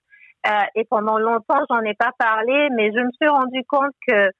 Euh, 0.46 0.64
et 0.74 0.84
pendant 0.88 1.18
longtemps, 1.18 1.60
j'en 1.68 1.82
ai 1.82 1.94
pas 1.94 2.12
parlé, 2.18 2.68
mais 2.74 2.90
je 2.92 3.00
me 3.00 3.10
suis 3.20 3.28
rendu 3.28 3.62
compte 3.68 3.92
que 4.06 4.30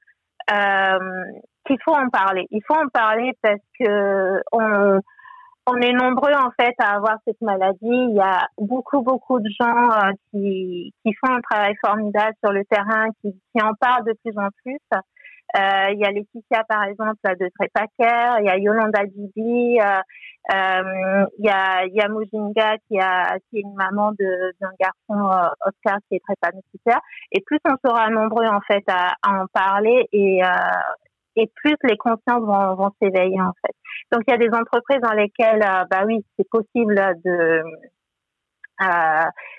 euh, 0.51 1.25
qu'il 1.67 1.77
faut 1.85 1.95
en 1.95 2.09
parler. 2.09 2.47
Il 2.51 2.63
faut 2.67 2.75
en 2.75 2.89
parler 2.89 3.33
parce 3.43 3.61
que 3.79 4.41
on 4.53 5.01
on 5.71 5.81
est 5.81 5.93
nombreux 5.93 6.33
en 6.33 6.51
fait 6.59 6.75
à 6.79 6.97
avoir 6.97 7.17
cette 7.27 7.41
maladie. 7.41 7.79
Il 7.83 8.17
y 8.17 8.21
a 8.21 8.47
beaucoup 8.59 9.03
beaucoup 9.03 9.41
de 9.41 9.49
gens 9.61 9.91
euh, 9.91 10.13
qui 10.31 10.93
qui 11.05 11.15
font 11.15 11.33
un 11.33 11.41
travail 11.41 11.75
formidable 11.85 12.35
sur 12.43 12.53
le 12.53 12.65
terrain, 12.65 13.09
qui 13.21 13.33
qui 13.33 13.63
en 13.63 13.75
parlent 13.75 14.05
de 14.05 14.15
plus 14.23 14.37
en 14.39 14.49
plus. 14.63 14.79
Euh, 15.57 15.91
il 15.93 15.99
y 15.99 16.05
a 16.05 16.11
Laetitia, 16.11 16.63
par 16.69 16.85
exemple, 16.85 17.19
de 17.25 17.51
Trépaquer. 17.59 18.41
Il 18.41 18.47
y 18.47 18.51
a 18.51 18.57
Yolanda 18.57 19.05
Dibi. 19.05 19.81
Euh, 19.81 20.01
euh, 20.55 21.27
il 21.39 21.45
y 21.45 21.51
a, 21.51 21.85
il 21.87 21.95
y 21.95 22.01
a 22.01 22.79
qui, 22.89 23.01
a, 23.01 23.39
qui 23.39 23.59
est 23.59 23.63
une 23.63 23.75
maman 23.75 24.13
d'un 24.13 24.71
garçon, 24.79 25.51
Oscar, 25.67 25.99
qui 26.09 26.17
est 26.17 26.23
très 26.25 26.37
panicitaire. 26.41 27.01
Et 27.33 27.41
plus 27.41 27.59
on 27.65 27.75
sera 27.85 28.11
nombreux, 28.11 28.47
en 28.47 28.61
fait, 28.61 28.85
à, 28.89 29.15
à 29.23 29.43
en 29.43 29.47
parler 29.53 30.09
et, 30.13 30.41
et 31.37 31.51
plus 31.57 31.77
les 31.85 31.97
consciences 31.97 32.43
vont, 32.43 32.75
vont 32.75 32.91
s'éveiller, 33.01 33.41
en 33.41 33.53
fait. 33.65 33.75
Donc, 34.13 34.23
il 34.27 34.31
y 34.31 34.35
a 34.35 34.39
des 34.39 34.55
entreprises 34.55 35.01
dans 35.01 35.13
lesquelles, 35.13 35.61
bah 35.91 36.03
oui, 36.07 36.25
c'est 36.37 36.49
possible 36.49 36.95
de 37.25 37.63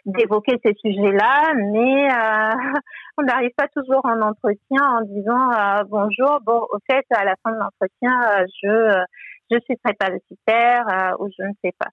d'évoquer 0.07 0.59
ces 0.65 0.73
sujets-là, 0.83 1.53
mais 1.53 2.07
on 3.19 3.23
n'arrive 3.23 3.51
pas 3.55 3.67
toujours 3.67 4.03
en 4.03 4.19
entretien 4.19 4.81
en 4.81 5.01
disant 5.01 5.51
bonjour, 5.89 6.39
bon, 6.41 6.65
au 6.71 6.79
fait, 6.89 7.05
à 7.11 7.23
la 7.23 7.35
fin 7.43 7.51
de 7.51 7.59
l'entretien, 7.59 8.45
je 8.63 9.03
je 9.51 9.59
suis 9.65 9.77
très 9.83 9.93
parasitaire 9.93 11.15
ou 11.19 11.27
je 11.37 11.43
ne 11.43 11.53
sais 11.63 11.73
pas. 11.77 11.89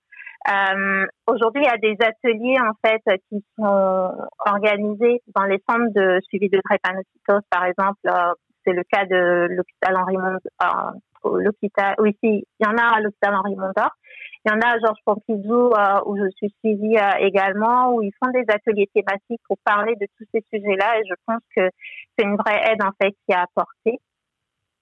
Euh, 0.50 1.06
Aujourd'hui, 1.26 1.62
il 1.62 1.66
y 1.66 1.68
a 1.68 1.76
des 1.76 1.96
ateliers 2.02 2.56
en 2.60 2.72
fait 2.84 3.02
qui 3.28 3.44
sont 3.58 4.12
organisés 4.46 5.20
dans 5.34 5.44
les 5.44 5.62
centres 5.68 5.92
de 5.94 6.20
suivi 6.22 6.48
de 6.48 6.60
drépanocytose, 6.64 7.42
par 7.50 7.64
exemple. 7.64 7.98
Euh, 8.68 8.72
c'est 8.72 8.72
le 8.72 8.84
cas 8.84 9.04
de 9.06 9.54
l'hôpital 9.54 9.96
Henri 9.96 10.16
Mondor. 10.16 10.92
Euh, 11.24 11.42
l'hôpital, 11.42 11.94
oui, 11.98 12.16
si, 12.22 12.46
il 12.60 12.64
y 12.64 12.66
en 12.66 12.76
a 12.76 12.96
à 12.96 13.00
l'hôpital 13.00 13.34
Henri 13.34 13.56
Mondor. 13.56 13.90
Il 14.44 14.52
y 14.52 14.54
en 14.54 14.60
a 14.60 14.74
à 14.74 14.78
Georges 14.78 15.00
Pompidou 15.04 15.72
euh, 15.72 16.00
où 16.06 16.16
je 16.16 16.30
suis 16.36 16.54
suivie 16.60 16.96
également, 17.18 17.92
où 17.94 18.02
ils 18.02 18.12
font 18.22 18.30
des 18.30 18.44
ateliers 18.48 18.88
thématiques 18.94 19.42
pour 19.48 19.58
parler 19.64 19.94
de 19.96 20.06
tous 20.16 20.24
ces 20.32 20.44
sujets-là. 20.52 21.00
Et 21.00 21.02
je 21.08 21.14
pense 21.26 21.42
que 21.56 21.68
c'est 22.16 22.24
une 22.24 22.36
vraie 22.36 22.62
aide 22.70 22.82
en 22.82 22.92
fait 23.00 23.14
qui 23.26 23.34
a 23.34 23.42
apporté 23.42 23.98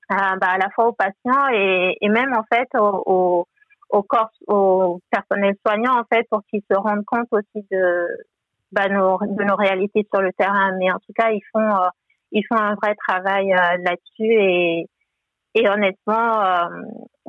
bah, 0.09 0.37
à 0.41 0.59
la 0.59 0.71
fois 0.71 0.87
aux 0.87 0.93
patients 0.93 1.49
et, 1.53 1.97
et 2.01 2.09
même 2.09 2.33
en 2.37 2.45
fait 2.45 2.69
aux 2.79 3.47
au 3.91 4.03
corps, 4.03 4.31
au 4.47 5.01
personnel 5.11 5.55
soignant 5.65 6.01
en 6.01 6.05
fait 6.05 6.27
pour 6.31 6.43
qu'ils 6.51 6.63
se 6.71 6.77
rendent 6.77 7.05
compte 7.05 7.29
aussi 7.33 7.67
de 7.71 8.07
bah, 8.73 8.89
nos, 8.89 9.19
de 9.19 9.45
nos 9.45 9.57
réalités 9.57 10.07
sur 10.13 10.23
le 10.23 10.33
terrain. 10.33 10.73
Mais 10.79 10.91
en 10.91 10.99
tout 10.99 11.13
cas, 11.15 11.31
ils 11.31 11.45
font 11.53 11.61
euh, 11.61 11.89
ils 12.33 12.45
font 12.49 12.59
un 12.59 12.75
vrai 12.75 12.95
travail 13.07 13.53
euh, 13.53 13.77
là-dessus 13.79 14.33
et 14.33 14.87
et 15.59 15.71
honnêtement, 15.71 16.45
euh, 16.45 16.67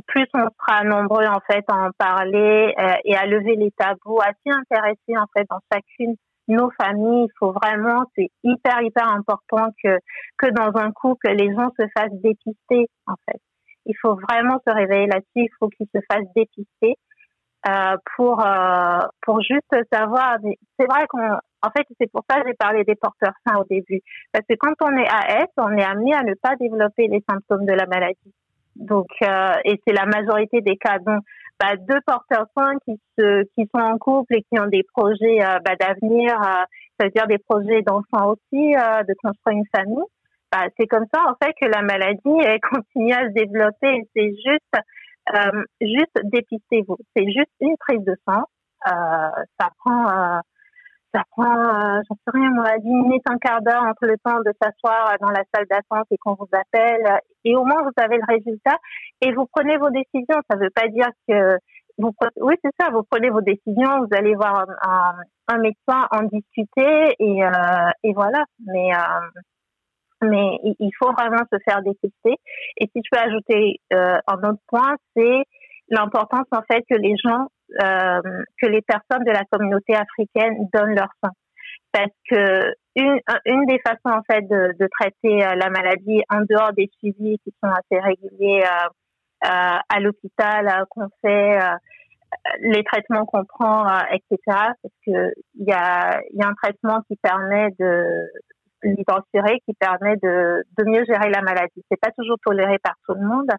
plus 0.05 0.25
on 0.33 0.49
sera 0.60 0.83
nombreux 0.83 1.25
en 1.27 1.39
fait 1.49 1.63
à 1.69 1.75
en 1.75 1.91
parler 1.97 2.73
et 3.05 3.15
à 3.15 3.25
lever 3.25 3.55
les 3.55 3.71
tabous, 3.71 4.19
à 4.19 4.33
s'y 4.33 4.51
intéresser 4.51 5.17
en 5.17 5.27
fait 5.33 5.45
dans 5.49 5.60
chacune 5.71 6.17
nos 6.49 6.69
familles, 6.71 7.25
il 7.25 7.31
faut 7.39 7.51
vraiment, 7.51 8.05
c'est 8.15 8.29
hyper 8.43 8.81
hyper 8.81 9.07
important 9.10 9.69
que 9.83 9.97
que 10.38 10.47
dans 10.47 10.77
un 10.79 10.91
couple 10.91 11.29
les 11.29 11.53
gens 11.53 11.69
se 11.79 11.86
fassent 11.97 12.21
dépister 12.21 12.88
en 13.05 13.15
fait. 13.25 13.39
Il 13.86 13.95
faut 14.01 14.15
vraiment 14.15 14.60
se 14.67 14.73
réveiller 14.73 15.07
là-dessus. 15.07 15.25
Il 15.36 15.49
faut 15.60 15.69
qu'ils 15.69 15.88
se 15.93 16.01
fassent 16.12 16.27
dépister 16.36 16.95
euh, 17.67 17.97
pour 18.15 18.45
euh, 18.45 18.99
pour 19.23 19.41
juste 19.41 19.75
savoir. 19.91 20.38
C'est 20.80 20.86
vrai 20.86 21.06
qu'on, 21.08 21.19
en 21.19 21.69
fait, 21.75 21.86
c'est 21.99 22.12
pour 22.12 22.23
ça 22.30 22.39
que 22.39 22.47
j'ai 22.47 22.53
parlé 22.53 22.84
des 22.84 22.95
porteurs 22.95 23.34
sains 23.45 23.58
au 23.58 23.65
début, 23.69 24.01
parce 24.32 24.45
que 24.47 24.56
quand 24.56 24.73
on 24.82 24.95
est 24.95 25.08
AS, 25.08 25.47
on 25.58 25.75
est 25.77 25.84
amené 25.84 26.13
à 26.13 26.23
ne 26.23 26.34
pas 26.36 26.56
développer 26.60 27.08
les 27.08 27.23
symptômes 27.30 27.65
de 27.65 27.73
la 27.73 27.86
maladie. 27.86 28.34
Donc, 28.75 29.08
euh, 29.23 29.53
et 29.65 29.82
c'est 29.86 29.93
la 29.93 30.06
majorité 30.06 30.62
des 30.62 30.77
cas. 30.77 30.99
Donc, 30.99 31.23
bah, 31.60 31.75
deux 31.75 31.99
porteurs 32.06 32.45
sains 32.56 32.77
qui 32.86 32.99
se 33.17 33.43
qui 33.56 33.67
sont 33.73 33.82
en 33.82 33.97
couple 33.97 34.36
et 34.36 34.43
qui 34.43 34.60
ont 34.60 34.67
des 34.67 34.84
projets 34.95 35.43
euh, 35.43 35.58
bah, 35.65 35.75
d'avenir, 35.80 36.39
euh, 36.39 36.63
c'est-à-dire 36.99 37.27
des 37.27 37.39
projets 37.39 37.82
d'enfants 37.82 38.34
aussi, 38.34 38.73
de 38.73 39.13
construire 39.21 39.58
une 39.58 39.65
famille 39.75 40.06
bah, 40.51 40.67
c'est 40.77 40.88
comme 40.88 41.06
ça 41.13 41.21
en 41.27 41.36
fait 41.43 41.53
que 41.60 41.67
la 41.67 41.82
maladie 41.82 42.39
elle 42.43 42.60
continue 42.62 43.13
à 43.13 43.27
se 43.27 43.34
développer. 43.34 44.08
C'est 44.15 44.30
juste, 44.30 44.84
euh, 45.33 45.63
juste 45.81 46.17
dépistez-vous. 46.23 46.97
C'est 47.15 47.25
juste 47.25 47.51
une 47.59 47.75
prise 47.77 48.03
de 48.03 48.15
sang. 48.27 48.43
Euh, 48.87 49.43
ça 49.59 49.69
prend, 49.79 50.09
euh, 50.09 50.39
ça 51.13 51.23
prend, 51.31 51.45
euh, 51.45 52.01
j'en 52.07 52.15
sais 52.15 52.31
rien 52.33 52.49
moi, 52.51 52.77
10 52.77 52.87
minutes, 52.87 53.23
un 53.29 53.37
quart 53.37 53.61
d'heure 53.61 53.83
entre 53.83 54.05
le 54.05 54.17
temps 54.23 54.39
de 54.39 54.51
s'asseoir 54.61 55.15
dans 55.19 55.29
la 55.29 55.43
salle 55.53 55.65
d'attente 55.69 56.07
et 56.11 56.17
qu'on 56.17 56.35
vous 56.35 56.49
appelle. 56.53 57.19
Et 57.43 57.55
au 57.55 57.65
moins 57.65 57.81
vous 57.83 58.03
avez 58.03 58.17
le 58.17 58.25
résultat 58.27 58.77
et 59.21 59.33
vous 59.33 59.47
prenez 59.51 59.77
vos 59.77 59.89
décisions. 59.89 60.41
Ça 60.49 60.57
ne 60.57 60.63
veut 60.63 60.69
pas 60.69 60.87
dire 60.87 61.09
que 61.27 61.57
vous, 61.97 62.13
oui 62.41 62.55
c'est 62.63 62.71
ça, 62.79 62.89
vous 62.91 63.03
prenez 63.09 63.29
vos 63.29 63.41
décisions, 63.41 64.05
vous 64.05 64.15
allez 64.15 64.35
voir 64.35 64.65
un, 64.83 65.57
médecin 65.57 66.07
en 66.11 66.23
discuter 66.23 67.15
et, 67.19 67.43
euh, 67.43 67.89
et 68.03 68.13
voilà. 68.13 68.43
Mais 68.65 68.93
euh, 68.93 69.41
mais 70.21 70.60
il 70.63 70.91
faut 70.99 71.12
vraiment 71.12 71.43
se 71.51 71.58
faire 71.67 71.82
détecter. 71.84 72.36
Et 72.77 72.89
si 72.93 73.01
je 73.03 73.10
peux 73.12 73.19
ajouter 73.19 73.80
euh, 73.93 74.17
un 74.27 74.49
autre 74.49 74.62
point, 74.67 74.95
c'est 75.15 75.43
l'importance 75.89 76.47
en 76.51 76.62
fait 76.69 76.84
que 76.89 76.95
les 76.95 77.15
gens, 77.23 77.47
euh, 77.82 78.43
que 78.62 78.67
les 78.67 78.82
personnes 78.82 79.23
de 79.23 79.32
la 79.32 79.43
communauté 79.51 79.95
africaine 79.95 80.56
donnent 80.73 80.95
leur 80.95 81.10
sang, 81.23 81.32
parce 81.91 82.12
que 82.30 82.73
une, 82.95 83.19
une 83.45 83.65
des 83.65 83.80
façons 83.86 84.17
en 84.17 84.23
fait 84.30 84.41
de, 84.41 84.73
de 84.80 84.88
traiter 84.99 85.45
euh, 85.45 85.56
la 85.56 85.69
maladie 85.69 86.23
en 86.30 86.41
dehors 86.41 86.73
des 86.73 86.89
suivis 86.97 87.38
qui 87.43 87.53
sont 87.63 87.69
assez 87.69 87.99
réguliers 88.01 88.63
euh, 88.63 88.89
euh 89.45 89.77
à 89.89 89.99
l'hôpital 89.99 90.86
qu'on 90.89 91.08
fait. 91.21 91.60
les 92.60 92.84
traitements 92.84 93.25
qu'on 93.25 93.45
prend, 93.45 93.86
etc. 94.12 94.38
Parce 94.47 94.95
que 95.06 95.32
il 95.56 95.67
y 95.67 95.71
a, 95.71 96.19
y 96.34 96.41
a 96.41 96.47
un 96.47 96.56
traitement 96.56 97.01
qui 97.08 97.15
permet 97.17 97.69
de 97.80 98.27
l'identité 98.83 99.59
qui 99.65 99.73
permet 99.73 100.15
de, 100.17 100.63
de 100.77 100.83
mieux 100.85 101.05
gérer 101.05 101.29
la 101.29 101.41
maladie. 101.41 101.83
C'est 101.89 101.99
pas 101.99 102.11
toujours 102.11 102.37
toléré 102.45 102.77
par 102.79 102.93
tout 103.05 103.15
le 103.15 103.25
monde. 103.25 103.49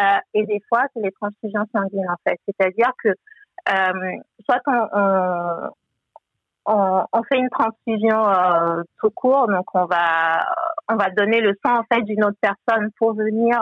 Euh, 0.00 0.18
et 0.34 0.44
des 0.46 0.60
fois, 0.68 0.84
c'est 0.94 1.00
les 1.00 1.12
transfusions 1.12 1.66
sanguines, 1.74 2.08
en 2.08 2.16
fait. 2.26 2.38
C'est-à-dire 2.46 2.92
que 3.02 3.08
euh, 3.08 4.16
soit 4.44 4.60
on, 4.66 5.70
on, 6.66 7.04
on, 7.12 7.22
fait 7.24 7.38
une 7.38 7.50
transfusion 7.50 8.28
euh, 8.28 8.82
tout 9.00 9.10
court, 9.10 9.48
donc 9.48 9.66
on 9.74 9.86
va 9.86 10.44
on 10.88 10.96
va 10.96 11.10
donner 11.10 11.40
le 11.40 11.54
sang 11.64 11.80
en 11.80 11.84
fait 11.92 12.02
d'une 12.02 12.24
autre 12.24 12.38
personne 12.40 12.90
pour 12.98 13.14
venir 13.14 13.58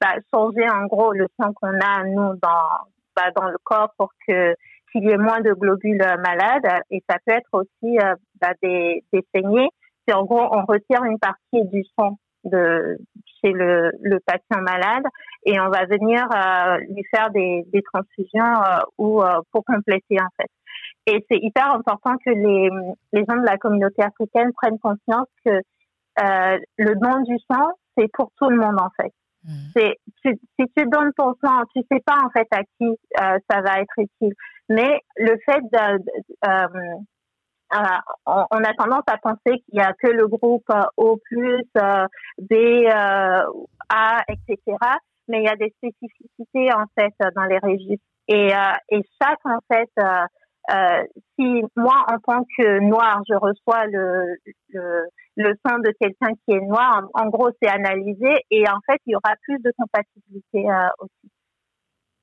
bah, 0.00 0.14
changer 0.32 0.68
en 0.68 0.86
gros 0.86 1.12
le 1.12 1.26
sang 1.40 1.52
qu'on 1.54 1.80
a 1.80 2.04
nous 2.04 2.36
dans 2.42 2.68
bah, 3.16 3.30
dans 3.34 3.48
le 3.48 3.58
corps 3.64 3.92
pour 3.96 4.10
que 4.26 4.54
qu'il 4.92 5.04
y 5.04 5.10
ait 5.10 5.18
moins 5.18 5.40
de 5.40 5.52
globules 5.52 6.04
malades 6.22 6.82
et 6.90 7.02
ça 7.08 7.16
peut 7.24 7.32
être 7.32 7.52
aussi 7.52 7.98
euh, 7.98 8.14
bah, 8.40 8.52
des, 8.62 9.04
des 9.12 9.26
saignées 9.34 9.70
en 10.12 10.24
gros, 10.24 10.40
on 10.40 10.64
retire 10.64 11.04
une 11.04 11.18
partie 11.18 11.64
du 11.68 11.82
sang 11.98 12.18
de 12.44 12.98
chez 13.40 13.52
le, 13.52 13.90
le 14.02 14.18
patient 14.20 14.62
malade 14.62 15.04
et 15.44 15.58
on 15.60 15.68
va 15.68 15.84
venir 15.86 16.26
euh, 16.34 16.78
lui 16.88 17.04
faire 17.14 17.30
des, 17.30 17.64
des 17.72 17.82
transfusions 17.82 18.44
euh, 18.44 18.80
ou 18.98 19.22
euh, 19.22 19.40
pour 19.52 19.64
compléter 19.64 20.16
en 20.20 20.28
fait. 20.36 20.50
Et 21.06 21.24
c'est 21.30 21.38
hyper 21.40 21.72
important 21.72 22.16
que 22.24 22.30
les, 22.30 22.70
les 23.12 23.24
gens 23.28 23.36
de 23.36 23.46
la 23.46 23.56
communauté 23.56 24.02
africaine 24.02 24.52
prennent 24.52 24.78
conscience 24.78 25.26
que 25.44 25.60
le 26.20 26.94
don 26.96 27.22
du 27.22 27.36
sang, 27.50 27.68
c'est 27.96 28.08
pour 28.12 28.32
tout 28.38 28.50
le 28.50 28.56
monde 28.56 28.80
en 28.80 28.90
fait. 29.00 29.12
Mmh. 29.44 29.50
C'est 29.76 29.94
si 30.24 30.64
tu 30.76 30.84
donnes 30.86 31.12
ton 31.16 31.34
sang, 31.42 31.62
tu 31.74 31.80
sais 31.90 32.00
pas 32.04 32.18
en 32.24 32.30
fait 32.30 32.48
à 32.50 32.62
qui 32.76 32.88
ça 33.16 33.60
va 33.62 33.80
être 33.80 33.94
utile. 33.98 34.34
Mais 34.68 35.00
le 35.16 35.38
fait 35.46 35.60
de, 35.72 36.02
euh, 37.74 37.78
on, 38.26 38.64
a 38.64 38.74
tendance 38.74 39.04
à 39.08 39.18
penser 39.18 39.60
qu'il 39.60 39.74
y 39.74 39.80
a 39.80 39.92
que 39.92 40.08
le 40.08 40.26
groupe 40.26 40.68
euh, 40.70 40.82
O+, 40.96 41.18
euh, 41.32 42.06
B, 42.38 42.86
A, 42.88 44.22
etc. 44.28 44.76
Mais 45.28 45.42
il 45.42 45.44
y 45.44 45.48
a 45.48 45.56
des 45.56 45.74
spécificités 45.76 46.72
en 46.72 46.84
fait 46.98 47.12
dans 47.36 47.44
les 47.44 47.58
registres. 47.58 48.04
Et, 48.28 48.50
et 48.90 49.02
chaque 49.20 49.44
en 49.44 49.58
fait, 49.70 49.90
si 51.38 51.62
moi 51.76 52.04
en 52.10 52.18
tant 52.20 52.44
que 52.56 52.80
noir, 52.80 53.22
je 53.28 53.34
reçois 53.34 53.86
le 53.86 54.36
le, 54.70 55.06
le 55.36 55.54
sang 55.66 55.78
de 55.78 55.92
quelqu'un 56.00 56.34
qui 56.44 56.52
est 56.52 56.60
noir, 56.60 57.08
en, 57.14 57.24
en 57.24 57.28
gros 57.28 57.50
c'est 57.60 57.68
analysé 57.68 58.44
et 58.50 58.68
en 58.68 58.80
fait 58.86 59.00
il 59.06 59.12
y 59.12 59.16
aura 59.16 59.34
plus 59.44 59.58
de 59.60 59.72
compatibilité 59.78 60.64
aussi. 60.98 61.32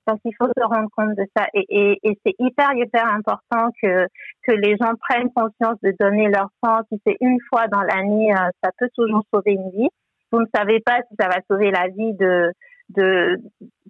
Donc 0.08 0.20
il 0.24 0.34
faut 0.38 0.48
se 0.48 0.64
rendre 0.64 0.90
compte 0.96 1.16
de 1.16 1.26
ça 1.36 1.48
et, 1.54 1.66
et, 1.70 2.00
et 2.04 2.20
c'est 2.26 2.36
hyper 2.40 2.74
hyper 2.76 3.08
important 3.08 3.70
que 3.82 4.06
que 4.44 4.52
les 4.52 4.78
gens 4.78 4.94
prennent 5.10 5.32
conscience 5.34 5.80
de 5.82 5.94
donner 6.00 6.30
leur 6.30 6.50
sang. 6.64 6.82
Si 6.92 7.02
c'est 7.06 7.18
une 7.22 7.40
fois 7.50 7.68
dans 7.68 7.82
l'année, 7.82 8.32
euh, 8.34 8.50
ça 8.64 8.70
peut 8.78 8.90
toujours 8.96 9.24
sauver 9.34 9.54
une 9.54 9.72
vie. 9.72 9.90
Vous 10.32 10.40
ne 10.40 10.48
savez 10.54 10.80
pas 10.80 11.00
si 11.10 11.16
ça 11.20 11.28
va 11.28 11.38
sauver 11.50 11.72
la 11.72 11.88
vie 11.88 12.14
de 12.14 12.52
de 12.90 13.38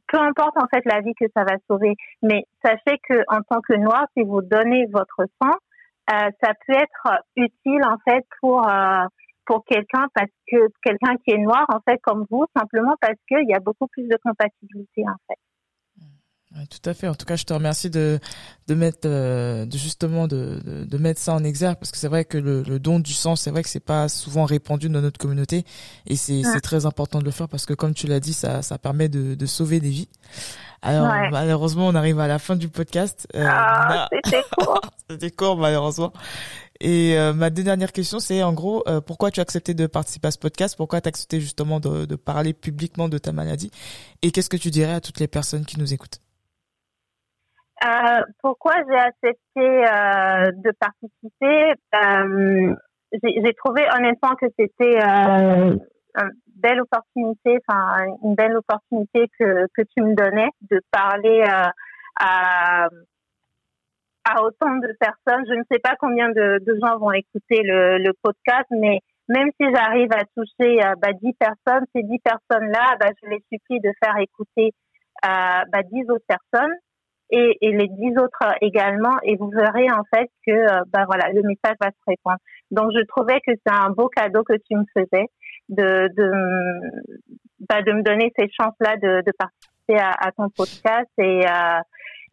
peu 0.07 0.19
importe 0.19 0.57
en 0.57 0.67
fait 0.73 0.83
la 0.85 1.01
vie 1.01 1.13
que 1.19 1.25
ça 1.35 1.43
va 1.43 1.57
sauver, 1.69 1.95
mais 2.21 2.43
sachez 2.63 2.97
que 3.09 3.19
en 3.27 3.41
tant 3.49 3.61
que 3.61 3.73
noir, 3.73 4.05
si 4.15 4.23
vous 4.23 4.41
donnez 4.41 4.85
votre 4.87 5.25
sang, 5.41 5.53
euh, 6.11 6.29
ça 6.41 6.53
peut 6.65 6.73
être 6.73 7.23
utile 7.35 7.81
en 7.83 7.97
fait 8.07 8.23
pour 8.39 8.67
euh, 8.67 9.05
pour 9.45 9.65
quelqu'un 9.65 10.07
parce 10.13 10.31
que 10.47 10.57
quelqu'un 10.83 11.15
qui 11.23 11.31
est 11.31 11.37
noir 11.37 11.65
en 11.69 11.79
fait 11.79 11.99
comme 12.01 12.25
vous 12.29 12.45
simplement 12.55 12.95
parce 13.01 13.19
qu'il 13.27 13.47
y 13.49 13.53
a 13.53 13.59
beaucoup 13.59 13.87
plus 13.87 14.07
de 14.07 14.17
compatibilité 14.23 15.03
en 15.07 15.17
fait 15.27 15.39
tout 16.69 16.89
à 16.89 16.93
fait. 16.93 17.07
En 17.07 17.15
tout 17.15 17.25
cas, 17.25 17.35
je 17.35 17.43
te 17.43 17.53
remercie 17.53 17.89
de 17.89 18.19
de 18.67 18.73
mettre 18.75 19.01
euh, 19.05 19.65
de 19.65 19.77
justement 19.77 20.27
de, 20.27 20.59
de, 20.63 20.85
de 20.85 20.97
mettre 20.97 21.19
ça 21.19 21.33
en 21.33 21.43
exergue 21.43 21.77
parce 21.77 21.91
que 21.91 21.97
c'est 21.97 22.07
vrai 22.07 22.25
que 22.25 22.37
le, 22.37 22.63
le, 22.63 22.79
don 22.79 22.99
du 22.99 23.13
sang, 23.13 23.35
c'est 23.35 23.51
vrai 23.51 23.61
que 23.61 23.69
c'est 23.69 23.79
pas 23.79 24.09
souvent 24.09 24.45
répandu 24.45 24.89
dans 24.89 25.01
notre 25.01 25.19
communauté 25.19 25.65
et 26.07 26.15
c'est 26.15 26.43
c'est 26.43 26.61
très 26.61 26.85
important 26.85 27.19
de 27.19 27.25
le 27.25 27.31
faire 27.31 27.47
parce 27.47 27.65
que 27.65 27.73
comme 27.73 27.93
tu 27.93 28.07
l'as 28.07 28.19
dit, 28.19 28.33
ça 28.33 28.61
ça 28.61 28.77
permet 28.77 29.09
de 29.09 29.35
de 29.35 29.45
sauver 29.45 29.79
des 29.79 29.89
vies. 29.89 30.09
Alors 30.81 31.07
malheureusement, 31.31 31.87
on 31.87 31.95
arrive 31.95 32.19
à 32.19 32.27
la 32.27 32.39
fin 32.39 32.55
du 32.55 32.69
podcast. 32.69 33.27
Euh, 33.35 33.43
ah, 33.47 34.07
c'était 34.23 34.43
court. 34.57 34.81
c'était 35.09 35.31
court 35.31 35.57
malheureusement. 35.57 36.13
Et 36.79 37.17
euh, 37.17 37.33
ma 37.33 37.49
dernière 37.49 37.91
question, 37.91 38.19
c'est 38.19 38.43
en 38.43 38.53
gros, 38.53 38.83
euh, 38.87 39.01
pourquoi 39.01 39.31
tu 39.31 39.39
as 39.39 39.43
accepté 39.43 39.73
de 39.73 39.87
participer 39.87 40.27
à 40.27 40.31
ce 40.31 40.37
podcast? 40.37 40.75
Pourquoi 40.75 41.01
tu 41.01 41.07
as 41.07 41.09
accepté 41.09 41.39
justement 41.39 41.79
de, 41.79 42.05
de 42.05 42.15
parler 42.15 42.53
publiquement 42.53 43.07
de 43.09 43.17
ta 43.17 43.31
maladie? 43.31 43.71
Et 44.21 44.31
qu'est-ce 44.31 44.49
que 44.49 44.57
tu 44.57 44.71
dirais 44.71 44.93
à 44.93 45.01
toutes 45.01 45.19
les 45.19 45.27
personnes 45.27 45.65
qui 45.65 45.79
nous 45.79 45.93
écoutent? 45.93 46.19
Euh, 47.83 48.21
pourquoi 48.41 48.73
j'ai 48.87 48.95
accepté 48.97 49.37
euh, 49.57 50.51
de 50.53 50.71
participer? 50.79 51.73
Euh, 51.93 52.75
J'ai 53.11 53.53
trouvé 53.53 53.85
honnêtement 53.95 54.35
que 54.35 54.45
c'était 54.57 54.97
euh, 55.03 55.75
une 55.75 56.31
belle 56.55 56.81
opportunité, 56.81 57.59
enfin 57.67 58.05
une 58.23 58.35
belle 58.35 58.55
opportunité 58.55 59.27
que, 59.37 59.67
que 59.75 59.81
tu 59.81 60.03
me 60.03 60.15
donnais 60.15 60.49
de 60.71 60.81
parler 60.89 61.41
euh, 61.41 61.69
à, 62.19 62.87
à 64.23 64.41
autant 64.41 64.77
de 64.77 64.95
personnes. 64.97 65.45
Je 65.47 65.55
ne 65.55 65.63
sais 65.69 65.79
pas 65.79 65.95
combien 65.99 66.29
de, 66.29 66.59
de 66.65 66.79
gens 66.81 66.97
vont 66.97 67.11
écouter 67.11 67.61
le, 67.61 67.97
le 67.97 68.13
podcast, 68.23 68.67
mais 68.71 69.01
même 69.27 69.49
si 69.59 69.67
j'arrive 69.73 70.13
à 70.13 70.23
toucher 70.33 70.79
bah, 71.01 71.11
10 71.11 71.33
personnes, 71.33 71.85
ces 71.93 72.03
10 72.03 72.19
personnes-là, 72.19 72.95
bah, 73.01 73.09
je 73.21 73.29
les 73.29 73.43
supplie 73.51 73.81
de 73.81 73.91
faire 74.01 74.17
écouter 74.17 74.71
bah, 75.21 75.83
10 75.91 76.09
autres 76.09 76.25
personnes 76.27 76.73
et, 77.29 77.57
et 77.61 77.71
les 77.71 77.87
10 77.87 78.17
autres 78.19 78.55
également 78.61 79.17
et 79.23 79.35
vous 79.35 79.49
verrez 79.49 79.89
en 79.91 80.03
fait 80.13 80.29
que 80.45 80.65
bah, 80.91 81.05
voilà, 81.05 81.29
le 81.33 81.41
message 81.41 81.75
va 81.81 81.89
se 81.89 82.03
répandre. 82.07 82.37
Donc 82.71 82.91
je 82.95 83.03
trouvais 83.05 83.39
que 83.45 83.51
c'est 83.65 83.73
un 83.73 83.89
beau 83.89 84.07
cadeau 84.09 84.43
que 84.43 84.53
tu 84.53 84.75
me 84.75 84.85
faisais 84.95 85.27
de, 85.69 86.09
de, 86.15 86.31
bah, 87.67 87.81
de 87.81 87.91
me 87.91 88.03
donner 88.03 88.31
cette 88.37 88.51
chance-là 88.59 88.97
de, 88.97 89.21
de 89.25 89.31
participer 89.37 89.99
à, 89.99 90.11
à, 90.11 90.31
ton 90.31 90.49
podcast 90.49 91.09
et 91.17 91.45
euh, 91.47 91.79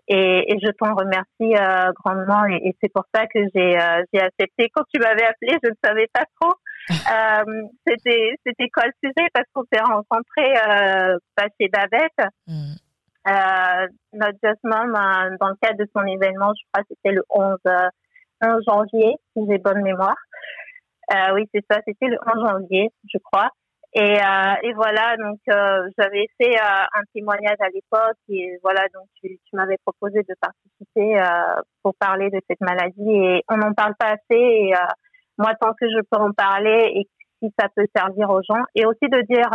et, 0.09 0.53
et, 0.53 0.59
je 0.61 0.71
t'en 0.73 0.95
remercie 0.95 1.57
euh, 1.57 1.93
grandement 2.05 2.45
et, 2.47 2.69
et 2.69 2.77
c'est 2.83 2.93
pour 2.93 3.05
ça 3.15 3.25
que 3.27 3.39
j'ai 3.55 3.79
euh, 3.81 4.03
j'ai 4.13 4.21
accepté. 4.21 4.69
Quand 4.75 4.83
tu 4.93 5.01
m'avais 5.01 5.25
appelé, 5.25 5.57
je 5.63 5.71
ne 5.71 5.75
savais 5.83 6.09
pas 6.13 6.25
trop. 6.41 6.55
euh, 6.91 7.63
c'était 7.87 8.35
c'était 8.45 8.69
quoi 8.69 8.85
le 8.87 8.93
sujet? 9.03 9.29
Parce 9.33 9.47
qu'on 9.55 9.63
s'est 9.73 9.81
rencontrés 9.81 10.53
euh, 10.69 11.17
chez 11.61 11.69
Babette. 11.69 12.33
Mm. 12.49 12.75
Euh, 13.29 13.87
notre 14.13 14.39
Just 14.43 14.61
Mom, 14.65 14.95
euh, 14.95 15.37
dans 15.41 15.49
le 15.49 15.57
cadre 15.61 15.79
de 15.79 15.89
son 15.95 16.05
événement, 16.05 16.53
je 16.59 16.65
crois 16.73 16.83
que 16.83 16.89
c'était 16.91 17.15
le 17.15 17.23
11, 17.31 17.57
11 18.43 18.65
janvier, 18.67 19.17
si 19.33 19.45
j'ai 19.49 19.59
bonne 19.59 19.83
mémoire. 19.83 20.17
oui, 21.35 21.49
c'est 21.55 21.65
ça, 21.71 21.81
c'était 21.87 22.09
le 22.09 22.19
11 22.27 22.49
janvier, 22.49 22.89
je 23.13 23.19
crois. 23.19 23.51
Et, 23.95 24.01
euh, 24.01 24.55
et 24.63 24.73
voilà, 24.73 25.17
donc 25.19 25.39
euh, 25.51 25.87
j'avais 25.99 26.27
fait 26.41 26.55
euh, 26.57 26.85
un 26.95 27.03
témoignage 27.15 27.59
à 27.61 27.69
l'époque 27.69 28.17
et 28.31 28.59
voilà, 28.63 28.81
donc 28.95 29.07
tu, 29.21 29.29
tu 29.29 29.57
m'avais 29.57 29.77
proposé 29.85 30.21
de 30.21 30.35
participer 30.41 31.21
euh, 31.21 31.61
pour 31.83 31.95
parler 31.97 32.31
de 32.31 32.41
cette 32.49 32.63
maladie 32.63 33.11
et 33.11 33.43
on 33.51 33.59
n'en 33.59 33.75
parle 33.75 33.95
pas 33.99 34.13
assez. 34.13 34.41
Et 34.41 34.75
euh, 34.75 34.79
moi, 35.37 35.53
tant 35.61 35.75
que 35.79 35.87
je 35.91 36.01
peux 36.11 36.17
en 36.17 36.33
parler 36.33 36.91
et 36.95 37.07
si 37.43 37.53
ça 37.61 37.69
peut 37.77 37.85
servir 37.95 38.31
aux 38.31 38.41
gens 38.49 38.63
et 38.75 38.87
aussi 38.87 39.09
de 39.11 39.21
dire, 39.29 39.51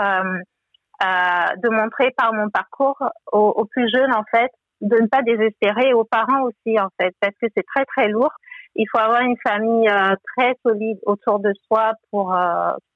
de 1.02 1.70
montrer 1.70 2.12
par 2.18 2.34
mon 2.34 2.50
parcours 2.50 2.98
aux, 3.32 3.54
aux, 3.56 3.66
plus 3.66 3.90
jeunes 3.94 4.14
en 4.14 4.24
fait, 4.32 4.52
de 4.82 4.96
ne 5.02 5.08
pas 5.08 5.22
désespérer 5.22 5.94
aux 5.94 6.06
parents 6.06 6.44
aussi 6.44 6.80
en 6.80 6.90
fait, 7.00 7.14
parce 7.20 7.34
que 7.42 7.48
c'est 7.56 7.66
très 7.76 7.86
très 7.86 8.08
lourd. 8.10 8.32
Il 8.76 8.86
faut 8.92 9.00
avoir 9.00 9.22
une 9.22 9.38
famille 9.48 9.90
très 10.36 10.56
solide 10.66 11.00
autour 11.06 11.40
de 11.40 11.52
soi 11.68 11.94
pour 12.12 12.36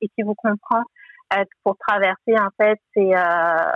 et 0.01 0.07
qui 0.09 0.23
vous 0.23 0.35
comprend 0.35 0.83
pour 1.63 1.77
traverser 1.77 2.35
en 2.37 2.49
fait 2.59 2.77
ces, 2.93 3.13
euh, 3.13 3.71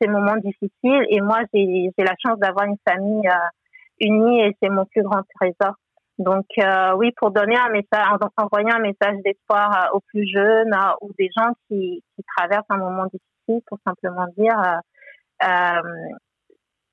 ces 0.00 0.08
moments 0.08 0.36
difficiles. 0.36 1.04
Et 1.10 1.20
moi, 1.20 1.40
j'ai 1.52 1.90
la 1.98 2.14
chance 2.24 2.38
d'avoir 2.38 2.66
une 2.66 2.78
famille 2.88 3.28
euh, 3.28 4.00
unie 4.00 4.40
et 4.42 4.56
c'est 4.62 4.70
mon 4.70 4.84
plus 4.86 5.02
grand 5.02 5.22
trésor. 5.38 5.74
Donc 6.18 6.46
euh, 6.58 6.94
oui, 6.96 7.12
pour 7.16 7.30
donner 7.30 7.56
un 7.56 7.68
message, 7.68 8.06
envoyer 8.36 8.70
un 8.72 8.80
message 8.80 9.22
d'espoir 9.24 9.90
aux 9.92 10.00
plus 10.00 10.28
jeunes 10.28 10.74
ou 11.00 11.10
des 11.16 11.30
gens 11.36 11.52
qui, 11.68 12.02
qui 12.14 12.24
traversent 12.36 12.66
un 12.70 12.78
moment 12.78 13.04
difficile, 13.04 13.37
pour 13.66 13.78
simplement 13.84 14.26
dire 14.36 14.56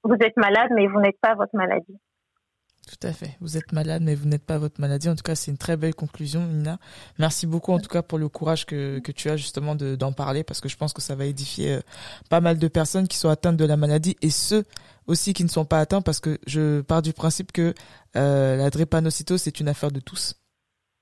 vous 0.03 0.15
êtes 0.21 0.37
malade, 0.37 0.69
mais 0.75 0.87
vous 0.87 0.99
n'êtes 0.99 1.19
pas 1.19 1.33
votre 1.33 1.55
maladie. 1.55 1.97
Tout 2.87 3.07
à 3.07 3.11
fait. 3.11 3.35
Vous 3.41 3.57
êtes 3.57 3.71
malade, 3.71 4.03
mais 4.03 4.13
vous 4.13 4.27
n'êtes 4.27 4.45
pas 4.45 4.59
votre 4.59 4.79
maladie. 4.79 5.09
En 5.09 5.15
tout 5.15 5.23
cas, 5.23 5.33
c'est 5.33 5.49
une 5.49 5.57
très 5.57 5.75
belle 5.75 5.95
conclusion, 5.95 6.41
Nina. 6.45 6.77
Merci 7.17 7.47
beaucoup, 7.47 7.71
en 7.71 7.79
tout 7.79 7.89
cas, 7.89 8.03
pour 8.03 8.19
le 8.19 8.29
courage 8.29 8.67
que, 8.67 8.99
que 8.99 9.11
tu 9.11 9.29
as 9.29 9.37
justement 9.37 9.73
d'en 9.73 10.13
parler, 10.13 10.43
parce 10.43 10.61
que 10.61 10.69
je 10.69 10.77
pense 10.77 10.93
que 10.93 11.01
ça 11.01 11.15
va 11.15 11.25
édifier 11.25 11.73
euh, 11.73 11.79
pas 12.29 12.41
mal 12.41 12.59
de 12.59 12.67
personnes 12.67 13.07
qui 13.07 13.17
sont 13.17 13.29
atteintes 13.29 13.57
de 13.57 13.65
la 13.65 13.77
maladie 13.77 14.15
et 14.21 14.29
ceux 14.29 14.63
aussi 15.07 15.33
qui 15.33 15.43
ne 15.43 15.49
sont 15.49 15.65
pas 15.65 15.79
atteints, 15.79 16.01
parce 16.01 16.19
que 16.19 16.37
je 16.45 16.81
pars 16.81 17.01
du 17.01 17.13
principe 17.13 17.51
que 17.51 17.73
euh, 18.15 18.55
la 18.55 18.69
drépanocytose, 18.69 19.41
c'est 19.41 19.59
une 19.59 19.67
affaire 19.67 19.91
de 19.91 19.99
tous. 19.99 20.35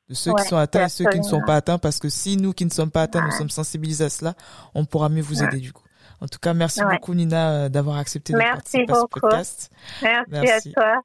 De 0.10 0.16
ceux 0.16 0.34
qui 0.34 0.44
sont 0.44 0.58
atteints 0.58 0.86
et 0.86 0.90
ceux 0.90 1.06
qui 1.06 1.18
ne 1.18 1.24
sont 1.24 1.42
pas 1.42 1.56
atteints, 1.56 1.78
parce 1.78 1.98
que 2.00 2.10
si 2.10 2.36
nous 2.36 2.54
qui 2.54 2.66
ne 2.66 2.70
sommes 2.70 2.92
pas 2.92 3.04
atteints, 3.04 3.24
nous 3.26 3.32
sommes 3.32 3.50
sensibilisés 3.50 4.06
à 4.06 4.10
cela, 4.10 4.34
on 4.76 4.86
pourra 4.86 5.10
mieux 5.10 5.22
vous 5.22 5.44
aider 5.44 5.60
du 5.60 5.72
coup. 5.72 5.84
En 6.20 6.28
tout 6.28 6.40
cas, 6.40 6.54
merci 6.54 6.82
beaucoup 6.90 7.14
Nina 7.14 7.52
euh, 7.52 7.70
d'avoir 7.70 7.98
accepté 7.98 8.34
de 8.34 8.38
participer 8.38 8.92
à 8.92 8.96
ce 8.96 9.06
podcast. 9.06 9.72
Merci, 10.02 10.30
merci. 10.30 10.70
à 10.70 10.72
toi. 10.74 11.02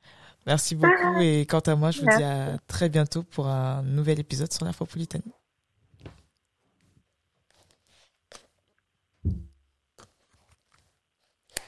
Merci 0.46 0.74
beaucoup. 0.76 1.20
Et 1.20 1.46
quant 1.46 1.60
à 1.60 1.74
moi, 1.74 1.90
je 1.90 2.00
vous 2.00 2.06
dis 2.06 2.22
à 2.22 2.56
très 2.66 2.88
bientôt 2.88 3.22
pour 3.22 3.48
un 3.48 3.82
nouvel 3.82 4.18
épisode 4.18 4.52
sur 4.52 4.64
l'Afropolitaine. 4.64 5.22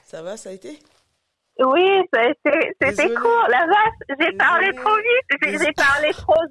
Ça 0.05 0.22
va, 0.22 0.37
ça 0.37 0.51
a 0.51 0.53
été? 0.53 0.78
Oui, 1.61 2.03
ça 2.12 2.20
a 2.20 2.31
été, 2.31 2.74
c'était 2.81 3.14
court. 3.14 3.47
La 3.51 3.66
vache, 3.66 4.18
j'ai 4.18 4.33
parlé 4.33 4.72
trop 4.74 4.97
vite, 4.97 5.61
j'ai 5.61 5.72
parlé 5.72 6.11
trop 6.12 6.35